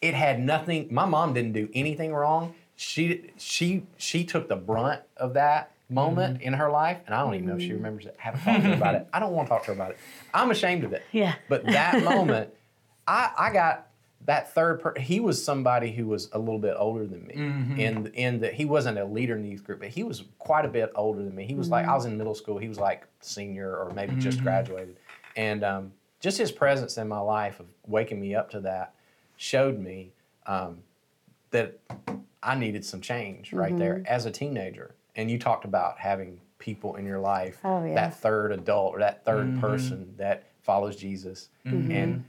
it 0.00 0.14
had 0.14 0.40
nothing 0.40 0.88
my 0.90 1.04
mom 1.04 1.34
didn't 1.34 1.52
do 1.52 1.68
anything 1.74 2.14
wrong 2.14 2.54
she 2.76 3.30
she 3.36 3.86
she 3.96 4.24
took 4.24 4.48
the 4.48 4.56
brunt 4.56 5.02
of 5.16 5.34
that 5.34 5.72
moment 5.90 6.40
in 6.42 6.52
her 6.54 6.70
life 6.70 6.98
and 7.06 7.14
i 7.14 7.20
don't 7.20 7.34
even 7.34 7.46
know 7.46 7.56
if 7.56 7.62
she 7.62 7.72
remembers 7.72 8.06
it 8.06 8.16
I 8.18 8.22
haven't 8.22 8.40
talked 8.42 8.62
to 8.62 8.68
her 8.68 8.74
about 8.74 8.94
it. 8.94 9.08
I 9.12 9.18
don't 9.20 9.32
want 9.32 9.48
to 9.48 9.50
talk 9.50 9.62
to 9.62 9.66
her 9.68 9.72
about 9.72 9.90
it. 9.90 9.98
I'm 10.32 10.50
ashamed 10.50 10.84
of 10.84 10.92
it. 10.92 11.02
Yeah. 11.12 11.34
but 11.48 11.64
that 11.66 12.02
moment 12.14 12.50
i 13.08 13.30
i 13.38 13.52
got 13.52 13.88
that 14.26 14.52
third 14.54 14.80
per- 14.80 14.98
he 14.98 15.18
was 15.18 15.42
somebody 15.42 15.90
who 15.92 16.06
was 16.06 16.28
a 16.32 16.38
little 16.38 16.58
bit 16.58 16.74
older 16.78 17.06
than 17.06 17.26
me. 17.26 17.34
Mm-hmm. 17.34 17.80
in 17.80 18.06
in 18.08 18.40
that 18.40 18.54
he 18.54 18.64
wasn't 18.66 18.98
a 18.98 19.04
leader 19.04 19.34
in 19.34 19.42
the 19.42 19.48
youth 19.48 19.64
group 19.64 19.80
but 19.80 19.88
he 19.88 20.02
was 20.02 20.24
quite 20.38 20.64
a 20.64 20.68
bit 20.68 20.90
older 20.94 21.22
than 21.22 21.34
me. 21.34 21.44
He 21.46 21.54
was 21.54 21.68
like 21.70 21.86
i 21.86 21.94
was 21.94 22.04
in 22.04 22.16
middle 22.18 22.34
school 22.34 22.58
he 22.58 22.68
was 22.68 22.78
like 22.78 23.04
senior 23.20 23.74
or 23.76 23.90
maybe 23.94 24.14
just 24.16 24.42
graduated. 24.42 24.96
And 25.36 25.62
um, 25.64 25.92
just 26.20 26.36
his 26.38 26.50
presence 26.52 26.98
in 26.98 27.08
my 27.08 27.20
life 27.20 27.60
of 27.60 27.66
waking 27.86 28.20
me 28.20 28.34
up 28.34 28.50
to 28.50 28.60
that 28.60 28.94
showed 29.36 29.78
me 29.78 30.12
um, 30.46 30.78
that 31.50 31.78
I 32.42 32.54
needed 32.56 32.84
some 32.84 33.00
change 33.00 33.52
right 33.52 33.76
there 33.76 33.94
Mm-hmm. 33.96 34.06
as 34.06 34.26
a 34.26 34.30
teenager. 34.30 34.94
And 35.16 35.30
you 35.30 35.38
talked 35.38 35.64
about 35.64 35.98
having 35.98 36.40
people 36.58 36.96
in 36.96 37.06
your 37.06 37.18
life, 37.20 37.58
Oh, 37.64 37.84
yeah. 37.84 37.94
that 37.94 38.14
third 38.20 38.52
adult 38.52 38.94
or 38.94 38.98
that 39.00 39.24
3rd 39.24 39.52
mm-hmm. 39.52 39.60
person 39.60 40.14
that 40.18 40.44
follows 40.62 40.96
Jesus. 40.96 41.48
Mm-hmm. 41.66 41.90
And 41.90 42.24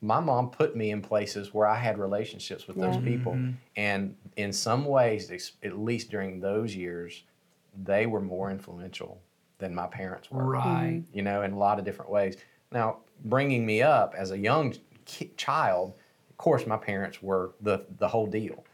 my 0.00 0.20
mom 0.20 0.50
put 0.50 0.76
me 0.76 0.90
in 0.90 1.00
places 1.02 1.52
where 1.52 1.66
I 1.66 1.76
had 1.76 1.98
relationships 1.98 2.66
with 2.68 2.76
those 2.76 2.96
Yeah. 2.96 3.02
people. 3.02 3.32
Mm-hmm. 3.32 3.50
And 3.76 4.16
in 4.36 4.52
some 4.52 4.84
ways, 4.84 5.30
at 5.62 5.78
least 5.78 6.10
during 6.10 6.40
those 6.40 6.74
years, 6.74 7.24
they 7.82 8.06
were 8.06 8.20
more 8.20 8.50
influential 8.50 9.20
than 9.58 9.74
my 9.74 9.86
parents 9.86 10.30
were 10.30 10.44
Right. 10.44 11.00
Mm-hmm. 11.02 11.16
you 11.16 11.22
know, 11.22 11.42
in 11.42 11.52
a 11.52 11.58
lot 11.58 11.78
of 11.78 11.84
different 11.84 12.10
ways. 12.10 12.36
Now, 12.70 12.98
bringing 13.24 13.64
me 13.66 13.82
up 13.82 14.14
as 14.16 14.30
a 14.30 14.38
young 14.38 14.74
ki- 15.04 15.32
child, 15.36 15.94
of 16.30 16.36
course, 16.36 16.66
my 16.66 16.76
parents 16.76 17.22
were 17.22 17.52
the 17.60 17.86
the 17.98 18.08
whole 18.08 18.26
deal, 18.26 18.64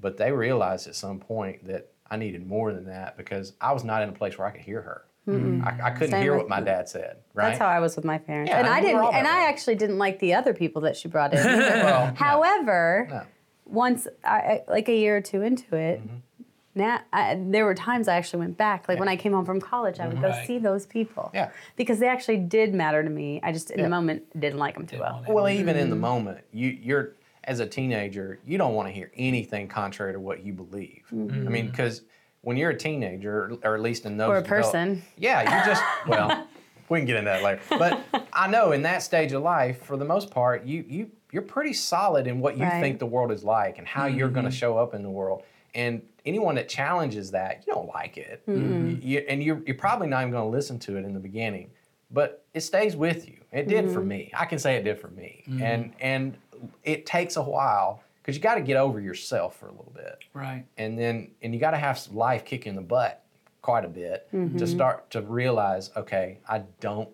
but 0.00 0.16
they 0.16 0.32
realized 0.32 0.86
at 0.88 0.94
some 0.96 1.18
point 1.20 1.64
that 1.66 1.90
I 2.10 2.16
needed 2.16 2.46
more 2.46 2.72
than 2.72 2.86
that 2.86 3.16
because 3.16 3.54
I 3.60 3.72
was 3.72 3.84
not 3.84 4.02
in 4.02 4.08
a 4.10 4.12
place 4.12 4.36
where 4.38 4.46
I 4.46 4.50
could 4.50 4.60
hear 4.62 4.82
her. 4.82 5.04
I, 5.26 5.78
I 5.84 5.90
couldn't 5.92 6.10
Same 6.10 6.22
hear 6.22 6.36
what 6.36 6.50
my 6.50 6.60
dad 6.60 6.86
said. 6.86 7.16
Right? 7.32 7.46
That's 7.48 7.58
how 7.58 7.66
I 7.66 7.80
was 7.80 7.96
with 7.96 8.04
my 8.04 8.18
parents. 8.18 8.50
Yeah, 8.50 8.58
and 8.58 8.68
I 8.68 8.80
we 8.80 8.82
were 8.82 8.88
didn't 8.88 9.00
all 9.06 9.12
that 9.12 9.18
and 9.20 9.26
I 9.26 9.46
actually 9.48 9.76
didn't 9.76 9.96
like 9.96 10.18
the 10.18 10.34
other 10.34 10.52
people 10.52 10.82
that 10.82 10.96
she 10.98 11.08
brought 11.08 11.32
in. 11.32 11.38
Well. 11.46 12.14
However, 12.14 13.06
No. 13.10 13.22
once 13.64 14.06
I 14.22 14.36
I- 14.36 14.64
like 14.68 14.88
a 14.90 14.94
year 14.94 15.16
or 15.16 15.20
two 15.22 15.40
into 15.40 15.76
it, 15.76 16.00
Mm-hmm. 16.02 16.16
now 16.74 17.00
I, 17.10 17.40
there 17.40 17.64
were 17.64 17.74
times 17.74 18.06
I 18.06 18.16
actually 18.16 18.40
went 18.40 18.58
back. 18.58 18.86
Like 18.86 18.98
when 18.98 19.08
I 19.08 19.16
came 19.16 19.32
home 19.32 19.46
from 19.46 19.62
college, 19.62 19.98
I 19.98 20.08
would 20.08 20.20
go 20.20 20.30
see 20.46 20.58
those 20.58 20.84
people. 20.84 21.30
Yeah. 21.32 21.52
Because 21.76 22.00
they 22.00 22.08
actually 22.08 22.36
did 22.38 22.74
matter 22.74 23.02
to 23.02 23.08
me. 23.08 23.40
I 23.42 23.50
just 23.52 23.70
in 23.70 23.78
Yeah. 23.78 23.84
the 23.86 23.90
moment 23.90 24.38
didn't 24.38 24.58
like 24.58 24.74
them 24.74 24.86
too 24.86 24.98
well. 24.98 25.14
want 25.14 25.28
it. 25.28 25.32
Well, 25.32 25.48
even 25.48 25.68
Mm-hmm. 25.74 25.78
in 25.84 25.88
the 25.90 25.96
moment, 25.96 26.40
you 26.52 26.68
you're 26.68 27.14
as 27.44 27.60
a 27.60 27.66
teenager, 27.66 28.38
you 28.46 28.58
don't 28.58 28.74
want 28.74 28.88
to 28.88 28.92
hear 28.92 29.10
anything 29.16 29.68
contrary 29.68 30.12
to 30.12 30.20
what 30.20 30.44
you 30.44 30.52
believe. 30.52 31.02
Mm-hmm. 31.12 31.46
I 31.46 31.50
mean, 31.50 31.66
because 31.68 32.02
when 32.42 32.56
you're 32.56 32.70
a 32.70 32.76
teenager, 32.76 33.56
or 33.62 33.74
at 33.74 33.80
least 33.80 34.04
in 34.06 34.16
those 34.16 34.28
Or 34.28 34.36
a 34.38 34.42
develop- 34.42 34.64
person. 34.66 35.02
yeah, 35.16 35.42
you 35.42 35.66
just 35.66 35.82
well, 36.08 36.46
we 36.88 36.98
can 36.98 37.06
get 37.06 37.16
into 37.16 37.30
that 37.30 37.42
later. 37.42 37.60
But 37.70 38.04
I 38.32 38.48
know 38.48 38.72
in 38.72 38.82
that 38.82 39.02
stage 39.02 39.32
of 39.32 39.42
life, 39.42 39.82
for 39.82 39.96
the 39.96 40.04
most 40.04 40.30
part, 40.30 40.64
you 40.64 40.84
you 40.88 41.10
you're 41.32 41.42
pretty 41.42 41.72
solid 41.72 42.26
in 42.26 42.40
what 42.40 42.56
you 42.56 42.64
Right. 42.64 42.80
think 42.80 42.98
the 42.98 43.06
world 43.06 43.32
is 43.32 43.42
like 43.42 43.78
and 43.78 43.86
how 43.86 44.06
you're 44.06 44.28
going 44.28 44.44
to 44.44 44.50
mm-hmm. 44.50 44.56
show 44.56 44.78
up 44.78 44.94
in 44.94 45.02
the 45.02 45.10
world. 45.10 45.42
And 45.74 46.02
anyone 46.24 46.54
that 46.54 46.68
challenges 46.68 47.32
that, 47.32 47.64
you 47.66 47.72
don't 47.74 47.88
like 47.88 48.16
it, 48.16 48.42
mm-hmm. 48.46 48.90
You- 48.90 48.98
you- 49.02 49.26
and 49.28 49.42
you're 49.42 49.60
you're 49.66 49.76
probably 49.76 50.06
not 50.06 50.20
even 50.20 50.30
going 50.32 50.44
to 50.44 50.48
listen 50.50 50.78
to 50.80 50.96
it 50.96 51.04
in 51.04 51.12
the 51.14 51.20
beginning. 51.20 51.70
But 52.10 52.44
it 52.54 52.60
stays 52.60 52.94
with 52.94 53.26
you. 53.28 53.38
It 53.50 53.66
did 53.66 53.90
for 53.90 54.00
me. 54.00 54.30
I 54.34 54.44
can 54.44 54.58
say 54.60 54.76
it 54.76 54.84
did 54.84 55.00
for 55.00 55.08
me. 55.08 55.42
And 55.60 55.92
and 55.98 56.36
it 56.82 57.06
takes 57.06 57.36
a 57.36 57.42
while 57.42 58.02
because 58.20 58.36
you 58.36 58.42
got 58.42 58.54
to 58.54 58.62
get 58.62 58.76
over 58.76 59.00
yourself 59.00 59.56
for 59.56 59.66
a 59.66 59.72
little 59.72 59.92
bit. 59.94 60.24
Right. 60.32 60.64
and 60.76 60.98
then 60.98 61.30
and 61.42 61.54
you 61.54 61.60
got 61.60 61.72
to 61.72 61.78
have 61.78 61.98
some 61.98 62.16
life 62.16 62.44
kick 62.44 62.66
you 62.66 62.70
in 62.70 62.76
the 62.76 62.82
butt 62.82 63.22
quite 63.62 63.84
a 63.84 63.88
bit 63.88 64.28
to 64.30 64.36
mm-hmm. 64.36 64.64
start 64.66 65.10
to 65.10 65.22
realize 65.22 65.90
okay 65.96 66.38
i 66.46 66.58
don't 66.80 67.08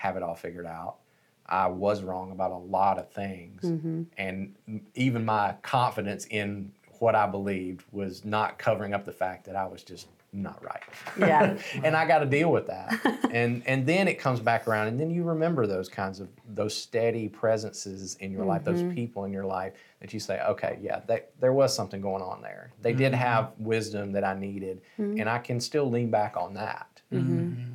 have 0.00 0.16
it 0.16 0.22
all 0.22 0.34
figured 0.34 0.64
out. 0.64 0.96
I 1.44 1.66
was 1.66 2.02
wrong 2.02 2.32
about 2.32 2.52
a 2.52 2.56
lot 2.56 2.98
of 2.98 3.12
things. 3.12 3.62
Mm-hmm. 3.62 4.04
And 4.16 4.54
even 4.94 5.26
my 5.26 5.56
confidence 5.62 6.26
in 6.30 6.72
what 7.00 7.14
i 7.14 7.26
believed 7.26 7.82
was 7.92 8.24
not 8.24 8.58
covering 8.58 8.92
up 8.92 9.06
the 9.06 9.12
fact 9.12 9.46
that 9.46 9.56
i 9.56 9.64
was 9.64 9.82
just 9.82 10.06
not 10.32 10.62
right. 10.64 10.82
Yeah. 11.18 11.58
and 11.84 11.96
i 11.96 12.06
got 12.06 12.18
to 12.20 12.26
deal 12.26 12.50
with 12.50 12.66
that. 12.66 12.94
And 13.30 13.62
and 13.64 13.86
then 13.86 14.08
it 14.08 14.18
comes 14.18 14.40
back 14.40 14.66
around 14.66 14.88
and 14.88 14.98
then 14.98 15.08
you 15.08 15.22
remember 15.22 15.64
those 15.64 15.88
kinds 15.88 16.18
of 16.18 16.28
those 16.48 16.76
steady 16.76 17.28
presences 17.28 18.16
in 18.16 18.32
your 18.32 18.44
life 18.44 18.64
those 18.64 18.80
mm-hmm. 18.80 18.92
people 18.92 19.24
in 19.24 19.32
your 19.32 19.44
life 19.44 19.74
that 20.00 20.12
you 20.12 20.18
say 20.18 20.42
okay 20.42 20.80
yeah 20.82 21.00
that, 21.06 21.30
there 21.38 21.52
was 21.52 21.72
something 21.72 22.00
going 22.00 22.22
on 22.22 22.42
there. 22.42 22.72
They 22.82 22.92
did 22.92 23.12
mm-hmm. 23.12 23.22
have 23.22 23.52
wisdom 23.58 24.10
that 24.12 24.24
i 24.24 24.34
needed 24.34 24.80
mm-hmm. 24.98 25.20
and 25.20 25.28
i 25.28 25.38
can 25.38 25.60
still 25.60 25.88
lean 25.88 26.10
back 26.10 26.36
on 26.36 26.54
that 26.54 27.00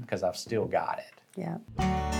because 0.02 0.24
i've 0.24 0.38
still 0.38 0.66
got 0.66 1.00
it. 1.00 1.40
Yeah. 1.40 2.15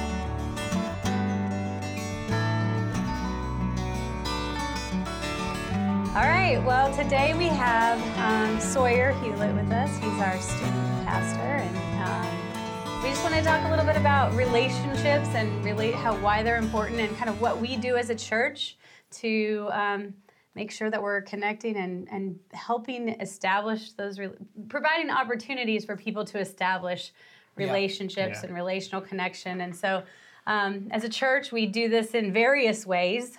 All 6.16 6.22
right. 6.22 6.64
Well, 6.64 6.96
today 6.96 7.34
we 7.34 7.48
have 7.48 8.00
um, 8.18 8.58
Sawyer 8.62 9.12
Hewlett 9.22 9.54
with 9.54 9.70
us. 9.70 9.90
He's 9.98 10.22
our 10.22 10.40
student 10.40 11.06
pastor, 11.06 11.42
and 11.42 11.76
um, 12.08 13.04
we 13.04 13.10
just 13.10 13.22
want 13.22 13.36
to 13.36 13.42
talk 13.42 13.62
a 13.66 13.70
little 13.70 13.84
bit 13.86 13.98
about 13.98 14.34
relationships 14.34 15.28
and 15.36 15.66
relate 15.66 15.94
how 15.94 16.16
why 16.22 16.42
they're 16.42 16.56
important 16.56 17.02
and 17.02 17.14
kind 17.18 17.30
of 17.30 17.42
what 17.42 17.60
we 17.60 17.76
do 17.76 17.98
as 17.98 18.10
a 18.10 18.16
church 18.16 18.78
to 19.12 19.68
um, 19.74 20.14
make 20.56 20.72
sure 20.72 20.90
that 20.90 21.04
we're 21.04 21.22
connecting 21.22 21.76
and 21.76 22.08
and 22.10 22.40
helping 22.54 23.10
establish 23.20 23.92
those, 23.92 24.18
re- 24.18 24.30
providing 24.70 25.10
opportunities 25.10 25.84
for 25.84 25.98
people 25.98 26.24
to 26.24 26.40
establish 26.40 27.12
relationships 27.58 28.40
Yeah. 28.40 28.46
and 28.48 28.56
relational 28.56 29.02
connection. 29.02 29.60
And 29.60 29.76
so, 29.76 30.04
um, 30.48 30.88
as 30.92 31.04
a 31.04 31.10
church, 31.10 31.52
we 31.52 31.66
do 31.66 31.90
this 31.90 32.12
in 32.12 32.32
various 32.32 32.86
ways. 32.86 33.38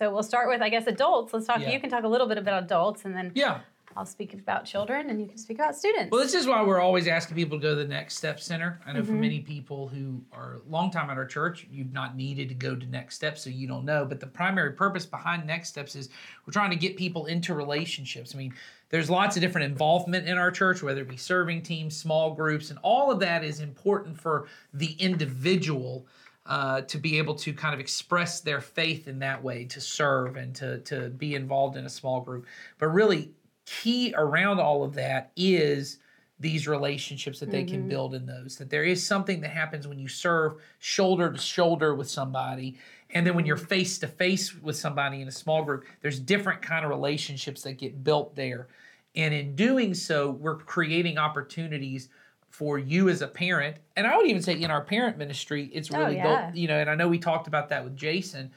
So 0.00 0.10
we'll 0.10 0.22
start 0.22 0.48
with, 0.48 0.62
I 0.62 0.70
guess, 0.70 0.86
adults. 0.86 1.34
Let's 1.34 1.46
talk. 1.46 1.60
Yeah. 1.60 1.72
You 1.72 1.78
can 1.78 1.90
talk 1.90 2.04
a 2.04 2.08
little 2.08 2.26
bit 2.26 2.38
about 2.38 2.62
adults, 2.62 3.04
and 3.04 3.14
then 3.14 3.32
Yeah. 3.34 3.60
I'll 3.96 4.06
speak 4.06 4.32
about 4.34 4.64
children 4.64 5.10
and 5.10 5.20
you 5.20 5.26
can 5.26 5.36
speak 5.36 5.58
about 5.58 5.74
students. 5.74 6.12
Well, 6.12 6.22
this 6.22 6.32
is 6.32 6.46
why 6.46 6.62
we're 6.62 6.80
always 6.80 7.08
asking 7.08 7.36
people 7.36 7.58
to 7.58 7.62
go 7.62 7.70
to 7.70 7.74
the 7.74 7.88
Next 7.88 8.16
Step 8.16 8.38
Center. 8.38 8.80
I 8.86 8.92
know 8.92 9.02
for 9.02 9.10
mm-hmm. 9.10 9.20
many 9.20 9.40
people 9.40 9.88
who 9.88 10.22
are 10.32 10.60
a 10.64 10.70
long 10.70 10.92
time 10.92 11.10
at 11.10 11.16
our 11.16 11.26
church, 11.26 11.66
you've 11.72 11.92
not 11.92 12.16
needed 12.16 12.48
to 12.50 12.54
go 12.54 12.76
to 12.76 12.86
Next 12.86 13.16
Steps, 13.16 13.42
so 13.42 13.50
you 13.50 13.66
don't 13.66 13.84
know. 13.84 14.04
But 14.04 14.20
the 14.20 14.28
primary 14.28 14.72
purpose 14.74 15.04
behind 15.04 15.44
Next 15.44 15.70
Steps 15.70 15.96
is 15.96 16.08
we're 16.46 16.52
trying 16.52 16.70
to 16.70 16.76
get 16.76 16.96
people 16.96 17.26
into 17.26 17.52
relationships. 17.52 18.32
I 18.32 18.38
mean, 18.38 18.54
there's 18.90 19.10
lots 19.10 19.36
of 19.36 19.42
different 19.42 19.70
involvement 19.70 20.28
in 20.28 20.38
our 20.38 20.52
church, 20.52 20.84
whether 20.84 21.00
it 21.00 21.08
be 21.08 21.16
serving 21.16 21.62
teams, 21.62 21.96
small 21.96 22.32
groups, 22.32 22.70
and 22.70 22.78
all 22.82 23.10
of 23.10 23.18
that 23.20 23.42
is 23.42 23.58
important 23.58 24.20
for 24.20 24.46
the 24.72 24.92
individual. 25.00 26.06
Uh, 26.46 26.80
to 26.80 26.96
be 26.96 27.18
able 27.18 27.34
to 27.34 27.52
kind 27.52 27.74
of 27.74 27.80
express 27.80 28.40
their 28.40 28.62
faith 28.62 29.06
in 29.06 29.18
that 29.18 29.42
way, 29.42 29.64
to 29.66 29.80
serve 29.80 30.36
and 30.36 30.54
to 30.54 30.78
to 30.80 31.10
be 31.10 31.34
involved 31.34 31.76
in 31.76 31.84
a 31.84 31.88
small 31.88 32.20
group, 32.22 32.46
but 32.78 32.88
really 32.88 33.30
key 33.66 34.12
around 34.16 34.58
all 34.58 34.82
of 34.82 34.94
that 34.94 35.30
is 35.36 35.98
these 36.40 36.66
relationships 36.66 37.38
that 37.38 37.50
they 37.50 37.62
can 37.62 37.86
build 37.86 38.14
in 38.14 38.24
those 38.24 38.56
that 38.56 38.70
there 38.70 38.82
is 38.82 39.06
something 39.06 39.42
that 39.42 39.50
happens 39.50 39.86
when 39.86 39.98
you 39.98 40.08
serve 40.08 40.54
shoulder 40.78 41.30
to 41.30 41.38
shoulder 41.38 41.94
with 41.94 42.08
somebody 42.08 42.78
and 43.10 43.26
then 43.26 43.34
when 43.34 43.44
you're 43.44 43.58
face 43.58 43.98
to 43.98 44.08
face 44.08 44.54
with 44.54 44.74
somebody 44.74 45.20
in 45.20 45.28
a 45.28 45.32
small 45.32 45.62
group 45.62 45.84
there's 46.00 46.18
different 46.18 46.62
kind 46.62 46.84
of 46.84 46.90
relationships 46.90 47.62
that 47.62 47.74
get 47.74 48.02
built 48.02 48.34
there. 48.34 48.68
And 49.14 49.34
in 49.34 49.54
doing 49.54 49.92
so 49.92 50.30
we're 50.30 50.56
creating 50.56 51.18
opportunities 51.18 52.08
for 52.50 52.78
you 52.78 53.08
as 53.08 53.22
a 53.22 53.28
parent 53.28 53.76
and 53.96 54.06
i 54.06 54.16
would 54.16 54.26
even 54.26 54.42
say 54.42 54.52
in 54.60 54.70
our 54.70 54.82
parent 54.82 55.16
ministry 55.16 55.70
it's 55.72 55.90
Oh, 55.92 55.98
really 55.98 56.16
yeah. 56.16 56.22
built 56.44 56.54
you 56.56 56.68
know 56.68 56.78
and 56.78 56.90
i 56.90 56.94
know 56.94 57.08
we 57.08 57.18
talked 57.18 57.46
about 57.46 57.68
that 57.70 57.82
with 57.84 57.96
jason 57.96 58.50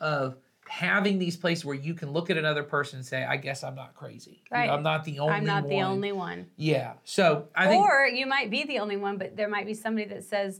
of 0.00 0.36
having 0.68 1.18
these 1.20 1.36
places 1.36 1.64
where 1.64 1.76
you 1.76 1.94
can 1.94 2.10
look 2.10 2.28
at 2.28 2.36
another 2.36 2.64
person 2.64 2.96
and 2.98 3.06
say, 3.06 3.22
I 3.24 3.36
guess 3.36 3.62
I'm 3.62 3.76
not 3.76 3.94
crazy. 3.94 4.42
You 4.50 4.66
know, 4.66 4.72
I'm 4.74 4.82
not 4.82 5.04
the 5.04 5.20
only 5.20 5.32
I'm 5.34 5.44
not 5.44 5.68
the 5.68 5.76
one." 5.76 5.84
only 5.84 6.10
one. 6.10 6.46
Yeah. 6.56 6.94
So 7.04 7.46
I 7.54 7.68
think 7.68 7.84
or 7.84 8.08
you 8.08 8.26
might 8.26 8.50
be 8.50 8.64
the 8.64 8.80
only 8.80 8.96
one, 8.96 9.16
but 9.16 9.36
there 9.36 9.48
might 9.48 9.64
be 9.64 9.74
somebody 9.74 10.08
that 10.08 10.24
says, 10.24 10.58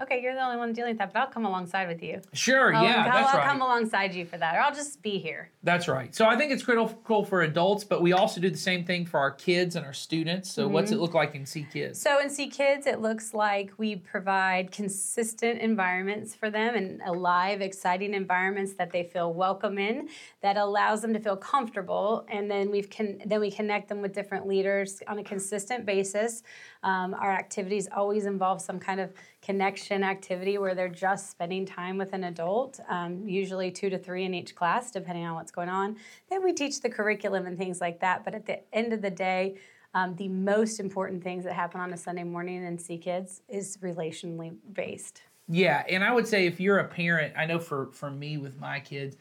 okay, 0.00 0.20
you're 0.22 0.34
the 0.34 0.42
only 0.42 0.56
one 0.58 0.72
dealing 0.72 0.90
with 0.92 0.98
that, 0.98 1.12
but 1.12 1.20
I'll 1.20 1.26
come 1.26 1.46
alongside 1.46 1.88
with 1.88 2.02
you. 2.02 2.20
sure, 2.32 2.74
I'll, 2.74 2.84
yeah, 2.84 3.04
I'll, 3.04 3.12
that's 3.12 3.32
I'll 3.32 3.38
right. 3.38 3.48
come 3.48 3.62
alongside 3.62 4.14
you 4.14 4.24
for 4.26 4.38
that, 4.38 4.54
or 4.54 4.60
I'll 4.60 4.74
just 4.74 5.02
be 5.02 5.18
here. 5.18 5.50
That's 5.62 5.88
right. 5.88 6.14
So 6.14 6.26
I 6.26 6.36
think 6.36 6.52
it's 6.52 6.62
critical 6.62 7.24
for 7.24 7.42
adults, 7.42 7.84
but 7.84 8.02
we 8.02 8.12
also 8.12 8.40
do 8.40 8.50
the 8.50 8.56
same 8.58 8.84
thing 8.84 9.06
for 9.06 9.18
our 9.18 9.30
kids 9.30 9.74
and 9.76 9.84
our 9.86 9.92
students. 9.92 10.50
So 10.50 10.68
what's 10.68 10.86
Mm-hmm. 10.90 10.98
it 10.98 11.02
look 11.02 11.14
like 11.14 11.34
in 11.34 11.44
C 11.46 11.66
Kids? 11.72 12.00
So 12.00 12.20
in 12.20 12.30
See 12.30 12.48
Kids, 12.48 12.86
it 12.86 13.00
looks 13.00 13.34
like 13.34 13.72
we 13.78 13.96
provide 13.96 14.70
consistent 14.70 15.60
environments 15.60 16.34
for 16.34 16.50
them 16.50 16.74
and 16.76 17.00
alive, 17.06 17.60
exciting 17.60 18.14
environments 18.14 18.74
that 18.74 18.92
they 18.92 19.02
feel 19.02 19.32
welcome 19.34 19.78
in, 19.78 20.08
that 20.42 20.56
allows 20.56 21.02
them 21.02 21.12
to 21.14 21.18
feel 21.20 21.36
comfortable, 21.36 22.24
and 22.30 22.50
then 22.50 22.70
we've 22.70 22.88
can 22.90 23.20
then 23.26 23.40
we 23.40 23.50
connect 23.50 23.88
them 23.88 24.02
with 24.02 24.12
different 24.12 24.46
leaders 24.46 25.02
on 25.08 25.18
a 25.18 25.24
consistent 25.24 25.84
basis. 25.86 26.42
Um, 26.82 27.14
our 27.14 27.32
activities 27.32 27.88
always 27.94 28.26
involve 28.26 28.60
some 28.60 28.78
kind 28.78 29.00
of 29.00 29.12
connection 29.46 30.02
activity 30.02 30.58
where 30.58 30.74
they're 30.74 30.88
just 30.88 31.30
spending 31.30 31.64
time 31.64 31.96
with 31.96 32.12
an 32.12 32.24
adult, 32.24 32.80
um, 32.88 33.28
usually 33.28 33.70
two 33.70 33.88
to 33.88 33.96
three 33.96 34.24
in 34.24 34.34
each 34.34 34.56
class, 34.56 34.90
depending 34.90 35.24
on 35.24 35.36
what's 35.36 35.52
going 35.52 35.68
on. 35.68 35.96
Then 36.28 36.42
we 36.42 36.52
teach 36.52 36.80
the 36.80 36.90
curriculum 36.90 37.46
and 37.46 37.56
things 37.56 37.80
like 37.80 38.00
that. 38.00 38.24
But 38.24 38.34
at 38.34 38.44
the 38.44 38.58
end 38.76 38.92
of 38.92 39.02
the 39.02 39.10
day, 39.10 39.56
um, 39.94 40.16
the 40.16 40.26
most 40.26 40.80
important 40.80 41.22
things 41.22 41.44
that 41.44 41.52
happen 41.52 41.80
on 41.80 41.92
a 41.92 41.96
Sunday 41.96 42.24
morning 42.24 42.64
in 42.64 42.76
See 42.76 42.98
Kids 42.98 43.42
is 43.48 43.76
relationally 43.76 44.56
based. 44.72 45.22
Yeah, 45.46 45.84
and 45.88 46.02
I 46.02 46.12
would 46.12 46.26
say 46.26 46.46
if 46.46 46.58
you're 46.58 46.80
a 46.80 46.88
parent, 46.88 47.32
I 47.38 47.46
know 47.46 47.60
for 47.60 47.92
for 47.92 48.10
me 48.10 48.38
with 48.38 48.58
my 48.58 48.80
kids, 48.80 49.16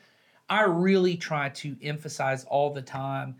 I 0.49 0.63
really 0.63 1.17
try 1.17 1.49
to 1.49 1.78
emphasize 1.84 2.45
all 2.45 2.73
the 2.73 2.82
time 2.82 3.36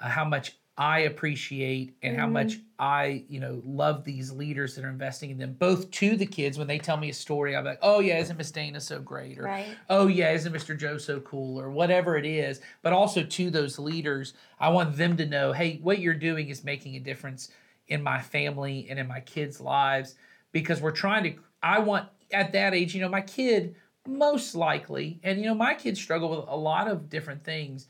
uh, 0.00 0.10
how 0.10 0.26
much 0.26 0.58
I 0.78 1.00
appreciate 1.00 1.96
and 2.02 2.18
how 2.18 2.26
much 2.26 2.54
mm-hmm. 2.54 2.62
I, 2.78 3.24
you 3.30 3.40
know, 3.40 3.62
love 3.64 4.04
these 4.04 4.30
leaders 4.30 4.74
that 4.74 4.84
are 4.84 4.90
investing 4.90 5.30
in 5.30 5.38
them, 5.38 5.56
both 5.58 5.90
to 5.92 6.16
the 6.16 6.26
kids 6.26 6.58
when 6.58 6.66
they 6.66 6.78
tell 6.78 6.98
me 6.98 7.08
a 7.08 7.14
story. 7.14 7.56
I'm 7.56 7.64
like, 7.64 7.78
oh 7.80 8.00
yeah, 8.00 8.18
isn't 8.18 8.36
Miss 8.36 8.50
Dana 8.50 8.80
so 8.80 9.00
great? 9.00 9.38
Or 9.38 9.44
Right. 9.44 9.68
oh 9.88 10.06
yeah, 10.06 10.32
isn't 10.32 10.52
Mr. 10.52 10.78
Joe 10.78 10.98
so 10.98 11.20
cool? 11.20 11.58
Or 11.58 11.70
whatever 11.70 12.16
it 12.18 12.26
is. 12.26 12.60
But 12.82 12.92
also 12.92 13.22
to 13.22 13.50
those 13.50 13.78
leaders, 13.78 14.34
I 14.60 14.68
want 14.68 14.96
them 14.96 15.16
to 15.16 15.24
know, 15.24 15.52
hey, 15.52 15.78
what 15.82 16.00
you're 16.00 16.14
doing 16.14 16.48
is 16.50 16.62
making 16.62 16.94
a 16.96 17.00
difference 17.00 17.50
in 17.88 18.02
my 18.02 18.20
family 18.20 18.86
and 18.90 18.98
in 18.98 19.08
my 19.08 19.20
kids' 19.20 19.60
lives 19.60 20.14
because 20.52 20.80
we're 20.82 20.90
trying 20.90 21.24
to. 21.24 21.34
I 21.62 21.78
want 21.78 22.08
at 22.32 22.52
that 22.52 22.74
age, 22.74 22.94
you 22.94 23.00
know, 23.00 23.08
my 23.08 23.22
kid 23.22 23.76
most 24.06 24.54
likely, 24.54 25.20
and 25.22 25.38
you 25.38 25.46
know, 25.46 25.54
my 25.54 25.74
kids 25.74 26.00
struggle 26.00 26.28
with 26.28 26.48
a 26.48 26.56
lot 26.56 26.88
of 26.88 27.08
different 27.08 27.44
things. 27.44 27.86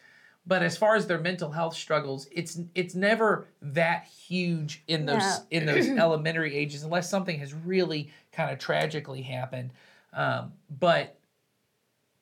But 0.46 0.62
as 0.62 0.76
far 0.76 0.94
as 0.94 1.06
their 1.08 1.18
mental 1.18 1.50
health 1.50 1.74
struggles, 1.74 2.28
it's 2.30 2.60
it's 2.74 2.94
never 2.94 3.48
that 3.60 4.04
huge 4.04 4.84
in 4.86 5.04
those 5.06 5.18
No. 5.22 5.38
in 5.50 5.66
those 5.66 5.88
elementary 5.88 6.54
ages 6.54 6.82
unless 6.84 7.10
something 7.10 7.38
has 7.40 7.52
really 7.52 8.10
kind 8.32 8.52
of 8.52 8.58
tragically 8.58 9.22
happened. 9.22 9.70
Um, 10.12 10.52
but 10.70 11.18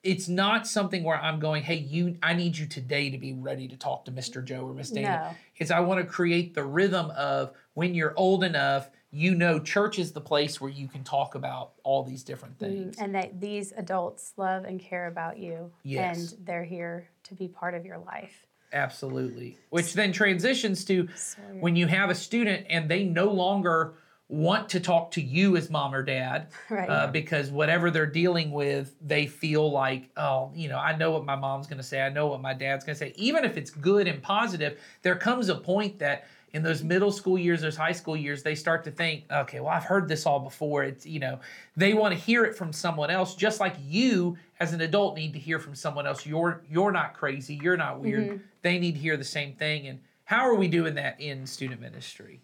it's 0.03 0.27
not 0.27 0.67
something 0.67 1.03
where 1.03 1.19
I'm 1.19 1.39
going, 1.39 1.63
hey, 1.63 1.75
you, 1.77 2.15
I 2.21 2.33
need 2.35 2.55
you 2.57 2.67
today 2.67 3.09
to 3.09 3.17
be 3.17 3.33
ready 3.33 3.67
to 3.67 3.75
talk 3.75 4.05
to 4.05 4.11
Mr. 4.11 4.43
Joe 4.45 4.67
or 4.67 4.73
Miss 4.73 4.91
Dana. 4.91 5.29
No. 5.31 5.37
It's 5.57 5.71
I 5.71 5.79
want 5.79 5.99
to 5.99 6.05
create 6.05 6.53
the 6.53 6.63
rhythm 6.63 7.11
of 7.17 7.53
when 7.73 7.95
you're 7.95 8.13
old 8.15 8.43
enough, 8.43 8.89
you 9.15 9.33
know, 9.33 9.57
church 9.59 9.97
is 9.97 10.11
the 10.11 10.19
place 10.19 10.59
where 10.59 10.69
you 10.69 10.89
can 10.89 11.01
talk 11.01 11.35
about 11.35 11.71
all 11.83 12.03
these 12.03 12.21
different 12.21 12.59
things. 12.59 12.97
And 12.99 13.15
that 13.15 13.39
these 13.39 13.71
adults 13.77 14.33
love 14.35 14.65
and 14.65 14.77
care 14.77 15.07
about 15.07 15.37
you. 15.39 15.71
Yes. 15.83 16.33
And 16.33 16.45
they're 16.45 16.65
here 16.65 17.07
to 17.23 17.33
be 17.33 17.47
part 17.47 17.75
of 17.75 17.85
your 17.85 17.97
life. 17.97 18.45
Absolutely. 18.73 19.57
Which 19.69 19.93
then 19.93 20.11
transitions 20.11 20.83
to 20.85 21.07
So- 21.15 21.41
when 21.61 21.77
you 21.77 21.87
have 21.87 22.09
a 22.09 22.15
student 22.15 22.65
and 22.69 22.89
they 22.91 23.05
no 23.05 23.31
longer 23.31 23.93
want 24.27 24.67
to 24.69 24.79
talk 24.81 25.11
to 25.11 25.21
you 25.21 25.55
as 25.55 25.69
mom 25.69 25.93
or 25.95 26.03
dad 26.03 26.47
Right. 26.69 26.89
uh, 26.89 27.07
because 27.07 27.51
whatever 27.51 27.91
they're 27.91 28.05
dealing 28.07 28.51
with, 28.51 28.95
they 28.99 29.27
feel 29.27 29.71
like, 29.71 30.09
oh, 30.17 30.51
you 30.53 30.67
know, 30.67 30.77
I 30.79 30.97
know 30.97 31.11
what 31.11 31.23
my 31.23 31.35
mom's 31.37 31.67
going 31.67 31.77
to 31.77 31.83
say. 31.83 32.01
I 32.01 32.09
know 32.09 32.27
what 32.27 32.41
my 32.41 32.53
dad's 32.53 32.83
going 32.83 32.95
to 32.95 32.99
say. 32.99 33.13
Even 33.15 33.45
if 33.45 33.55
it's 33.55 33.69
good 33.69 34.07
and 34.09 34.21
positive, 34.21 34.77
there 35.03 35.15
comes 35.15 35.47
a 35.47 35.55
point 35.55 35.99
that 35.99 36.25
in 36.55 36.63
those 36.63 36.83
middle 36.83 37.11
school 37.11 37.37
years, 37.37 37.59
those 37.59 37.75
high 37.75 37.91
school 37.91 38.15
years, 38.15 38.41
they 38.41 38.55
start 38.55 38.85
to 38.85 38.91
think, 38.91 39.25
okay, 39.29 39.59
well, 39.59 39.73
I've 39.73 39.83
heard 39.83 40.07
this 40.07 40.25
all 40.25 40.39
before. 40.39 40.85
It's, 40.85 41.05
you 41.05 41.19
know, 41.19 41.41
they 41.75 41.93
want 41.93 42.13
to 42.13 42.19
hear 42.19 42.45
it 42.45 42.55
from 42.55 42.71
someone 42.71 43.11
else, 43.11 43.35
just 43.35 43.59
like 43.59 43.75
you 43.85 44.37
as 44.61 44.71
an 44.71 44.79
adult 44.79 45.17
need 45.17 45.33
to 45.33 45.39
hear 45.39 45.59
from 45.59 45.75
someone 45.75 46.07
else. 46.07 46.25
You're 46.25 46.63
you're 46.69 46.93
not 46.93 47.13
crazy. 47.13 47.59
You're 47.61 47.75
not 47.75 47.99
weird. 47.99 48.23
Mm-hmm. 48.23 48.37
They 48.61 48.79
need 48.79 48.93
to 48.93 49.01
hear 49.01 49.17
the 49.17 49.25
same 49.25 49.51
thing. 49.51 49.87
And 49.87 49.99
how 50.23 50.47
are 50.47 50.55
we 50.55 50.69
doing 50.69 50.95
that 50.95 51.19
in 51.19 51.45
student 51.45 51.81
ministry? 51.81 52.39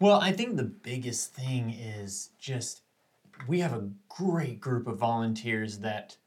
Well, 0.00 0.20
I 0.20 0.32
think 0.32 0.56
the 0.56 0.64
biggest 0.64 1.32
thing 1.32 1.70
is 1.70 2.32
just 2.38 2.82
we 3.48 3.60
have 3.60 3.72
a 3.72 3.88
great 4.10 4.60
group 4.60 4.86
of 4.86 4.98
volunteers 4.98 5.78
that 5.78 6.18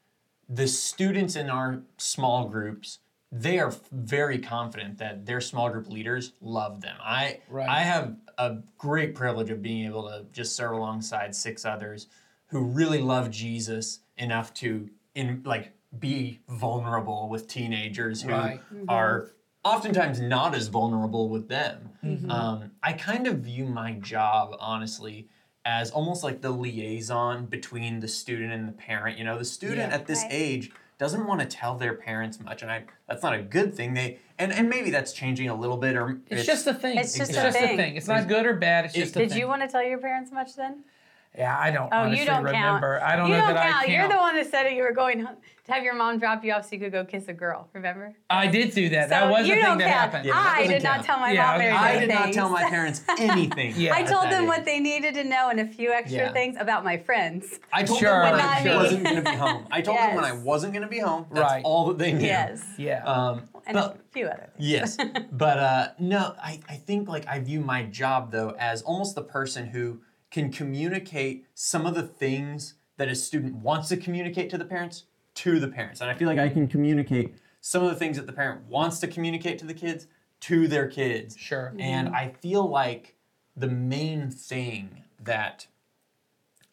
the 0.48 0.66
students 0.66 1.36
in 1.36 1.48
our 1.48 1.82
small 1.96 2.48
groups 2.48 2.98
they 3.32 3.58
are 3.58 3.72
very 3.92 4.38
confident 4.38 4.98
that 4.98 5.24
their 5.26 5.40
small 5.40 5.70
group 5.70 5.88
leaders 5.88 6.32
love 6.40 6.80
them. 6.80 6.96
I 7.00 7.40
Right. 7.48 7.68
I 7.68 7.80
have 7.80 8.16
a 8.38 8.58
great 8.78 9.14
privilege 9.14 9.50
of 9.50 9.62
being 9.62 9.86
able 9.86 10.08
to 10.08 10.26
just 10.32 10.56
serve 10.56 10.72
alongside 10.72 11.34
six 11.34 11.64
others 11.64 12.08
who 12.48 12.60
really 12.64 13.00
love 13.00 13.30
Jesus 13.30 14.00
enough 14.16 14.52
to 14.54 14.90
in 15.14 15.42
like 15.44 15.72
be 15.98 16.40
vulnerable 16.48 17.28
with 17.28 17.46
teenagers 17.48 18.22
who 18.22 18.30
Right. 18.30 18.60
are 18.88 19.30
oftentimes 19.64 20.20
not 20.20 20.54
as 20.54 20.68
vulnerable 20.68 21.28
with 21.28 21.48
them. 21.48 21.90
Um, 22.28 22.72
I 22.82 22.92
kind 22.94 23.26
of 23.26 23.38
view 23.40 23.66
my 23.66 23.92
job, 23.92 24.56
honestly, 24.58 25.28
as 25.64 25.90
almost 25.90 26.24
like 26.24 26.40
the 26.40 26.50
liaison 26.50 27.46
between 27.46 28.00
the 28.00 28.08
student 28.08 28.52
and 28.52 28.66
the 28.66 28.72
parent. 28.72 29.18
You 29.18 29.24
know, 29.24 29.36
the 29.38 29.44
student 29.44 29.90
Yeah. 29.90 29.94
at 29.94 30.06
this 30.06 30.22
Right. 30.22 30.32
age 30.32 30.70
doesn't 31.00 31.26
want 31.26 31.40
to 31.40 31.46
tell 31.46 31.76
their 31.76 31.94
parents 31.94 32.38
much, 32.40 32.60
and 32.60 32.70
I 32.70 32.84
that's 33.08 33.22
not 33.22 33.32
a 33.32 33.40
good 33.40 33.74
thing. 33.74 33.94
They 33.94 34.18
and 34.38 34.52
and 34.52 34.68
maybe 34.68 34.90
that's 34.90 35.14
changing 35.14 35.48
a 35.48 35.54
little 35.54 35.78
bit, 35.78 35.96
or 35.96 36.20
It's, 36.28 36.44
just 36.44 36.66
a 36.66 36.74
thing. 36.74 36.98
It's 36.98 37.16
just 37.16 37.30
it's 37.30 37.38
a 37.38 37.42
just 37.42 37.58
thing. 37.58 37.72
a 37.72 37.76
thing. 37.76 37.96
It's 37.96 38.06
not 38.06 38.28
good 38.28 38.44
or 38.44 38.52
bad. 38.52 38.84
It's 38.84 38.92
just 38.92 39.16
a 39.16 39.20
Did 39.20 39.30
thing. 39.30 39.38
you 39.38 39.48
want 39.48 39.62
to 39.62 39.68
tell 39.68 39.82
your 39.82 39.96
parents 39.96 40.30
much 40.30 40.56
then? 40.56 40.84
Yeah, 41.38 41.56
I 41.56 41.70
don't 41.70 41.88
Oh, 41.92 42.06
you 42.06 42.24
don't 42.24 42.42
remember. 42.42 42.98
count. 42.98 43.02
I 43.04 43.14
don't 43.14 43.28
you 43.30 43.36
know 43.36 43.46
don't 43.46 43.54
that 43.54 43.72
count. 43.72 43.88
I 43.88 43.92
You're 43.92 44.08
the 44.08 44.16
one 44.16 44.34
that 44.34 44.50
said 44.50 44.68
you 44.70 44.82
were 44.82 44.92
going 44.92 45.20
home 45.24 45.36
to 45.64 45.72
have 45.72 45.84
your 45.84 45.94
mom 45.94 46.18
drop 46.18 46.42
you 46.44 46.52
off 46.52 46.64
so 46.64 46.70
you 46.72 46.80
could 46.80 46.90
go 46.90 47.04
kiss 47.04 47.28
a 47.28 47.32
girl. 47.32 47.68
Remember? 47.72 48.12
I 48.28 48.48
did 48.48 48.74
do 48.74 48.88
that. 48.88 49.04
So 49.04 49.10
that 49.10 49.30
was 49.30 49.46
you 49.46 49.52
a 49.52 49.56
thing 49.56 49.64
don't 49.64 49.78
that 49.78 49.84
count. 49.92 50.00
happened. 50.12 50.24
Yeah, 50.26 50.32
that 50.32 50.54
I 50.56 50.58
doesn't 50.62 50.72
did 50.74 50.82
not 50.82 51.04
tell 51.04 51.20
my 51.20 51.30
Yeah, 51.30 51.42
mom 51.42 51.50
I 51.50 51.54
I 51.54 51.94
many 51.94 52.00
did 52.06 52.14
not 52.14 52.32
tell 52.32 52.48
my 52.50 52.64
parents 52.68 53.02
anything. 53.20 53.74
Yeah. 53.76 53.94
I 53.94 54.02
told 54.02 54.24
them 54.30 54.42
age. 54.42 54.48
what 54.48 54.64
they 54.64 54.80
needed 54.80 55.14
to 55.14 55.22
know 55.24 55.50
and 55.50 55.60
a 55.60 55.66
few 55.66 55.92
extra 55.92 56.18
Yeah. 56.18 56.32
things 56.32 56.56
about 56.58 56.84
my 56.84 56.96
friends. 56.98 57.60
I 57.72 57.84
told 57.84 58.00
Sure, 58.00 58.10
them 58.10 58.22
when 58.22 58.32
But 58.32 58.44
I 58.44 58.64
not 58.64 58.76
wasn't 58.76 59.04
going 59.04 59.16
to 59.16 59.22
be 59.22 59.36
home. 59.36 59.66
I 59.70 59.80
told 59.82 59.98
them 59.98 60.14
when 60.16 60.24
I 60.24 60.32
wasn't 60.32 60.72
going 60.72 60.82
to 60.82 60.88
be 60.88 60.98
home. 60.98 61.26
That's 61.30 61.40
Right. 61.40 61.64
all 61.64 61.86
that 61.88 61.98
they 61.98 62.12
knew. 62.12 62.26
Yes. 62.26 62.64
Yeah. 62.76 63.04
Um, 63.04 63.44
And 63.66 63.74
but 63.76 63.94
a 63.94 63.98
few 64.10 64.26
other 64.26 64.50
things. 64.56 64.68
Yes, 64.68 64.96
but 65.32 65.58
uh, 65.58 65.88
no, 66.00 66.34
I, 66.42 66.58
I 66.68 66.74
think 66.74 67.08
like 67.08 67.28
I 67.28 67.38
view 67.38 67.60
my 67.60 67.84
job 67.84 68.32
though 68.32 68.56
as 68.58 68.82
almost 68.82 69.14
the 69.14 69.22
person 69.22 69.66
who 69.68 70.00
can 70.30 70.52
communicate 70.52 71.46
some 71.54 71.86
of 71.86 71.94
the 71.94 72.02
things 72.02 72.74
that 72.96 73.08
a 73.08 73.14
student 73.14 73.56
wants 73.56 73.88
to 73.88 73.96
communicate 73.96 74.50
to 74.50 74.58
the 74.58 74.64
parents 74.64 75.04
to 75.34 75.58
the 75.58 75.68
parents, 75.68 76.00
and 76.00 76.10
I 76.10 76.14
feel 76.14 76.28
like 76.28 76.38
I 76.38 76.48
can 76.48 76.66
communicate 76.68 77.34
some 77.60 77.82
of 77.82 77.90
the 77.90 77.96
things 77.96 78.16
that 78.16 78.26
the 78.26 78.32
parent 78.32 78.66
wants 78.68 78.98
to 79.00 79.06
communicate 79.06 79.58
to 79.60 79.66
the 79.66 79.74
kids 79.74 80.06
to 80.40 80.66
their 80.66 80.88
kids. 80.88 81.36
Sure. 81.36 81.72
And 81.78 82.08
mm-hmm. 82.08 82.16
I 82.16 82.28
feel 82.40 82.68
like 82.68 83.16
the 83.56 83.68
main 83.68 84.30
thing 84.30 85.04
that 85.22 85.66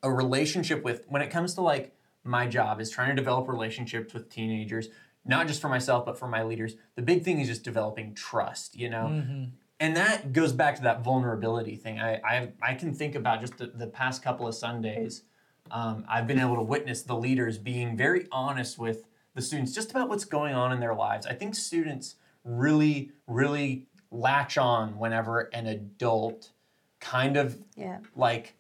a 0.02 0.12
relationship 0.12 0.84
with, 0.84 1.06
when 1.08 1.22
it 1.22 1.30
comes 1.30 1.54
to 1.56 1.62
like 1.62 1.94
my 2.24 2.48
job, 2.48 2.80
is 2.80 2.90
trying 2.90 3.10
to 3.10 3.16
develop 3.16 3.48
relationships 3.48 4.14
with 4.14 4.30
teenagers, 4.30 4.90
not 5.26 5.48
just 5.48 5.62
for 5.62 5.70
myself, 5.70 6.06
but 6.06 6.18
for 6.18 6.28
my 6.28 6.44
leaders. 6.44 6.76
The 6.96 7.02
big 7.02 7.24
thing 7.24 7.40
is 7.40 7.48
just 7.48 7.64
developing 7.64 8.14
trust, 8.14 8.76
you 8.76 8.90
know? 8.90 9.08
Mm-hmm. 9.12 9.44
And 9.80 9.96
that 9.96 10.34
goes 10.34 10.54
back 10.54 10.76
to 10.78 10.82
that 10.84 11.04
vulnerability 11.04 11.76
thing. 11.76 12.00
I, 12.00 12.16
I, 12.24 12.50
I 12.62 12.74
can 12.74 12.94
think 12.94 13.16
about 13.16 13.42
just 13.42 13.58
the, 13.58 13.68
the 13.68 13.88
past 13.88 14.24
couple 14.24 14.48
of 14.48 14.56
Sundays. 14.56 15.24
Um, 15.70 16.04
I've 16.10 16.26
been 16.26 16.40
able 16.40 16.56
to 16.56 16.64
witness 16.64 17.04
the 17.04 17.16
leaders 17.16 17.58
being 17.58 17.96
very 17.96 18.28
honest 18.32 18.80
with 18.80 19.06
the 19.36 19.42
students 19.42 19.74
just 19.74 19.92
about 19.92 20.10
what's 20.10 20.26
going 20.26 20.56
on 20.56 20.72
in 20.72 20.80
their 20.80 20.96
lives. 20.96 21.28
I 21.28 21.34
think 21.34 21.54
students 21.54 22.16
really, 22.44 23.12
really 23.28 23.86
latch 24.10 24.58
on 24.58 24.98
whenever 24.98 25.42
an 25.54 25.68
adult 25.68 26.52
kind 27.00 27.38
of 27.38 27.62
Yeah. 27.76 28.00
like 28.16 28.56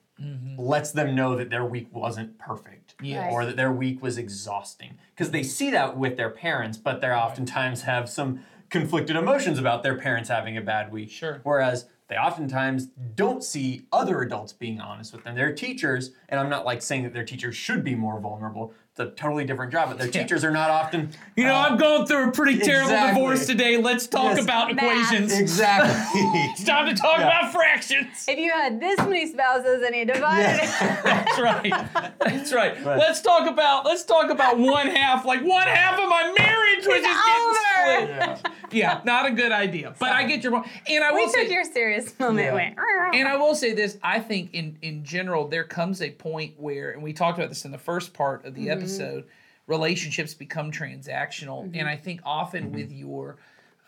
lets 0.57 0.91
them 0.91 1.15
know 1.15 1.35
that 1.35 1.49
their 1.49 1.63
week 1.65 1.87
wasn't 1.91 2.37
perfect 2.39 2.95
Yes. 3.01 3.31
or 3.31 3.45
that 3.45 3.55
their 3.55 3.71
week 3.71 4.01
was 4.01 4.17
exhausting 4.17 4.97
because 5.15 5.29
they 5.31 5.43
see 5.43 5.69
that 5.71 5.95
with 5.95 6.17
their 6.17 6.31
parents 6.31 6.75
but 6.77 7.01
they 7.01 7.07
oftentimes 7.09 7.83
have 7.83 8.09
some 8.09 8.39
conflicted 8.69 9.15
emotions 9.15 9.57
about 9.59 9.83
their 9.83 9.97
parents 9.97 10.29
having 10.29 10.57
a 10.57 10.61
bad 10.61 10.91
week 10.91 11.09
Sure. 11.09 11.39
whereas 11.43 11.85
they 12.09 12.15
oftentimes 12.15 12.87
don't 13.15 13.43
see 13.43 13.85
other 13.91 14.21
adults 14.21 14.53
being 14.53 14.79
honest 14.79 15.13
with 15.13 15.23
them 15.23 15.35
their 15.35 15.53
teachers 15.53 16.11
and 16.29 16.39
i'm 16.39 16.49
not 16.49 16.65
like 16.65 16.81
saying 16.81 17.03
that 17.03 17.13
their 17.13 17.25
teachers 17.25 17.55
should 17.55 17.83
be 17.83 17.95
more 17.95 18.19
vulnerable 18.19 18.73
it's 18.91 18.99
a 18.99 19.11
totally 19.15 19.45
different 19.45 19.71
job 19.71 19.89
but 19.89 19.97
their 19.99 20.07
teachers 20.21 20.43
are 20.43 20.49
not 20.51 20.69
often 20.71 21.11
You 21.35 21.43
know, 21.45 21.53
I'm 21.53 21.73
uh, 21.73 21.77
going 21.77 22.07
through 22.07 22.29
a 22.29 22.31
pretty 22.31 22.57
terrible 22.57 22.89
exactly. 22.89 23.21
divorce 23.21 23.45
today. 23.45 23.77
Let's 23.77 24.07
talk 24.07 24.35
Yes. 24.35 24.43
about 24.43 24.73
Math. 24.73 24.85
equations. 24.85 25.37
exactly 25.39 26.21
It's 26.49 26.63
time 26.63 26.87
to 26.87 26.99
talk 26.99 27.19
Yeah. 27.19 27.27
about 27.27 27.51
fractions. 27.51 28.25
If 28.27 28.39
you 28.39 28.51
had 28.51 28.79
this 28.79 28.97
many 28.99 29.27
spouses 29.27 29.83
and 29.85 29.95
you 29.95 30.03
divided 30.05 30.63
it, 30.63 30.69
That's 31.03 31.39
right. 31.39 31.71
That's 32.19 32.51
right. 32.51 32.83
Let's 32.83 33.21
talk 33.21 33.47
about 33.47 33.85
let's 33.85 34.03
talk 34.03 34.31
about 34.31 34.57
one 34.57 34.87
half. 34.87 35.25
Like 35.25 35.43
one 35.43 35.67
half 35.67 35.99
of 35.99 36.09
my 36.09 36.33
marriage 36.35 36.87
was 36.87 37.01
just 37.01 37.27
over. 37.29 38.07
getting 38.07 38.35
split. 38.37 38.53
Yeah, 38.77 39.01
not 39.05 39.25
a 39.25 39.31
good 39.31 39.51
idea. 39.51 39.95
But 39.99 40.09
I 40.11 40.23
get 40.23 40.43
your 40.43 40.51
point. 40.51 40.67
And 40.87 41.03
I 41.03 41.11
will 41.11 41.25
we 41.25 41.31
say 41.31 41.43
took 41.43 41.53
your 41.53 41.63
serious 41.65 42.17
moment. 42.19 42.45
Yeah. 42.45 42.53
Went, 42.53 42.77
And 43.15 43.27
I 43.27 43.35
will 43.37 43.55
say 43.55 43.73
this: 43.73 43.97
I 44.03 44.19
think 44.19 44.53
in 44.53 44.77
in 44.81 45.03
general 45.03 45.47
there 45.47 45.63
comes 45.63 46.01
a 46.01 46.11
point 46.11 46.53
where, 46.59 46.91
and 46.91 47.01
we 47.03 47.13
talked 47.13 47.37
about 47.37 47.49
this 47.49 47.65
in 47.65 47.71
the 47.71 47.77
first 47.77 48.13
part 48.13 48.45
of 48.45 48.53
the 48.55 48.67
Mm-hmm. 48.67 48.79
episode, 48.79 49.25
relationships 49.67 50.33
become 50.33 50.71
transactional, 50.71 51.65
Mm-hmm. 51.65 51.79
and 51.79 51.87
I 51.87 51.95
think 51.95 52.21
often 52.25 52.71
with 52.71 52.91
your 52.91 53.37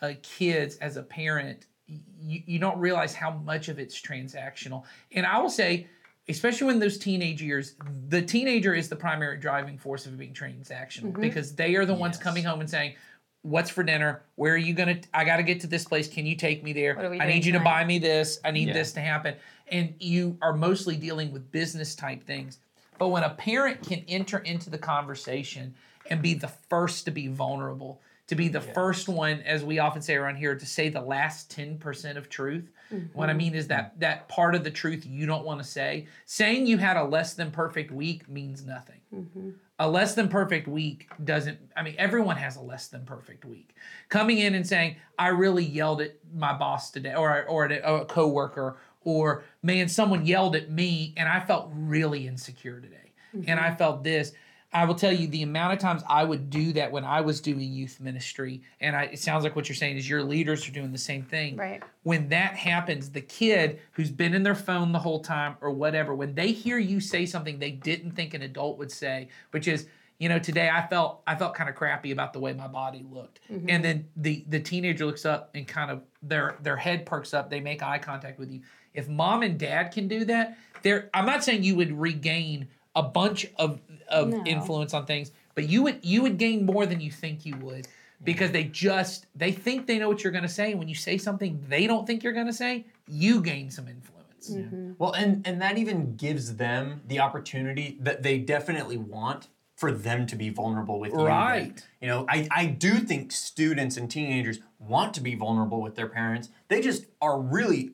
uh, 0.02 0.14
kids 0.22 0.78
as 0.78 0.98
a 0.98 1.04
parent, 1.04 1.66
you, 1.88 2.42
you 2.46 2.60
don't 2.60 2.80
realize 2.80 3.14
how 3.14 3.32
much 3.32 3.68
of 3.70 3.80
it's 3.80 4.00
transactional. 4.02 4.84
And 5.12 5.26
I 5.26 5.40
will 5.40 5.50
say. 5.50 5.88
Especially 6.28 6.68
when 6.68 6.78
those 6.78 7.00
teenage 7.00 7.42
years, 7.42 7.74
the 8.10 8.22
teenager 8.22 8.76
is 8.76 8.88
the 8.88 8.96
primary 8.96 9.38
driving 9.40 9.80
force 9.80 10.06
of 10.06 10.16
being 10.16 10.32
transactional 10.32 11.06
Mm-hmm. 11.12 11.22
because 11.22 11.56
they 11.56 11.74
are 11.76 11.88
the 11.88 11.96
ones 11.96 12.18
Yes. 12.18 12.24
coming 12.24 12.44
home 12.44 12.60
and 12.60 12.70
saying, 12.70 12.94
"What's 13.42 13.70
for 13.70 13.84
dinner? 13.84 14.24
Where 14.36 14.54
are 14.54 14.58
you 14.58 14.74
gonna? 14.74 15.00
I 15.14 15.24
got 15.24 15.38
to 15.38 15.44
get 15.44 15.62
to 15.62 15.68
this 15.68 15.86
place. 15.86 16.08
Can 16.08 16.26
you 16.26 16.36
take 16.36 16.64
me 16.64 16.74
there? 16.74 16.96
What 16.96 17.06
are 17.06 17.10
we 17.10 17.20
I 17.20 17.28
need 17.28 17.46
you 17.46 17.54
to 17.54 17.60
buy 17.60 17.84
me 17.86 18.00
this. 18.00 18.40
I 18.44 18.52
need 18.52 18.68
Yeah. 18.68 18.74
this 18.74 18.92
to 18.94 19.02
happen. 19.02 19.36
And 19.72 19.94
you 20.00 20.38
are 20.42 20.54
mostly 20.54 20.96
dealing 20.96 21.32
with 21.32 21.52
business 21.52 21.96
type 21.96 22.24
things. 22.24 22.58
But 22.98 23.10
when 23.10 23.24
a 23.24 23.30
parent 23.30 23.88
can 23.88 24.04
enter 24.08 24.40
into 24.40 24.70
the 24.70 24.78
conversation 24.78 25.74
and 26.10 26.22
be 26.22 26.34
the 26.34 26.48
first 26.48 27.06
to 27.06 27.12
be 27.12 27.28
vulnerable, 27.28 28.02
to 28.28 28.36
be 28.36 28.48
the 28.48 28.62
first 28.62 29.08
one, 29.08 29.42
as 29.42 29.64
we 29.64 29.80
often 29.80 30.02
say 30.02 30.16
around 30.16 30.36
here, 30.36 30.54
to 30.56 30.66
say 30.66 30.90
the 30.90 31.02
last 31.02 31.50
10% 31.56 32.18
of 32.18 32.30
truth. 32.30 32.70
What 33.14 33.30
I 33.30 33.32
mm-hmm. 33.32 33.38
mean 33.38 33.56
is 33.56 33.68
that 33.68 34.00
that 34.00 34.28
part 34.28 34.54
of 34.54 34.64
the 34.64 34.72
truth 34.72 35.06
you 35.06 35.26
don't 35.26 35.46
want 35.46 35.62
to 35.62 35.68
say. 35.68 36.08
Saying 36.26 36.68
you 36.68 36.78
had 36.78 36.98
a 36.98 37.04
less 37.04 37.34
than 37.34 37.52
perfect 37.52 37.92
week 37.92 38.28
means 38.28 38.66
nothing. 38.66 39.00
Mm-hmm. 39.14 39.50
A 39.82 39.90
less 39.90 40.14
than 40.14 40.28
perfect 40.28 40.68
week 40.68 41.10
doesn't, 41.24 41.58
I 41.76 41.84
mean, 41.84 41.96
everyone 41.98 42.36
has 42.36 42.58
a 42.58 42.62
less 42.62 42.88
than 42.88 43.06
perfect 43.06 43.46
week. 43.46 43.76
Coming 44.10 44.40
in 44.40 44.54
and 44.56 44.68
saying, 44.68 44.98
I 45.18 45.30
really 45.30 45.64
yelled 45.64 46.02
at 46.02 46.16
my 46.34 46.52
boss 46.52 46.92
today 46.92 47.16
or, 47.16 47.46
or 47.46 47.66
at 47.66 47.72
a, 47.72 48.02
a 48.02 48.06
coworker, 48.06 48.78
or 49.06 49.44
man, 49.64 49.88
someone 49.88 50.26
yelled 50.26 50.56
at 50.58 50.70
me 50.70 51.14
and 51.16 51.30
I 51.30 51.40
felt 51.40 51.70
really 51.74 52.28
insecure 52.28 52.82
today. 52.82 53.14
And 53.34 53.46
mm-hmm. 53.46 53.60
I 53.60 53.76
felt 53.76 54.04
this. 54.04 54.34
I 54.72 54.86
will 54.86 54.96
tell 54.96 55.12
you 55.12 55.28
the 55.28 55.42
amount 55.42 55.74
of 55.74 55.80
times 55.80 56.04
I 56.08 56.24
would 56.24 56.50
do 56.50 56.74
that 56.74 56.92
when 56.92 57.04
I 57.04 57.22
was 57.22 57.42
doing 57.42 57.60
youth 57.74 58.00
ministry, 58.00 58.62
and 58.80 58.96
I, 58.96 59.04
it 59.06 59.20
sounds 59.20 59.44
like 59.44 59.56
what 59.56 59.68
you're 59.68 59.76
saying 59.76 59.98
is 59.98 60.08
your 60.08 60.22
leaders 60.24 60.68
are 60.68 60.72
doing 60.72 60.92
the 60.92 60.98
same 60.98 61.24
thing. 61.24 61.56
Right. 61.56 61.82
When 62.04 62.30
that 62.30 62.56
happens, 62.56 63.10
the 63.10 63.22
kid 63.22 63.80
who's 63.94 64.12
been 64.12 64.36
in 64.36 64.44
their 64.44 64.56
phone 64.56 64.92
the 64.92 65.00
whole 65.00 65.22
time 65.22 65.56
or 65.62 65.72
whatever, 65.72 66.14
when 66.14 66.36
they 66.36 66.52
hear 66.52 66.78
you 66.78 67.00
say 67.00 67.26
something 67.26 67.58
they 67.58 67.72
didn't 67.72 68.12
think 68.12 68.36
an 68.36 68.44
adult 68.44 68.78
would 68.78 68.92
say, 68.92 69.30
which 69.52 69.68
is, 69.68 69.88
you 70.20 70.30
know, 70.30 70.38
today 70.38 70.70
I 70.70 70.86
felt 70.86 71.22
I 71.26 71.36
felt 71.36 71.56
kind 71.56 71.70
of 71.70 71.76
crappy 71.76 72.12
about 72.12 72.34
the 72.34 72.40
way 72.40 72.54
my 72.54 72.68
body 72.68 73.04
looked, 73.10 73.40
mm-hmm. 73.52 73.70
and 73.70 73.84
then 73.84 74.08
the 74.18 74.46
the 74.50 74.60
teenager 74.60 75.06
looks 75.06 75.26
up 75.26 75.50
and 75.56 75.68
kind 75.68 75.90
of 75.90 76.04
their 76.22 76.58
their 76.62 76.78
head 76.78 77.08
perks 77.08 77.34
up, 77.34 77.50
they 77.50 77.60
make 77.60 77.82
eye 77.82 77.98
contact 77.98 78.38
with 78.38 78.52
you. 78.52 78.62
If 78.94 79.08
mom 79.08 79.42
and 79.42 79.58
dad 79.58 79.92
can 79.92 80.08
do 80.08 80.26
that, 80.26 80.58
there 80.84 81.10
I'm 81.14 81.26
not 81.26 81.44
saying 81.44 81.64
you 81.64 81.76
would 81.78 81.98
regain 81.98 82.68
a 82.96 83.04
bunch 83.04 83.48
of 83.58 83.82
of 84.08 84.30
No. 84.30 84.44
influence 84.46 84.94
on 84.94 85.06
things, 85.06 85.32
but 85.56 85.70
you 85.70 85.84
would 85.84 86.00
you 86.04 86.22
would 86.22 86.38
gain 86.38 86.66
more 86.66 86.86
than 86.86 87.00
you 87.00 87.12
think 87.12 87.46
you 87.46 87.56
would 87.58 87.88
because 88.24 88.52
they 88.52 88.64
just 88.66 89.28
they 89.36 89.52
think 89.52 89.88
they 89.88 89.98
know 90.00 90.10
what 90.10 90.24
you're 90.24 90.34
going 90.34 90.44
to 90.44 90.50
say 90.50 90.74
when 90.74 90.88
you 90.88 90.96
say 90.96 91.18
something 91.18 91.64
they 91.70 91.88
don't 91.88 92.06
think 92.06 92.24
you're 92.24 92.34
going 92.34 92.48
to 92.48 92.54
say, 92.54 92.86
you 93.08 93.42
gain 93.42 93.70
some 93.70 93.88
influence. 93.88 94.52
Mm-hmm. 94.52 94.94
Well, 94.98 95.14
and 95.14 95.46
and 95.48 95.62
that 95.62 95.78
even 95.78 96.16
gives 96.16 96.56
them 96.56 97.02
the 97.08 97.20
opportunity 97.20 97.98
that 98.02 98.24
they 98.24 98.40
definitely 98.40 98.98
want 98.98 99.48
for 99.76 99.92
them 99.94 100.28
to 100.28 100.36
be 100.36 100.50
vulnerable 100.50 101.00
with 101.00 101.14
you. 101.14 101.26
Right. 101.26 101.82
You 102.02 102.10
know, 102.10 102.26
I, 102.28 102.50
I 102.52 102.66
do 102.66 102.96
think 102.96 103.32
students 103.32 103.96
and 103.96 104.12
teenagers 104.12 104.60
want 104.78 105.14
to 105.14 105.22
be 105.22 105.36
vulnerable 105.36 105.82
with 105.82 105.96
their 105.96 106.10
parents. 106.10 106.50
They 106.68 106.82
just 106.82 107.06
are 107.22 107.40
really 107.40 107.92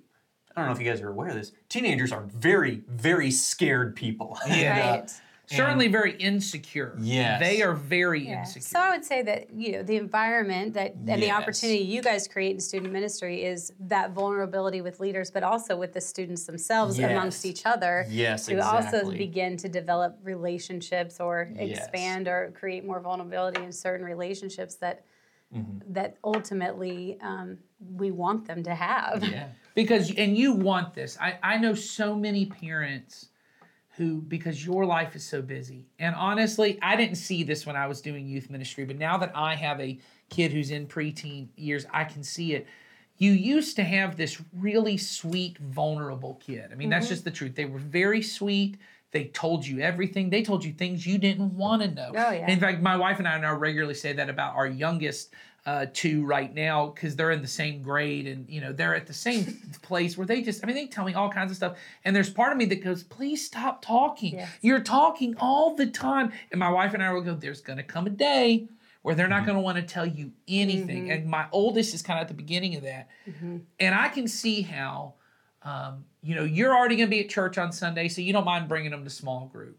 I 0.56 0.62
don't 0.62 0.68
know 0.70 0.74
if 0.76 0.82
you 0.82 0.90
guys 0.90 1.02
are 1.02 1.10
aware 1.10 1.30
of 1.30 1.36
this. 1.36 1.52
Teenagers 1.68 2.12
are 2.12 2.24
very, 2.24 2.82
very 2.88 3.32
scared 3.32 3.96
people. 3.96 4.38
Yeah. 4.48 4.92
right. 5.00 5.12
Certainly 5.48 5.90
very 5.90 6.14
insecure. 6.18 6.96
Yes. 7.00 7.40
They 7.40 7.62
are 7.62 7.74
very 7.74 8.26
Yeah. 8.28 8.40
insecure. 8.40 8.62
So 8.62 8.80
I 8.80 8.90
would 8.90 9.06
say 9.06 9.22
that 9.24 9.54
you 9.54 9.74
know 9.74 9.84
the 9.84 9.96
environment 9.98 10.74
that 10.74 10.96
and 11.08 11.22
the 11.22 11.30
opportunity 11.30 11.80
you 11.84 12.02
guys 12.02 12.28
create 12.28 12.54
in 12.56 12.60
student 12.60 12.92
ministry 12.92 13.44
is 13.44 13.72
that 13.82 14.12
vulnerability 14.12 14.82
with 14.82 15.00
leaders, 15.00 15.30
but 15.30 15.44
also 15.44 15.76
with 15.78 15.94
the 15.94 16.02
students 16.02 16.46
themselves 16.46 16.98
Yes. 16.98 17.12
amongst 17.12 17.46
each 17.46 17.64
other. 17.66 18.08
Yes, 18.10 18.48
to 18.48 18.58
also 18.58 19.12
begin 19.12 19.56
to 19.58 19.70
develop 19.70 20.18
relationships 20.24 21.20
or 21.20 21.52
Yes. 21.56 21.78
expand 21.78 22.28
or 22.28 22.52
create 22.56 22.84
more 22.84 23.00
vulnerability 23.00 23.62
in 23.64 23.72
certain 23.72 24.06
relationships 24.06 24.76
that 24.78 25.04
Mm-hmm. 25.56 25.94
that 25.94 26.18
ultimately 26.24 27.18
um, 27.22 27.58
we 27.94 28.12
want 28.12 28.46
them 28.46 28.64
to 28.64 28.76
have. 28.76 29.24
yeah. 29.24 29.48
because 29.74 30.14
and 30.16 30.38
you 30.38 30.54
want 30.54 30.94
this. 30.94 31.18
I, 31.20 31.38
I 31.42 31.58
know 31.58 31.74
so 31.74 32.16
many 32.16 32.46
parents 32.46 33.30
who 33.98 34.22
because 34.22 34.66
your 34.66 34.86
life 34.86 35.16
is 35.16 35.24
so 35.24 35.42
busy. 35.42 35.86
And 36.00 36.16
honestly 36.16 36.78
i 36.82 36.96
didn't 36.96 37.16
see 37.16 37.44
this 37.44 37.66
when 37.66 37.76
i 37.76 37.88
was 37.88 38.02
doing 38.02 38.28
youth 38.28 38.50
ministry 38.50 38.86
but 38.86 38.98
now 38.98 39.18
that 39.18 39.32
i 39.36 39.56
have 39.56 39.80
a 39.80 39.98
kid 40.30 40.52
who's 40.52 40.72
in 40.72 40.88
preteen 40.88 41.48
years 41.56 41.86
i 41.92 42.04
can 42.04 42.24
see 42.24 42.54
it. 42.54 42.68
You 43.18 43.32
used 43.32 43.78
to 43.78 43.84
have 43.84 44.18
this 44.18 44.42
really 44.52 44.98
sweet 44.98 45.58
vulnerable 45.60 46.36
kid. 46.46 46.70
I 46.72 46.76
mean 46.76 46.90
that's 46.90 47.08
just 47.08 47.24
the 47.24 47.32
truth. 47.32 47.56
They 47.56 47.66
were 47.66 47.80
very 47.80 48.22
sweet 48.22 48.78
they 49.12 49.26
told 49.26 49.66
you 49.66 49.80
everything. 49.80 50.30
They 50.30 50.44
told 50.44 50.64
you 50.64 50.74
things 50.74 51.06
you 51.06 51.18
didn't 51.18 51.56
want 51.56 51.82
to 51.82 51.90
know. 51.90 52.12
Oh, 52.16 52.32
yeah. 52.32 52.50
in 52.50 52.60
fact 52.60 52.82
my 52.82 52.98
wife 52.98 53.20
and 53.20 53.28
i 53.28 53.38
now 53.40 53.56
regularly 53.56 53.94
say 53.94 54.14
that 54.14 54.30
about 54.30 54.56
our 54.56 54.68
youngest 54.68 55.34
uh, 55.66 55.88
two 55.94 56.24
right 56.24 56.54
now 56.54 56.88
because 56.88 57.16
they're 57.16 57.32
in 57.32 57.42
the 57.42 57.48
same 57.48 57.82
grade 57.82 58.28
and 58.28 58.48
you 58.48 58.62
know 58.62 58.72
they're 58.72 58.94
at 58.94 59.08
the 59.08 59.14
same 59.14 59.46
place 59.82 60.16
where 60.16 60.28
they 60.28 60.42
just 60.42 60.64
I 60.64 60.68
mean 60.68 60.76
they 60.76 60.86
tell 60.86 61.06
me 61.06 61.14
all 61.16 61.30
kinds 61.30 61.50
of 61.52 61.58
stuff. 61.58 61.78
And 62.04 62.16
there's 62.16 62.30
part 62.30 62.52
of 62.52 62.58
me 62.58 62.66
that 62.66 62.84
goes 62.84 63.04
please 63.04 63.44
stop 63.46 63.82
talking. 63.84 64.36
Yes. 64.36 64.50
you're 64.62 64.82
talking 64.82 65.36
all 65.40 65.76
the 65.76 65.88
time. 65.88 66.32
And 66.52 66.60
my 66.60 66.70
wife 66.70 66.94
and 66.94 67.02
I 67.02 67.12
will 67.14 67.22
go 67.22 67.34
there's 67.34 67.62
gonna 67.62 67.84
come 67.84 68.06
a 68.06 68.12
day 68.12 68.68
where 69.02 69.16
they're 69.16 69.28
not 69.28 69.46
gonna 69.46 69.62
want 69.62 69.78
to 69.78 69.84
tell 69.84 70.06
you 70.06 70.32
anything. 70.48 71.10
And 71.12 71.26
my 71.26 71.48
oldest 71.52 71.96
is 71.96 72.04
kind 72.04 72.20
of 72.20 72.24
at 72.24 72.28
the 72.28 72.36
beginning 72.36 72.76
of 72.76 72.84
that. 72.84 73.10
And 73.80 73.96
I 73.96 74.10
can 74.10 74.28
see 74.28 74.62
how 74.62 75.16
um, 75.64 76.06
you 76.26 76.36
know 76.36 76.44
you're 76.44 76.76
already 76.76 76.96
gonna 76.96 77.08
be 77.08 77.22
at 77.22 77.30
church 77.30 77.58
on 77.58 77.72
Sunday 77.72 78.10
so 78.10 78.22
you 78.22 78.34
don't 78.34 78.46
mind 78.46 78.68
bringing 78.68 78.92
them 78.92 79.04
to 79.04 79.10
small 79.10 79.46
group 79.48 79.78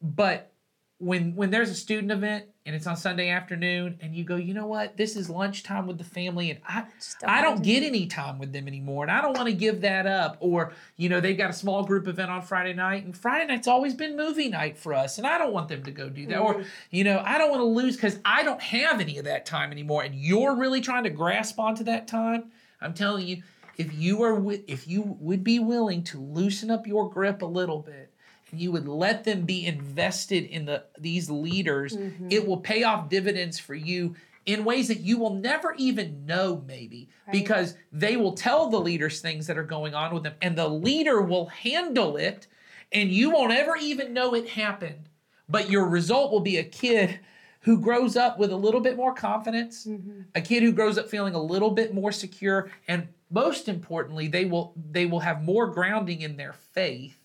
but 0.00 0.54
when 0.98 1.34
when 1.34 1.50
there's 1.50 1.70
a 1.70 1.74
student 1.74 2.12
event 2.12 2.46
and 2.64 2.74
it's 2.74 2.86
on 2.86 2.96
Sunday 2.96 3.28
afternoon 3.28 3.98
and 4.00 4.14
you 4.14 4.24
go, 4.24 4.36
you 4.36 4.54
know 4.54 4.66
what, 4.66 4.96
this 4.96 5.16
is 5.16 5.28
lunchtime 5.28 5.86
with 5.86 5.98
the 5.98 6.04
family 6.04 6.50
and 6.50 6.60
I 6.66 6.84
don't 7.20 7.30
I 7.30 7.42
don't 7.42 7.62
get 7.62 7.82
any 7.82 8.06
time 8.06 8.38
with 8.38 8.52
them 8.52 8.68
anymore 8.68 9.04
and 9.04 9.10
I 9.10 9.20
don't 9.20 9.36
want 9.36 9.48
to 9.48 9.54
give 9.54 9.82
that 9.82 10.06
up. 10.06 10.38
Or, 10.40 10.72
you 10.96 11.08
know, 11.08 11.20
they've 11.20 11.36
got 11.36 11.50
a 11.50 11.54
small 11.54 11.84
group 11.84 12.06
event 12.06 12.30
on 12.30 12.42
Friday 12.42 12.72
night 12.72 13.04
and 13.04 13.16
Friday 13.16 13.46
night's 13.46 13.68
always 13.68 13.92
been 13.92 14.16
movie 14.16 14.48
night 14.48 14.78
for 14.78 14.94
us 14.94 15.18
and 15.18 15.26
I 15.26 15.36
don't 15.36 15.52
want 15.52 15.68
them 15.68 15.82
to 15.82 15.90
go 15.90 16.08
do 16.08 16.26
that. 16.26 16.38
Or, 16.38 16.64
you 16.90 17.04
know, 17.04 17.22
I 17.24 17.38
don't 17.38 17.50
want 17.50 17.60
to 17.60 17.66
lose 17.66 17.96
because 17.96 18.18
I 18.24 18.42
don't 18.42 18.62
have 18.62 19.00
any 19.00 19.18
of 19.18 19.24
that 19.24 19.44
time 19.44 19.72
anymore 19.72 20.04
and 20.04 20.14
you're 20.14 20.56
really 20.56 20.80
trying 20.80 21.04
to 21.04 21.10
grasp 21.10 21.58
onto 21.58 21.84
that 21.84 22.06
time. 22.08 22.52
I'm 22.80 22.94
telling 22.94 23.26
you, 23.26 23.42
if 23.76 23.92
you 23.94 24.22
are 24.22 24.34
wi- 24.34 24.64
if 24.66 24.86
you 24.86 25.16
would 25.20 25.44
be 25.44 25.58
willing 25.58 26.02
to 26.04 26.20
loosen 26.20 26.70
up 26.70 26.86
your 26.86 27.08
grip 27.10 27.42
a 27.42 27.46
little 27.46 27.80
bit 27.80 28.12
and 28.50 28.60
you 28.60 28.72
would 28.72 28.86
let 28.86 29.24
them 29.24 29.44
be 29.44 29.66
invested 29.66 30.44
in 30.44 30.64
the 30.66 30.84
these 30.98 31.30
leaders, 31.30 31.96
mm-hmm. 31.96 32.28
it 32.30 32.46
will 32.46 32.58
pay 32.58 32.82
off 32.82 33.08
dividends 33.08 33.58
for 33.58 33.74
you 33.74 34.14
in 34.46 34.64
ways 34.64 34.88
that 34.88 35.00
you 35.00 35.18
will 35.18 35.34
never 35.34 35.74
even 35.78 36.26
know 36.26 36.62
maybe 36.66 37.08
because 37.32 37.74
they 37.92 38.16
will 38.16 38.32
tell 38.32 38.68
the 38.68 38.80
leaders 38.80 39.20
things 39.20 39.46
that 39.46 39.56
are 39.56 39.64
going 39.64 39.94
on 39.94 40.12
with 40.12 40.22
them 40.22 40.34
and 40.42 40.56
the 40.56 40.68
leader 40.68 41.20
will 41.20 41.46
handle 41.46 42.16
it 42.16 42.46
and 42.92 43.10
you 43.10 43.30
won't 43.30 43.52
ever 43.52 43.76
even 43.76 44.12
know 44.12 44.34
it 44.34 44.48
happened 44.48 45.08
but 45.48 45.70
your 45.70 45.86
result 45.86 46.30
will 46.30 46.40
be 46.40 46.58
a 46.58 46.64
kid 46.64 47.20
who 47.60 47.78
grows 47.78 48.16
up 48.16 48.38
with 48.38 48.52
a 48.52 48.56
little 48.56 48.80
bit 48.80 48.96
more 48.96 49.14
confidence 49.14 49.86
mm-hmm. 49.86 50.20
a 50.34 50.40
kid 50.40 50.62
who 50.62 50.72
grows 50.72 50.98
up 50.98 51.08
feeling 51.08 51.34
a 51.34 51.42
little 51.42 51.70
bit 51.70 51.94
more 51.94 52.12
secure 52.12 52.70
and 52.86 53.08
most 53.34 53.68
importantly 53.68 54.28
they 54.28 54.44
will 54.44 54.72
they 54.90 55.04
will 55.04 55.20
have 55.20 55.42
more 55.42 55.66
grounding 55.66 56.20
in 56.22 56.36
their 56.36 56.52
faith 56.52 57.18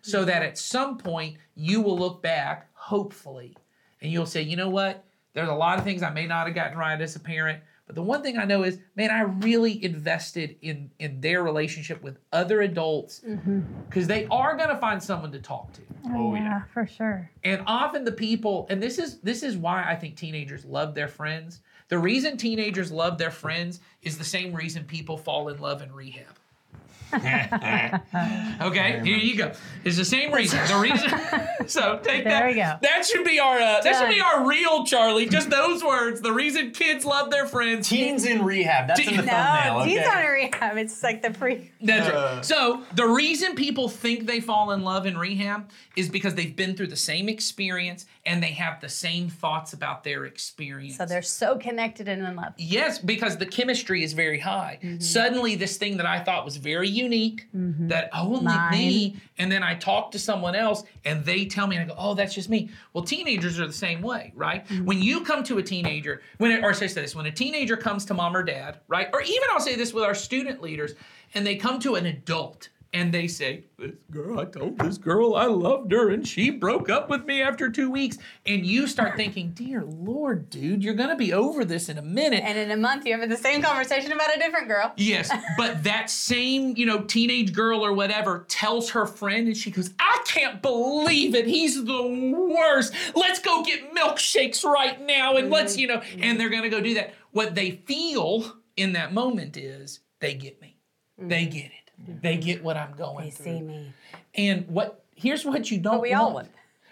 so 0.00 0.18
mm-hmm. 0.18 0.28
that 0.28 0.42
at 0.42 0.56
some 0.56 0.96
point 0.96 1.36
you 1.54 1.80
will 1.80 1.98
look 1.98 2.22
back 2.22 2.68
hopefully 2.72 3.56
and 4.00 4.12
you'll 4.12 4.24
say 4.24 4.40
you 4.40 4.56
know 4.56 4.70
what 4.70 5.04
there's 5.34 5.48
a 5.48 5.54
lot 5.54 5.78
of 5.78 5.84
things 5.84 6.02
i 6.02 6.10
may 6.10 6.26
not 6.26 6.46
have 6.46 6.54
gotten 6.54 6.78
right 6.78 7.00
as 7.00 7.16
a 7.16 7.20
parent 7.20 7.60
but 7.86 7.96
the 7.96 8.02
one 8.02 8.22
thing 8.22 8.38
i 8.38 8.44
know 8.44 8.62
is 8.62 8.78
man 8.94 9.10
i 9.10 9.22
really 9.46 9.84
invested 9.84 10.56
in 10.62 10.90
in 11.00 11.20
their 11.20 11.42
relationship 11.42 12.00
with 12.02 12.16
other 12.32 12.62
adults 12.62 13.20
mm-hmm. 13.26 13.60
because 13.88 14.06
they 14.06 14.26
are 14.30 14.56
going 14.56 14.70
to 14.70 14.78
find 14.78 15.02
someone 15.02 15.32
to 15.32 15.40
talk 15.40 15.72
to 15.72 15.82
Oh, 16.06 16.30
oh 16.30 16.34
yeah. 16.34 16.62
for 16.72 16.86
sure. 16.86 17.30
and 17.44 17.62
often 17.66 18.04
the 18.04 18.12
people, 18.12 18.66
and 18.70 18.82
this 18.82 18.98
is 18.98 19.18
this 19.20 19.42
is 19.42 19.56
why 19.56 19.84
I 19.84 19.96
think 19.96 20.16
teenagers 20.16 20.64
love 20.64 20.94
their 20.94 21.08
friends. 21.08 21.60
The 21.88 21.98
reason 21.98 22.36
teenagers 22.36 22.92
love 22.92 23.18
their 23.18 23.30
friends 23.30 23.80
is 24.02 24.18
the 24.18 24.24
same 24.24 24.54
reason 24.54 24.84
people 24.84 25.16
fall 25.16 25.48
in 25.48 25.58
love 25.58 25.82
in 25.82 25.92
rehab. 25.92 26.37
okay, 28.60 29.00
here 29.04 29.16
you 29.16 29.36
go. 29.36 29.52
It's 29.84 29.96
the 29.96 30.04
same 30.04 30.32
reason. 30.32 30.58
The 30.68 30.78
reason. 30.78 31.10
so 31.68 31.98
take 32.02 32.24
that. 32.24 32.40
There 32.40 32.48
we 32.48 32.54
go. 32.54 32.74
That 32.82 33.04
should 33.06 33.24
be 33.24 33.38
our. 33.38 33.58
Uh, 33.58 33.80
that 33.80 33.96
should 33.98 34.14
be 34.14 34.20
our 34.20 34.46
real 34.46 34.84
Charlie. 34.84 35.26
Just 35.26 35.50
those 35.50 35.82
words. 35.82 36.20
The 36.20 36.32
reason 36.32 36.72
kids 36.72 37.04
love 37.04 37.30
their 37.30 37.46
friends. 37.46 37.88
Teens 37.88 38.24
in 38.24 38.44
rehab. 38.44 38.88
That's 38.88 39.00
in 39.00 39.16
the 39.16 39.22
thumbnail. 39.22 39.74
No, 39.74 39.80
Okay. 39.80 39.90
he's 39.90 40.06
on 40.06 40.18
a 40.22 40.28
rehab. 40.30 40.76
It's 40.76 41.02
like 41.02 41.22
the 41.22 41.30
pre. 41.30 41.70
That's 41.80 42.08
Uh. 42.08 42.32
right. 42.36 42.44
So 42.44 42.82
the 42.94 43.06
reason 43.06 43.54
people 43.54 43.88
think 43.88 44.26
they 44.26 44.40
fall 44.40 44.72
in 44.72 44.82
love 44.82 45.06
in 45.06 45.16
rehab 45.16 45.70
is 45.96 46.08
because 46.08 46.34
they've 46.34 46.54
been 46.54 46.76
through 46.76 46.86
the 46.88 46.96
same 46.96 47.28
experience 47.28 48.06
and 48.26 48.42
they 48.42 48.52
have 48.52 48.80
the 48.80 48.88
same 48.88 49.28
thoughts 49.28 49.72
about 49.72 50.04
their 50.04 50.24
experience. 50.26 50.96
So 50.96 51.06
they're 51.06 51.22
so 51.22 51.56
connected 51.56 52.08
and 52.08 52.22
in 52.26 52.36
love. 52.36 52.52
Yes, 52.58 52.98
because 52.98 53.36
the 53.38 53.46
chemistry 53.46 54.02
is 54.04 54.12
very 54.12 54.38
high. 54.38 54.78
Mm-hmm. 54.82 55.00
Suddenly, 55.00 55.54
this 55.56 55.76
thing 55.76 55.96
that 55.96 56.06
I 56.06 56.20
thought 56.22 56.44
was 56.44 56.56
very 56.56 56.88
unique, 56.98 57.46
that 57.52 58.10
oh, 58.12 58.34
only 58.36 58.44
Mine. 58.44 58.72
me, 58.72 59.16
and 59.38 59.50
then 59.50 59.62
I 59.62 59.74
talk 59.74 60.10
to 60.10 60.18
someone 60.18 60.54
else 60.54 60.84
and 61.04 61.24
they 61.24 61.44
tell 61.44 61.66
me, 61.66 61.76
and 61.76 61.90
I 61.90 61.94
go, 61.94 61.98
oh, 61.98 62.14
that's 62.14 62.34
just 62.34 62.48
me. 62.48 62.70
Well, 62.92 63.04
teenagers 63.04 63.58
are 63.58 63.66
the 63.66 63.72
same 63.72 64.02
way, 64.02 64.32
right? 64.34 64.66
Mm-hmm. 64.66 64.84
When 64.84 65.00
you 65.00 65.22
come 65.22 65.42
to 65.44 65.58
a 65.58 65.62
teenager, 65.62 66.22
when 66.38 66.64
or 66.64 66.74
say 66.74 66.88
this, 66.88 67.14
when 67.14 67.26
a 67.26 67.30
teenager 67.30 67.76
comes 67.76 68.04
to 68.06 68.14
mom 68.14 68.36
or 68.36 68.42
dad, 68.42 68.80
right, 68.88 69.08
or 69.12 69.22
even 69.22 69.42
I'll 69.52 69.60
say 69.60 69.76
this 69.76 69.92
with 69.94 70.04
our 70.04 70.14
student 70.14 70.60
leaders, 70.60 70.94
and 71.34 71.46
they 71.46 71.56
come 71.56 71.78
to 71.80 71.94
an 71.94 72.06
adult 72.06 72.68
and 72.92 73.12
they 73.12 73.28
say, 73.28 73.64
This 73.78 73.92
girl, 74.10 74.40
I 74.40 74.46
told 74.46 74.78
this 74.78 74.96
girl 74.96 75.34
I 75.34 75.46
loved 75.46 75.92
her 75.92 76.10
and 76.10 76.26
she 76.26 76.50
broke 76.50 76.88
up 76.88 77.10
with 77.10 77.26
me 77.26 77.42
after 77.42 77.68
two 77.70 77.90
weeks. 77.90 78.18
And 78.46 78.64
you 78.64 78.86
start 78.86 79.16
thinking, 79.16 79.50
Dear 79.50 79.84
Lord, 79.84 80.48
dude, 80.48 80.82
you're 80.82 80.94
going 80.94 81.10
to 81.10 81.16
be 81.16 81.32
over 81.32 81.64
this 81.64 81.88
in 81.88 81.98
a 81.98 82.02
minute. 82.02 82.42
And 82.44 82.58
in 82.58 82.70
a 82.70 82.76
month, 82.76 83.04
you're 83.04 83.16
having 83.16 83.28
the 83.28 83.36
same 83.36 83.62
conversation 83.62 84.12
about 84.12 84.34
a 84.34 84.38
different 84.38 84.68
girl. 84.68 84.92
Yes, 84.96 85.30
but 85.56 85.84
that 85.84 86.08
same, 86.10 86.76
you 86.76 86.86
know, 86.86 87.02
teenage 87.02 87.52
girl 87.52 87.84
or 87.84 87.92
whatever 87.92 88.46
tells 88.48 88.90
her 88.90 89.06
friend 89.06 89.46
and 89.46 89.56
she 89.56 89.70
goes, 89.70 89.90
I 89.98 90.22
can't 90.24 90.62
believe 90.62 91.34
it. 91.34 91.46
He's 91.46 91.84
the 91.84 92.54
worst. 92.56 92.94
Let's 93.14 93.38
go 93.40 93.62
get 93.64 93.94
milkshakes 93.94 94.64
right 94.64 95.00
now 95.04 95.36
and 95.36 95.50
let's, 95.50 95.76
you 95.76 95.86
know, 95.86 96.02
and 96.20 96.40
they're 96.40 96.48
going 96.48 96.62
to 96.62 96.70
go 96.70 96.80
do 96.80 96.94
that. 96.94 97.14
What 97.32 97.54
they 97.54 97.82
feel 97.86 98.56
in 98.76 98.94
that 98.94 99.12
moment 99.12 99.56
is 99.56 100.00
they 100.20 100.34
get 100.34 100.60
me. 100.60 100.76
They 101.18 101.46
get 101.46 101.66
it. 101.66 101.77
They 102.06 102.36
get 102.36 102.62
what 102.62 102.76
I'm 102.76 102.92
going 102.96 103.24
They 103.26 103.30
through. 103.30 103.44
see 103.44 103.60
me. 103.60 103.92
And 104.34 104.66
what 104.68 105.04
here's 105.14 105.44
what 105.44 105.70
you 105.70 105.78
don't 105.78 105.94
But 105.96 106.02
we 106.02 106.12
all 106.12 106.32
want. 106.32 106.48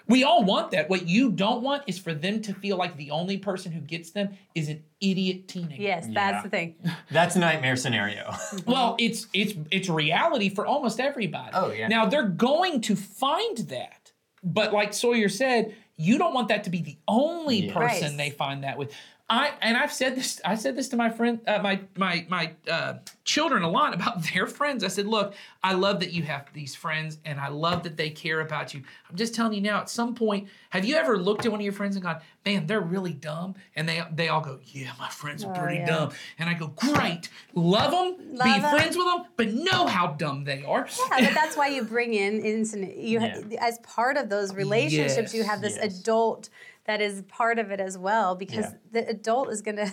We 0.08 0.22
all 0.22 0.44
want 0.44 0.70
that. 0.70 0.88
What 0.88 1.08
you 1.08 1.32
don't 1.32 1.62
want 1.62 1.82
is 1.88 1.98
for 1.98 2.14
them 2.14 2.40
to 2.42 2.54
feel 2.54 2.76
like 2.76 2.96
the 2.96 3.10
only 3.10 3.38
person 3.38 3.72
who 3.72 3.80
gets 3.80 4.10
them 4.12 4.30
is 4.54 4.68
an 4.68 4.84
idiot 5.00 5.48
teenager. 5.48 5.82
Yes, 5.82 6.06
Yeah. 6.06 6.14
that's 6.14 6.42
the 6.44 6.48
thing. 6.50 6.76
That's 7.10 7.34
a 7.34 7.40
nightmare 7.40 7.76
scenario. 7.76 8.32
Well, 8.66 8.96
it's 8.98 9.26
it's 9.32 9.54
it's 9.70 9.88
reality 9.88 10.48
for 10.48 10.64
almost 10.66 11.00
everybody. 11.00 11.50
Oh, 11.54 11.72
yeah. 11.72 11.88
Now 11.88 12.06
they're 12.06 12.28
going 12.28 12.80
to 12.82 12.94
find 12.96 13.56
that, 13.68 14.12
but 14.44 14.72
like 14.72 14.92
Sawyer 14.92 15.28
said, 15.28 15.74
you 15.96 16.18
don't 16.18 16.34
want 16.34 16.48
that 16.48 16.64
to 16.64 16.70
be 16.70 16.82
the 16.82 16.96
only 17.08 17.66
Yeah. 17.66 17.72
person 17.74 18.08
Right. 18.10 18.16
they 18.18 18.30
find 18.30 18.62
that 18.64 18.78
with. 18.78 18.92
I 19.28 19.54
and 19.60 19.76
I've 19.76 19.92
said 19.92 20.14
this. 20.14 20.40
I 20.44 20.54
said 20.54 20.76
this 20.76 20.88
to 20.90 20.96
my 20.96 21.10
friend, 21.10 21.40
uh, 21.48 21.58
my 21.60 21.80
my 21.96 22.24
my 22.28 22.52
uh, 22.70 22.94
children 23.24 23.64
a 23.64 23.68
lot 23.68 23.92
about 24.00 24.22
their 24.32 24.46
friends. 24.46 24.84
I 24.84 24.88
said, 24.88 25.06
look, 25.06 25.34
I 25.64 25.72
love 25.72 25.98
that 26.00 26.12
you 26.12 26.22
have 26.22 26.46
these 26.52 26.76
friends, 26.76 27.18
and 27.24 27.40
I 27.40 27.48
love 27.48 27.82
that 27.82 27.96
they 27.96 28.10
care 28.10 28.40
about 28.40 28.72
you. 28.72 28.82
I'm 29.10 29.16
just 29.16 29.34
telling 29.34 29.52
you 29.54 29.60
now. 29.60 29.80
At 29.80 29.90
some 29.90 30.14
point, 30.14 30.48
have 30.70 30.84
you 30.84 30.94
ever 30.94 31.18
looked 31.18 31.44
at 31.44 31.50
one 31.50 31.60
of 31.60 31.64
your 31.64 31.72
friends 31.72 31.96
and 31.96 32.04
gone, 32.04 32.20
man, 32.44 32.68
they're 32.68 32.80
really 32.80 33.14
dumb, 33.14 33.56
and 33.74 33.88
they 33.88 34.00
they 34.14 34.28
all 34.28 34.40
go, 34.42 34.60
yeah, 34.66 34.92
my 34.96 35.08
friends 35.08 35.42
are 35.44 35.50
Oh, 35.52 35.58
pretty 35.60 35.78
yeah. 35.78 35.86
dumb, 35.86 36.12
and 36.38 36.48
I 36.48 36.54
go, 36.54 36.68
great, 36.68 37.28
love 37.52 37.90
them, 37.90 38.36
Love 38.36 38.44
be 38.44 38.64
'em. 38.64 38.70
friends 38.76 38.96
with 38.96 39.06
them, 39.06 39.24
but 39.36 39.52
know 39.52 39.88
how 39.88 40.06
dumb 40.08 40.44
they 40.44 40.62
are. 40.62 40.86
Yeah, 41.10 41.24
but 41.26 41.34
that's 41.34 41.56
why 41.56 41.66
you 41.66 41.82
bring 41.82 42.14
in 42.14 42.40
incident. 42.42 42.96
You 42.96 43.18
ha- 43.18 43.42
as 43.60 43.78
part 43.80 44.16
of 44.16 44.28
those 44.28 44.54
relationships, 44.54 45.34
you 45.34 45.42
have 45.42 45.60
this 45.60 45.74
yes. 45.74 45.98
adult 46.00 46.48
that 46.86 47.00
is 47.00 47.22
part 47.22 47.58
of 47.58 47.70
it 47.70 47.80
as 47.80 47.98
well, 47.98 48.34
because 48.34 48.66
Yeah. 48.66 49.02
the 49.04 49.08
adult 49.08 49.50
is 49.52 49.60
going 49.62 49.76
to 49.84 49.92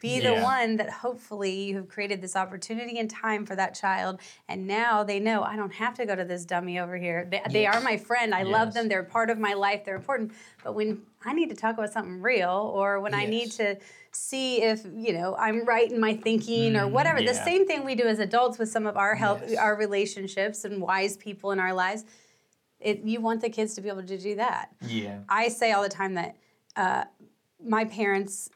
be 0.00 0.18
the 0.20 0.32
one 0.42 0.76
that 0.76 0.88
hopefully 0.88 1.64
you 1.64 1.76
have 1.76 1.88
created 1.88 2.22
this 2.22 2.34
opportunity 2.34 2.98
and 2.98 3.10
time 3.10 3.44
for 3.44 3.54
that 3.56 3.74
child, 3.74 4.18
and 4.48 4.66
now 4.66 5.04
they 5.04 5.20
know 5.20 5.42
I 5.42 5.56
don't 5.56 5.74
have 5.74 5.94
to 5.94 6.06
go 6.06 6.16
to 6.16 6.24
this 6.24 6.46
dummy 6.46 6.78
over 6.78 6.96
here. 6.96 7.28
They, 7.30 7.42
they 7.50 7.66
are 7.66 7.80
my 7.82 7.98
friend. 7.98 8.34
I 8.34 8.44
love 8.44 8.72
them. 8.72 8.88
They're 8.88 9.02
part 9.02 9.28
of 9.28 9.38
my 9.38 9.52
life. 9.52 9.84
They're 9.84 9.96
important. 9.96 10.32
But 10.64 10.74
when 10.74 11.02
I 11.24 11.34
need 11.34 11.50
to 11.50 11.56
talk 11.56 11.74
about 11.76 11.92
something 11.92 12.22
real, 12.22 12.72
or 12.74 13.00
when 13.00 13.12
I 13.12 13.26
need 13.26 13.50
to 13.52 13.76
see 14.12 14.62
if 14.62 14.84
you 14.92 15.12
know 15.12 15.36
I'm 15.36 15.66
right 15.66 15.90
in 15.90 16.00
my 16.00 16.14
thinking 16.16 16.76
or 16.76 16.88
whatever, 16.88 17.20
the 17.20 17.32
mm, 17.32 17.44
same 17.44 17.66
thing 17.66 17.84
we 17.84 17.94
do 17.94 18.04
as 18.04 18.20
adults 18.20 18.58
with 18.58 18.70
some 18.70 18.86
of 18.86 18.96
our 18.96 19.14
help, 19.16 19.40
Yes. 19.42 19.58
our 19.58 19.76
relationships 19.76 20.64
and 20.64 20.80
wise 20.80 21.16
people 21.18 21.50
in 21.52 21.60
our 21.60 21.74
lives. 21.74 22.04
It, 22.80 23.02
you 23.04 23.20
want 23.20 23.40
the 23.42 23.50
kids 23.50 23.74
to 23.74 23.80
be 23.80 23.88
able 23.88 24.02
to 24.04 24.18
do 24.18 24.36
that. 24.36 24.70
yeah. 24.86 25.18
I 25.28 25.48
say 25.48 25.72
all 25.72 25.82
the 25.82 25.88
time 25.88 26.14
that 26.14 26.36
uh, 26.76 27.04
my 27.62 27.84
parents 27.84 28.50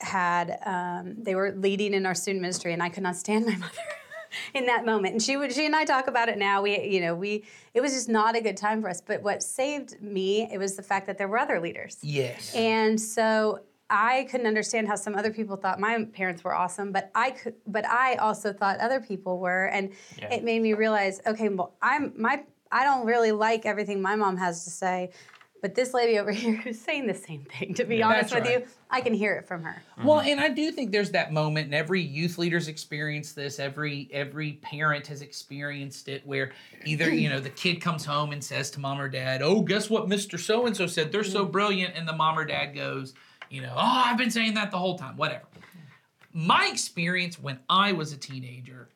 had 0.00 0.58
um, 0.64 1.16
they 1.22 1.34
were 1.34 1.52
leading 1.52 1.92
in 1.94 2.06
our 2.06 2.14
student 2.14 2.40
ministry, 2.42 2.72
and 2.72 2.82
I 2.82 2.88
could 2.88 3.02
not 3.02 3.16
stand 3.16 3.46
my 3.46 3.56
mother 3.66 3.72
in 4.54 4.66
that 4.66 4.86
moment. 4.86 5.14
And 5.14 5.22
she 5.22 5.36
would 5.36 5.52
she 5.52 5.66
and 5.66 5.74
I 5.74 5.84
talk 5.84 6.06
about 6.06 6.28
it 6.28 6.38
now. 6.38 6.62
We 6.62 6.80
you 6.84 7.00
know 7.00 7.14
we 7.16 7.44
it 7.74 7.80
was 7.80 7.92
just 7.94 8.08
not 8.08 8.36
a 8.36 8.40
good 8.40 8.56
time 8.56 8.80
for 8.80 8.88
us. 8.88 9.00
But 9.00 9.22
what 9.22 9.42
saved 9.42 10.00
me 10.00 10.48
it 10.52 10.58
was 10.58 10.76
the 10.76 10.82
fact 10.82 11.06
that 11.08 11.18
there 11.18 11.26
were 11.26 11.38
other 11.38 11.58
leaders. 11.60 11.98
Yes. 12.02 12.54
And 12.54 13.00
so 13.00 13.60
I 13.90 14.28
couldn't 14.30 14.46
understand 14.46 14.86
how 14.86 14.94
some 14.96 15.16
other 15.16 15.32
people 15.32 15.56
thought 15.56 15.80
my 15.80 16.04
parents 16.12 16.44
were 16.44 16.54
awesome, 16.54 16.92
but 16.92 17.10
I 17.14 17.30
could, 17.30 17.54
but 17.66 17.86
I 17.86 18.16
also 18.16 18.52
thought 18.52 18.78
other 18.80 19.00
people 19.00 19.38
were, 19.38 19.64
and 19.64 19.92
Yeah. 20.18 20.34
it 20.34 20.44
made 20.44 20.60
me 20.60 20.74
realize, 20.74 21.22
okay, 21.26 21.48
well, 21.48 21.74
I'm 21.80 22.12
my, 22.14 22.42
I 22.70 22.84
don't 22.84 23.06
really 23.06 23.32
like 23.32 23.66
everything 23.66 24.00
my 24.02 24.16
mom 24.16 24.36
has 24.36 24.64
to 24.64 24.70
say, 24.70 25.10
but 25.60 25.74
this 25.74 25.92
lady 25.94 26.18
over 26.18 26.30
here 26.42 26.54
who's 26.56 26.80
saying 26.80 27.06
the 27.06 27.14
same 27.14 27.44
thing. 27.44 27.74
To 27.74 27.84
be 27.84 27.96
Yeah, 27.96 28.08
honest 28.08 28.34
with 28.34 28.44
right. 28.44 28.60
you, 28.60 28.66
I 28.90 29.00
can 29.00 29.14
hear 29.14 29.34
it 29.34 29.46
from 29.46 29.62
her. 29.64 29.82
Mm-hmm. 29.98 30.06
Well, 30.06 30.20
and 30.20 30.40
I 30.40 30.48
do 30.48 30.70
think 30.70 30.92
there's 30.92 31.10
that 31.12 31.32
moment, 31.32 31.66
and 31.66 31.74
every 31.74 32.00
youth 32.00 32.38
leader's 32.38 32.68
experienced 32.68 33.34
this. 33.36 33.58
Every 33.58 34.08
every 34.12 34.52
parent 34.54 35.06
has 35.08 35.22
experienced 35.22 36.08
it, 36.08 36.26
where 36.26 36.52
either 36.84 37.12
you 37.12 37.28
know 37.28 37.40
the 37.40 37.50
kid 37.50 37.80
comes 37.80 38.04
home 38.04 38.32
and 38.32 38.42
says 38.42 38.70
to 38.72 38.80
mom 38.80 39.00
or 39.00 39.08
dad, 39.08 39.42
"Oh, 39.42 39.62
guess 39.62 39.90
what, 39.90 40.08
Mister 40.08 40.38
So 40.38 40.66
and 40.66 40.76
So 40.76 40.86
said? 40.86 41.12
They're 41.12 41.24
so 41.24 41.42
mm-hmm. 41.42 41.52
brilliant," 41.52 41.94
and 41.96 42.06
the 42.06 42.16
mom 42.16 42.38
or 42.38 42.44
dad 42.44 42.74
goes, 42.74 43.14
"You 43.50 43.62
know, 43.62 43.72
oh, 43.74 44.02
I've 44.06 44.18
been 44.18 44.30
saying 44.30 44.54
that 44.54 44.70
the 44.70 44.78
whole 44.78 44.98
time. 44.98 45.16
Whatever." 45.16 45.44
My 46.32 46.68
experience 46.70 47.38
when 47.38 47.58
I 47.68 47.92
was 47.92 48.12
a 48.12 48.16
teenager, 48.16 48.88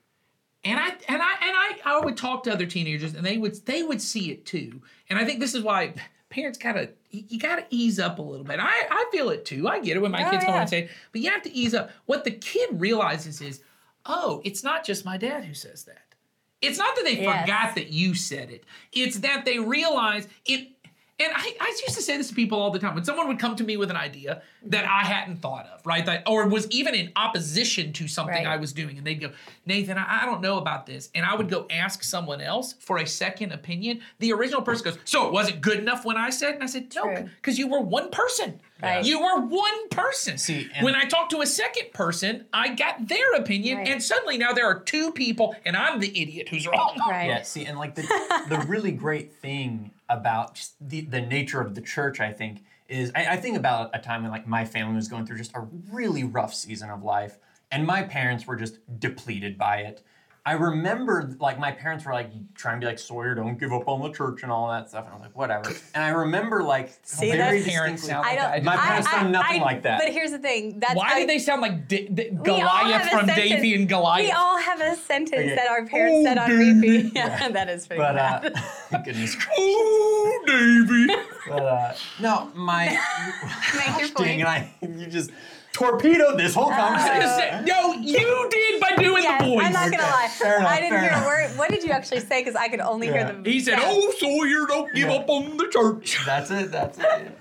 and 0.64 0.78
I 0.78 0.88
and 0.88 1.22
I 1.22 1.32
and 1.42 1.56
I, 1.56 1.70
I 1.84 2.00
would 2.04 2.16
talk 2.16 2.44
to 2.44 2.52
other 2.52 2.66
teenagers, 2.66 3.14
and 3.14 3.24
they 3.24 3.38
would 3.38 3.54
they 3.66 3.82
would 3.82 4.00
see 4.00 4.30
it 4.30 4.46
too. 4.46 4.80
And 5.08 5.18
I 5.18 5.24
think 5.24 5.40
this 5.40 5.54
is 5.54 5.62
why 5.62 5.94
parents 6.30 6.58
gotta 6.58 6.90
you 7.10 7.38
gotta 7.38 7.64
ease 7.70 7.98
up 7.98 8.18
a 8.18 8.22
little 8.22 8.44
bit. 8.44 8.58
I 8.60 8.68
I 8.90 9.04
feel 9.12 9.30
it 9.30 9.44
too. 9.44 9.68
I 9.68 9.80
get 9.80 9.96
it 9.96 10.00
when 10.00 10.12
my 10.12 10.24
Oh, 10.26 10.30
kids 10.30 10.44
come 10.44 10.54
yeah. 10.54 10.60
and 10.62 10.70
say, 10.70 10.88
but 11.12 11.20
you 11.20 11.30
have 11.30 11.42
to 11.42 11.52
ease 11.52 11.74
up. 11.74 11.90
What 12.06 12.24
the 12.24 12.30
kid 12.30 12.80
realizes 12.80 13.40
is, 13.40 13.60
oh, 14.06 14.40
it's 14.44 14.62
not 14.64 14.84
just 14.84 15.04
my 15.04 15.16
dad 15.18 15.44
who 15.44 15.54
says 15.54 15.84
that. 15.84 15.98
It's 16.60 16.78
not 16.78 16.94
that 16.96 17.04
they 17.04 17.20
Yes. 17.20 17.40
forgot 17.42 17.74
that 17.74 17.88
you 17.92 18.14
said 18.14 18.50
it. 18.50 18.64
It's 18.92 19.18
that 19.18 19.44
they 19.44 19.58
realize 19.58 20.28
it. 20.46 20.68
And 21.22 21.32
I, 21.34 21.54
I 21.60 21.68
used 21.68 21.94
to 21.96 22.02
say 22.02 22.16
this 22.16 22.28
to 22.28 22.34
people 22.34 22.60
all 22.60 22.70
the 22.70 22.78
time 22.78 22.94
when 22.94 23.04
someone 23.04 23.28
would 23.28 23.38
come 23.38 23.56
to 23.56 23.64
me 23.64 23.76
with 23.76 23.90
an 23.90 23.96
idea 23.96 24.42
that 24.66 24.84
I 24.84 25.04
hadn't 25.04 25.36
thought 25.38 25.66
of, 25.66 25.84
right? 25.86 26.04
That 26.06 26.22
or 26.26 26.46
was 26.48 26.68
even 26.70 26.94
in 26.94 27.12
opposition 27.16 27.92
to 27.94 28.08
something 28.08 28.32
Right. 28.34 28.46
I 28.46 28.56
was 28.56 28.72
doing, 28.72 28.96
and 28.98 29.06
they'd 29.06 29.20
go, 29.20 29.30
Nathan, 29.66 29.98
I, 29.98 30.22
I 30.22 30.26
don't 30.26 30.40
know 30.40 30.58
about 30.58 30.86
this, 30.86 31.10
and 31.14 31.24
I 31.26 31.34
would 31.34 31.48
go 31.48 31.66
ask 31.70 32.02
someone 32.02 32.40
else 32.40 32.74
for 32.78 32.98
a 32.98 33.06
second 33.06 33.52
opinion. 33.52 34.00
The 34.20 34.32
original 34.32 34.62
person 34.62 34.84
goes, 34.84 34.98
so 35.04 35.26
it 35.26 35.32
wasn't 35.32 35.60
good 35.60 35.78
enough 35.78 36.04
when 36.04 36.16
I 36.16 36.30
said, 36.30 36.54
and 36.54 36.62
I 36.62 36.66
said, 36.66 36.92
no, 36.94 37.04
True. 37.04 37.28
because 37.36 37.58
you 37.58 37.68
were 37.68 37.80
one 37.80 38.10
person. 38.10 38.60
Right. 38.82 39.04
You 39.04 39.20
were 39.20 39.40
one 39.40 39.88
person. 39.90 40.38
See, 40.38 40.68
and- 40.74 40.84
when 40.84 40.94
I 40.96 41.04
talked 41.04 41.30
to 41.32 41.40
a 41.40 41.46
second 41.46 41.92
person, 41.92 42.46
I 42.52 42.74
got 42.74 43.06
their 43.06 43.34
opinion, 43.34 43.78
Right. 43.78 43.88
and 43.88 44.02
suddenly 44.02 44.38
now 44.38 44.52
there 44.52 44.66
are 44.66 44.80
two 44.80 45.12
people, 45.12 45.54
and 45.64 45.76
I'm 45.76 46.00
the 46.00 46.08
idiot 46.20 46.48
who's 46.48 46.66
wrong. 46.66 46.96
Right. 47.08 47.26
Yeah, 47.28 47.42
see, 47.42 47.64
and 47.64 47.78
like 47.78 47.94
the 47.94 48.02
the 48.48 48.64
really 48.68 48.90
great 48.92 49.34
thing 49.34 49.90
about 50.12 50.68
the, 50.80 51.00
the 51.02 51.20
nature 51.20 51.60
of 51.60 51.74
the 51.74 51.80
church, 51.80 52.20
I 52.20 52.32
think, 52.32 52.64
is 52.88 53.10
I, 53.14 53.26
I 53.30 53.36
think 53.36 53.56
about 53.56 53.90
a 53.94 53.98
time 53.98 54.22
when 54.22 54.30
like 54.30 54.46
my 54.46 54.64
family 54.64 54.94
was 54.94 55.08
going 55.08 55.26
through 55.26 55.38
just 55.38 55.52
a 55.54 55.66
really 55.90 56.24
rough 56.24 56.54
season 56.54 56.90
of 56.90 57.02
life, 57.02 57.38
and 57.70 57.86
my 57.86 58.02
parents 58.02 58.46
were 58.46 58.56
just 58.56 58.78
depleted 59.00 59.56
by 59.56 59.78
it. 59.78 60.02
I 60.44 60.54
remember 60.54 61.36
like 61.38 61.60
my 61.60 61.70
parents 61.70 62.04
were 62.04 62.12
like 62.12 62.32
trying 62.54 62.80
to 62.80 62.84
be 62.84 62.88
like 62.90 62.98
Sawyer, 62.98 63.36
don't 63.36 63.60
give 63.60 63.72
up 63.72 63.86
on 63.86 64.02
the 64.02 64.10
church 64.10 64.42
and 64.42 64.50
all 64.50 64.68
that 64.72 64.88
stuff, 64.88 65.04
and 65.04 65.12
I 65.12 65.14
was 65.14 65.22
like, 65.22 65.36
whatever. 65.36 65.70
And 65.94 66.02
I 66.02 66.08
remember 66.08 66.64
like 66.64 66.92
See, 67.04 67.30
very 67.30 67.62
Parents 67.62 68.02
distinctly- 68.02 68.08
sound 68.08 68.26
I 68.26 68.28
like 68.30 68.38
don't. 68.38 68.50
that. 68.50 68.64
My 68.64 68.76
parents 68.76 69.06
I- 69.06 69.10
sound 69.12 69.30
nothing 69.32 69.60
I- 69.60 69.64
like 69.64 69.82
that. 69.82 70.00
But 70.02 70.12
here's 70.12 70.32
the 70.32 70.40
thing. 70.40 70.80
That's 70.80 70.96
Why 70.96 71.10
how- 71.10 71.18
did 71.20 71.28
they 71.28 71.38
sound 71.38 71.62
like 71.62 71.86
D- 71.86 72.08
D- 72.12 72.30
Goliath 72.42 73.08
from 73.08 73.26
sentence- 73.26 73.38
Davey 73.50 73.74
and 73.76 73.88
Goliath? 73.88 74.26
We 74.26 74.32
all 74.32 74.58
have 74.58 74.80
a 74.80 74.96
sentence 74.96 75.32
Okay. 75.42 75.54
that 75.54 75.68
our 75.68 75.86
parents 75.86 76.16
Oh, 76.18 76.24
said 76.24 76.38
on 76.38 76.50
Davey. 76.50 76.72
repeat. 77.02 77.12
Yeah, 77.14 77.48
that 77.52 77.68
is 77.68 77.86
pretty 77.86 78.02
But 78.02 78.18
uh, 78.18 78.40
goodness 79.04 79.36
gracious. 79.36 79.48
Oh, 79.56 80.42
Davey. 80.44 81.14
But 81.48 81.62
uh, 81.62 81.94
no, 82.20 82.50
my 82.56 82.86
Make 83.76 83.86
your 84.00 84.08
Dang 84.08 84.14
point. 84.14 84.40
it, 84.40 84.46
I 84.46 84.72
you 84.82 85.06
just 85.06 85.30
torpedoed 85.72 86.38
this 86.38 86.54
whole 86.54 86.70
conversation. 86.70 87.64
no, 87.66 87.92
you 87.94 88.48
did 88.50 88.80
by 88.80 88.94
doing 88.96 89.22
Yes, 89.22 89.40
the 89.42 89.46
voice. 89.48 89.66
I'm 89.66 89.72
not 89.72 89.90
gonna 89.90 90.02
lie. 90.02 90.28
fair 90.38 90.58
enough, 90.58 90.70
I 90.70 90.76
didn't 90.80 90.90
fair 90.90 91.00
hear 91.00 91.08
enough. 91.10 91.24
a 91.24 91.26
word. 91.26 91.50
What 91.58 91.70
did 91.70 91.82
you 91.84 91.90
actually 91.90 92.20
say? 92.20 92.40
Because 92.40 92.54
I 92.56 92.68
could 92.68 92.80
only 92.80 93.06
Yeah. 93.08 93.32
hear 93.32 93.42
the. 93.42 93.50
He 93.50 93.60
said, 93.60 93.78
sound. 93.78 93.84
"Oh, 93.88 94.12
Sawyer, 94.18 94.66
don't 94.66 94.92
give 94.94 95.08
Yeah. 95.08 95.14
up 95.16 95.28
on 95.28 95.56
the 95.56 95.68
church." 95.68 96.18
That's 96.26 96.50
it. 96.50 96.70
That's 96.72 96.98
it. 96.98 97.04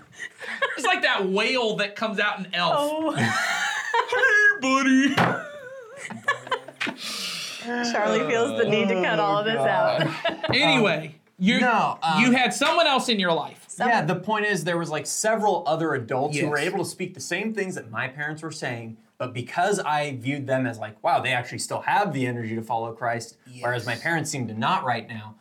It's 0.77 0.85
like 0.85 1.01
that 1.03 1.27
whale 1.29 1.75
that 1.77 1.95
comes 1.95 2.19
out 2.19 2.39
in 2.39 2.47
Elf. 2.53 2.73
Oh, 2.77 3.11
Hey, 3.11 4.59
buddy. 4.61 5.15
Charlie 7.91 8.27
feels 8.31 8.57
the 8.61 8.67
need 8.67 8.87
to 8.89 8.95
cut 9.03 9.19
all 9.19 9.37
of 9.39 9.45
this 9.45 9.55
out. 9.57 10.07
Anyway, 10.53 11.15
you 11.37 11.59
no, 11.61 11.97
um, 12.01 12.21
you 12.21 12.31
had 12.31 12.53
someone 12.53 12.87
else 12.87 13.07
in 13.09 13.19
your 13.19 13.33
life. 13.33 13.60
Yeah, 13.87 14.01
the 14.03 14.15
point 14.15 14.45
is 14.45 14.63
there 14.63 14.77
was 14.77 14.89
like 14.89 15.05
several 15.05 15.63
other 15.67 15.93
adults 15.93 16.37
who 16.37 16.47
were 16.49 16.57
able 16.57 16.79
to 16.79 16.85
speak 16.85 17.13
the 17.13 17.19
same 17.19 17.53
things 17.53 17.75
that 17.75 17.89
my 17.91 18.07
parents 18.07 18.41
were 18.43 18.51
saying, 18.51 18.97
but 19.17 19.33
because 19.33 19.79
I 19.79 20.15
viewed 20.17 20.47
them 20.47 20.65
as 20.65 20.79
like, 20.79 21.01
wow, 21.03 21.19
they 21.19 21.31
actually 21.31 21.59
still 21.59 21.81
have 21.81 22.13
the 22.13 22.25
energy 22.25 22.55
to 22.55 22.61
follow 22.61 22.91
Christ, 22.93 23.37
whereas 23.59 23.85
my 23.85 23.95
parents 23.95 24.29
seem 24.29 24.47
to 24.47 24.53
not 24.53 24.83
right 24.83 25.07
now. 25.07 25.35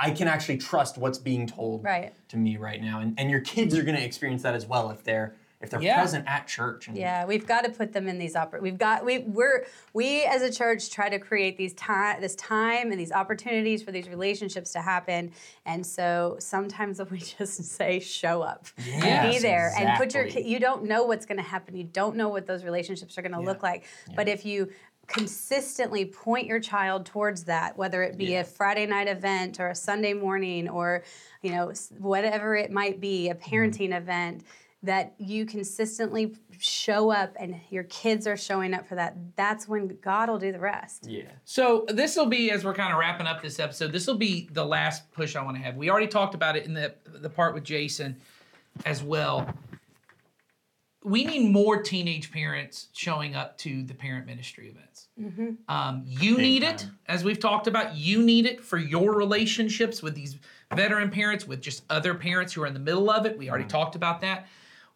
I 0.00 0.12
can 0.12 0.28
actually 0.28 0.58
trust 0.58 0.96
what's 0.96 1.18
being 1.18 1.46
told 1.48 1.82
Right. 1.82 2.12
to 2.28 2.36
me 2.36 2.56
right 2.56 2.80
now, 2.80 3.00
and, 3.00 3.18
and 3.18 3.28
your 3.30 3.40
kids 3.40 3.76
are 3.76 3.82
going 3.82 3.96
to 3.96 4.04
experience 4.04 4.42
that 4.42 4.54
as 4.54 4.64
well 4.64 4.90
if 4.90 5.02
they're 5.02 5.34
if 5.60 5.70
they're 5.70 5.82
Yeah. 5.82 5.98
present 6.00 6.24
at 6.28 6.46
church. 6.46 6.86
And, 6.88 6.96
Yeah, 6.96 7.24
we've 7.24 7.46
got 7.46 7.64
to 7.64 7.70
put 7.70 7.92
them 7.92 8.06
in 8.06 8.18
these 8.18 8.34
oppor- 8.34 8.60
We've 8.60 8.78
got 8.78 9.04
we 9.04 9.18
we're 9.20 9.64
we 9.92 10.22
as 10.24 10.42
a 10.42 10.52
church 10.52 10.90
try 10.90 11.08
to 11.08 11.18
create 11.18 11.56
these 11.56 11.74
time 11.74 12.20
this 12.20 12.36
time 12.36 12.92
and 12.92 13.00
these 13.00 13.10
opportunities 13.12 13.82
for 13.82 13.90
these 13.90 14.08
relationships 14.08 14.72
to 14.72 14.80
happen. 14.80 15.32
And 15.66 15.84
so 15.84 16.36
sometimes 16.38 17.00
we 17.10 17.18
just 17.18 17.64
say 17.64 17.98
show 18.00 18.42
up, 18.42 18.66
and 18.76 18.84
be 19.02 19.06
Yes, 19.34 19.42
there, 19.42 19.72
and 19.76 19.98
put 19.98 20.14
your. 20.14 20.26
You 20.26 20.60
don't 20.60 20.84
know 20.84 21.04
what's 21.04 21.26
going 21.26 21.38
to 21.38 21.42
happen. 21.42 21.76
You 21.76 21.84
don't 21.84 22.16
know 22.16 22.28
what 22.28 22.46
those 22.46 22.64
relationships 22.64 23.18
are 23.18 23.22
going 23.22 23.32
to 23.32 23.40
look 23.40 23.62
like. 23.62 23.84
But 24.14 24.28
if 24.28 24.44
you 24.46 24.70
consistently 25.06 26.04
point 26.04 26.46
your 26.46 26.60
child 26.60 27.06
towards 27.06 27.44
that 27.44 27.78
whether 27.78 28.02
it 28.02 28.18
be 28.18 28.26
Yeah. 28.26 28.40
a 28.40 28.44
friday 28.44 28.84
night 28.84 29.08
event 29.08 29.58
or 29.58 29.68
a 29.68 29.74
sunday 29.74 30.12
morning 30.12 30.68
or 30.68 31.02
you 31.40 31.50
know 31.50 31.72
whatever 31.96 32.54
it 32.54 32.70
might 32.70 33.00
be 33.00 33.30
a 33.30 33.34
Mm-hmm. 33.34 33.54
parenting 33.54 33.96
event 33.96 34.44
that 34.82 35.14
you 35.18 35.44
consistently 35.44 36.36
show 36.58 37.10
up 37.10 37.34
and 37.38 37.60
your 37.70 37.82
kids 37.84 38.26
are 38.28 38.36
showing 38.36 38.74
up 38.74 38.86
for 38.86 38.94
that 38.94 39.16
that's 39.36 39.66
when 39.66 39.96
god 40.00 40.28
will 40.28 40.38
do 40.38 40.52
the 40.52 40.58
rest 40.58 41.06
Yeah. 41.08 41.22
So 41.44 41.84
this 41.88 42.16
will 42.16 42.26
be 42.26 42.50
as 42.50 42.64
we're 42.64 42.74
kind 42.74 42.92
of 42.92 42.98
wrapping 42.98 43.26
up 43.26 43.42
this 43.42 43.58
episode. 43.58 43.92
This 43.92 44.06
will 44.06 44.16
be 44.16 44.48
the 44.52 44.64
last 44.64 45.10
push 45.12 45.34
I 45.36 45.42
want 45.42 45.56
to 45.56 45.62
have. 45.62 45.76
We 45.76 45.90
already 45.90 46.06
talked 46.06 46.34
about 46.34 46.56
it 46.56 46.64
in 46.66 46.74
the 46.74 46.94
the 47.06 47.30
part 47.30 47.54
with 47.54 47.64
Jason 47.64 48.16
as 48.84 49.02
well. 49.02 49.52
We 51.04 51.24
need 51.24 51.50
more 51.50 51.82
teenage 51.82 52.30
parents 52.32 52.88
showing 52.92 53.34
up 53.34 53.56
to 53.58 53.82
the 53.84 53.94
parent 53.94 54.26
ministry 54.26 54.68
events. 54.68 55.08
Um, 55.68 56.02
you 56.06 56.36
Big 56.36 56.42
need 56.42 56.62
it, 56.64 56.86
as 57.06 57.24
we've 57.24 57.38
talked 57.38 57.66
about. 57.66 57.94
You 57.94 58.22
need 58.22 58.46
it 58.46 58.62
for 58.62 58.78
your 58.78 59.14
relationships 59.14 60.02
with 60.02 60.14
these 60.14 60.36
veteran 60.74 61.10
parents, 61.10 61.46
with 61.46 61.62
just 61.62 61.84
other 61.88 62.14
parents 62.14 62.52
who 62.52 62.62
are 62.62 62.66
in 62.66 62.74
the 62.74 62.80
middle 62.80 63.10
of 63.10 63.26
it. 63.26 63.38
We 63.38 63.48
already 63.48 63.64
talked 63.64 63.94
about 63.94 64.20
that. 64.22 64.48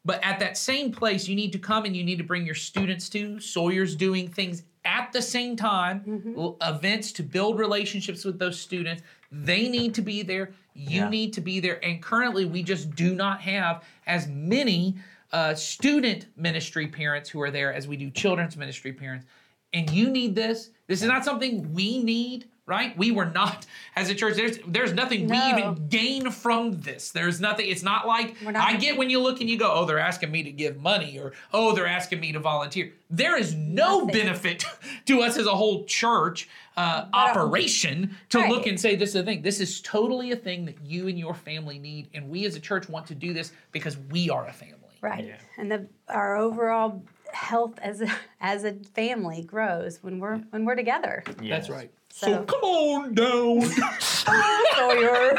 But 0.05 0.25
at 0.25 0.41
that 0.41 0.57
same 0.57 0.91
place, 0.91 1.29
you 1.29 1.37
need 1.37 1.53
to 1.53 1.59
come 1.59 1.85
and 1.85 1.97
you 1.97 2.03
need 2.03 2.19
to 2.19 2.25
bring 2.25 2.45
your 2.45 2.55
students 2.57 3.09
to. 3.11 3.39
Sawyer's 3.39 3.95
doing 3.95 4.29
things 4.29 4.65
at 4.85 5.13
the 5.13 5.23
same 5.23 5.55
time, 5.55 6.35
l- 6.37 6.57
events 6.61 7.13
to 7.13 7.23
build 7.23 7.59
relationships 7.59 8.25
with 8.25 8.39
those 8.39 8.59
students. 8.59 9.03
They 9.31 9.69
need 9.69 9.95
to 9.95 10.03
be 10.03 10.23
there. 10.23 10.51
You 10.75 11.03
Yeah. 11.03 11.09
need 11.09 11.33
to 11.35 11.41
be 11.41 11.61
there. 11.61 11.83
And 11.85 12.03
currently, 12.03 12.47
we 12.47 12.65
just 12.65 12.95
do 12.97 13.15
not 13.15 13.41
have 13.43 13.85
as 14.07 14.27
many 14.27 14.97
uh, 15.33 15.55
student 15.55 16.27
ministry 16.37 16.87
parents 16.89 17.31
who 17.31 17.41
are 17.41 17.51
there 17.51 17.73
as 17.73 17.89
we 17.89 17.97
do 17.97 18.11
children's 18.11 18.55
ministry 18.57 18.93
parents. 18.93 19.25
And 19.73 19.89
you 19.89 20.11
need 20.11 20.35
this. 20.35 20.71
This 20.89 21.01
is 21.01 21.09
not 21.09 21.25
something 21.25 21.73
we 21.73 22.03
need, 22.03 22.49
right? 22.73 22.97
We 22.97 23.11
were 23.11 23.27
not 23.27 23.67
as 23.97 24.09
a 24.09 24.15
church. 24.15 24.35
There's 24.37 24.59
there's 24.67 24.93
nothing 24.95 25.29
we 25.29 25.37
even 25.37 25.89
gain 25.89 26.31
from 26.31 26.81
this. 26.81 27.11
There's 27.11 27.39
nothing. 27.39 27.67
It's 27.69 27.83
not 27.83 28.07
like 28.07 28.41
not- 28.43 28.57
I 28.57 28.77
get 28.77 28.97
when 28.97 29.11
you 29.11 29.21
look 29.21 29.41
and 29.43 29.51
you 29.51 29.59
go, 29.59 29.71
oh, 29.71 29.85
they're 29.85 29.99
asking 29.99 30.31
me 30.31 30.43
to 30.45 30.51
give 30.51 30.81
money, 30.81 31.19
or 31.19 31.33
oh, 31.53 31.75
they're 31.75 31.87
asking 31.87 32.21
me 32.21 32.33
to 32.33 32.39
volunteer. 32.41 32.93
There 33.11 33.37
is 33.39 33.55
no 33.55 34.01
Nothing. 34.01 34.15
benefit 34.21 34.65
to 35.05 35.21
us 35.21 35.37
as 35.37 35.47
a 35.47 35.55
whole 35.55 35.85
church 35.85 36.49
uh, 36.79 37.05
operation 37.13 38.17
to 38.31 38.39
Right. 38.39 38.51
look 38.51 38.67
and 38.67 38.81
say 38.81 38.97
this 38.97 39.11
is 39.11 39.17
a 39.17 39.23
thing. 39.23 39.43
This 39.43 39.61
is 39.61 39.83
totally 39.83 40.33
a 40.33 40.37
thing 40.37 40.65
that 40.65 40.77
you 40.83 41.09
and 41.09 41.19
your 41.19 41.35
family 41.35 41.79
need, 41.79 42.09
and 42.15 42.31
we 42.31 42.47
as 42.47 42.57
a 42.57 42.61
church 42.61 42.89
want 42.89 43.07
to 43.09 43.15
do 43.15 43.35
this 43.35 43.53
because 43.73 43.99
we 44.11 44.31
are 44.31 44.47
a 44.47 44.53
family. 44.53 44.79
right 45.03 45.25
Yeah. 45.27 45.37
and 45.59 45.71
the 45.71 45.87
our 46.09 46.37
overall 46.37 47.03
health 47.33 47.79
as 47.81 48.01
a 48.03 48.09
as 48.41 48.63
a 48.65 48.73
family 48.95 49.43
grows 49.43 50.03
when 50.03 50.19
we're 50.21 50.37
when 50.53 50.65
we're 50.67 50.77
together 50.77 51.23
That's 51.39 51.69
right. 51.71 51.91
So- 52.15 52.27
So, 52.27 52.43
come 52.45 52.61
on 52.63 53.15
down. 53.15 53.63
Sawyer. 54.01 55.35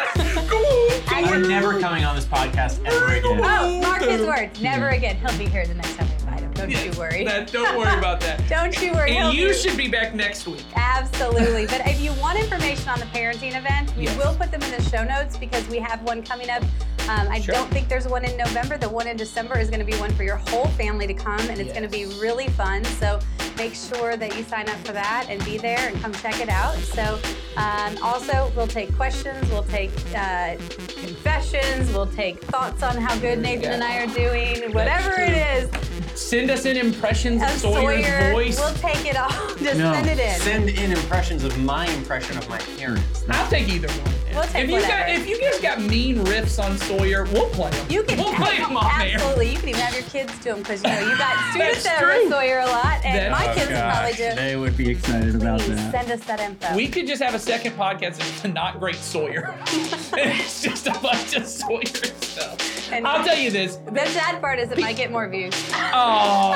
come 0.47 0.57
on. 0.57 1.23
We're 1.29 1.47
never 1.47 1.79
coming 1.79 2.03
on 2.03 2.15
this 2.15 2.25
podcast 2.25 2.83
ever 2.85 3.13
again. 3.13 3.39
oh 3.43 3.79
mark 3.81 4.01
his 4.01 4.25
words 4.25 4.59
never 4.61 4.89
again 4.89 5.15
he'll 5.17 5.37
be 5.37 5.45
here 5.45 5.65
the 5.67 5.75
next 5.75 5.95
time 5.95 6.07
we 6.55 6.61
invite 6.63 6.69
him 6.69 6.83
don't 6.83 6.93
you 6.93 6.99
worry 6.99 7.23
That- 7.25 7.51
don't 7.51 7.77
worry 7.77 7.97
about 7.97 8.19
that. 8.21 8.47
don't 8.49 8.81
you 8.81 8.91
worry 8.93 9.11
And 9.17 9.33
you 9.35 9.49
be- 9.49 9.53
should 9.53 9.77
be 9.77 9.87
back 9.87 10.13
next 10.13 10.47
week. 10.47 10.63
Absolutely. 10.75 11.65
But 11.67 11.81
if 11.87 11.99
you 12.01 12.13
want 12.21 12.39
information 12.39 12.89
on 12.89 12.99
the 12.99 13.05
parenting 13.07 13.55
event, 13.57 13.95
we 13.97 14.03
Yes. 14.03 14.17
will 14.17 14.35
put 14.35 14.51
them 14.51 14.61
in 14.63 14.71
the 14.71 14.81
show 14.89 15.03
notes 15.03 15.37
because 15.37 15.67
we 15.69 15.77
have 15.79 16.01
one 16.03 16.21
coming 16.23 16.49
up. 16.49 16.63
Um, 17.09 17.27
I 17.29 17.41
Sure. 17.41 17.55
don't 17.55 17.69
think 17.71 17.89
there's 17.89 18.07
one 18.07 18.23
in 18.23 18.37
November. 18.37 18.77
The 18.77 18.87
one 18.89 19.07
in 19.07 19.17
December 19.17 19.59
is 19.59 19.69
going 19.69 19.79
to 19.81 19.85
be 19.85 19.95
one 19.97 20.13
for 20.13 20.23
your 20.23 20.37
whole 20.37 20.67
family 20.67 21.05
to 21.07 21.13
come, 21.13 21.39
and 21.49 21.59
it's 21.59 21.71
going 21.73 21.83
to 21.83 21.89
be 21.89 22.05
really 22.21 22.47
fun. 22.47 22.83
So 22.85 23.19
make 23.57 23.75
sure 23.75 24.15
that 24.15 24.37
you 24.37 24.43
sign 24.43 24.69
up 24.69 24.77
for 24.85 24.93
that 24.93 25.25
and 25.29 25.43
be 25.43 25.57
there 25.57 25.79
and 25.89 26.01
come 26.01 26.13
check 26.13 26.39
it 26.39 26.47
out. 26.49 26.75
So 26.77 27.19
um, 27.57 27.97
also, 28.01 28.51
we'll 28.55 28.67
take 28.67 28.95
questions, 28.95 29.49
we'll 29.51 29.63
take 29.63 29.91
uh, 30.15 30.55
confessions, 30.87 31.91
we'll 31.93 32.07
take 32.07 32.41
thoughts 32.45 32.81
on 32.83 32.95
how 32.97 33.17
good 33.19 33.39
Nathan 33.39 33.71
and 33.73 33.83
I 33.83 33.97
are 34.03 34.07
doing, 34.07 34.71
whatever 34.73 35.13
it 35.19 35.33
is. 35.33 35.69
Send 36.15 36.51
us 36.51 36.65
in 36.65 36.77
impressions 36.77 37.41
of 37.41 37.49
Of 37.49 37.57
Sawyer's 37.57 38.05
Sawyer, 38.05 38.31
voice. 38.33 38.59
we'll 38.59 38.73
take 38.75 39.05
it 39.05 39.15
all. 39.17 39.29
Just 39.57 39.77
No, 39.79 39.93
send 39.93 40.07
it 40.09 40.19
in. 40.19 40.39
send 40.41 40.69
in 40.69 40.91
impressions 40.91 41.43
of 41.43 41.57
my 41.59 41.87
impression 41.87 42.37
of 42.37 42.47
my 42.49 42.57
parents. 42.77 43.23
I'll 43.29 43.49
take 43.49 43.67
either 43.69 43.87
one. 43.87 44.13
We'll 44.33 44.43
take 44.43 44.63
if 44.65 44.69
you 44.69 44.81
got, 44.81 45.09
if 45.09 45.27
you 45.27 45.39
guys 45.39 45.59
got 45.61 45.81
mean 45.81 46.17
riffs 46.25 46.63
on 46.63 46.77
Sawyer, 46.77 47.25
we'll 47.25 47.49
play 47.49 47.71
them. 47.71 47.87
You 47.89 48.03
can 48.03 48.17
we'll 48.17 48.33
play 48.33 48.57
them 48.57 48.75
on 48.77 48.99
there. 48.99 49.15
absolutely. 49.15 49.51
You 49.51 49.57
can 49.59 49.69
even 49.69 49.81
have 49.81 49.93
your 49.93 50.03
kids 50.09 50.33
do 50.39 50.49
them 50.51 50.59
because 50.59 50.83
you 50.83 50.89
know 50.89 50.99
you 50.99 51.17
got 51.17 51.37
students 51.53 51.83
that 51.83 52.01
are. 52.03 52.29
Sawyer 52.29 52.59
a 52.59 52.65
lot, 52.65 53.03
and 53.05 53.17
That- 53.17 53.31
my 53.31 53.47
Oh, 53.51 53.53
kids 53.55 53.69
will 53.69 53.81
probably 53.81 54.13
do. 54.13 54.35
They 54.35 54.55
would 54.55 54.77
be 54.77 54.89
excited 54.89 55.35
about 55.35 55.59
Please 55.61 55.75
that. 55.75 55.91
send 55.91 56.11
us 56.11 56.25
that 56.27 56.39
info. 56.39 56.75
We 56.75 56.87
could 56.87 57.05
just 57.07 57.21
have 57.21 57.33
a 57.35 57.39
second 57.39 57.73
podcast 57.73 58.17
that's 58.17 58.41
to 58.41 58.47
not 58.47 58.79
great 58.79 58.95
Sawyer. 58.95 59.53
it's 59.67 60.61
just 60.63 60.87
a 60.87 60.93
bunch 61.01 61.35
of 61.35 61.45
Sawyer 61.45 61.85
stuff. 61.85 62.91
And- 62.91 63.05
I'll 63.07 63.23
tell 63.25 63.37
you 63.37 63.49
this. 63.51 63.77
the 63.91 64.05
sad 64.07 64.39
part 64.41 64.59
is 64.59 64.71
it 64.71 64.79
might 64.79 64.95
get 64.97 65.11
more 65.11 65.27
views. 65.27 65.53
Oh, 65.95 66.55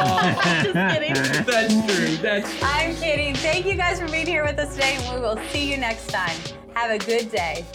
Just 0.63 0.73
kidding. 0.73 1.13
that's 1.45 1.95
true. 1.95 2.15
That's 2.17 2.49
I'm 2.63 2.95
kidding. 2.95 3.35
Thank 3.35 3.65
you 3.65 3.75
guys 3.75 3.99
for 3.99 4.07
being 4.07 4.25
here 4.27 4.43
with 4.43 4.57
us 4.59 4.73
today, 4.73 4.95
and 4.99 5.15
we 5.15 5.21
will 5.21 5.37
see 5.51 5.69
you 5.69 5.77
next 5.77 6.07
time. 6.07 6.35
Have 6.77 6.91
a 6.91 7.03
good 7.03 7.31
day. 7.31 7.65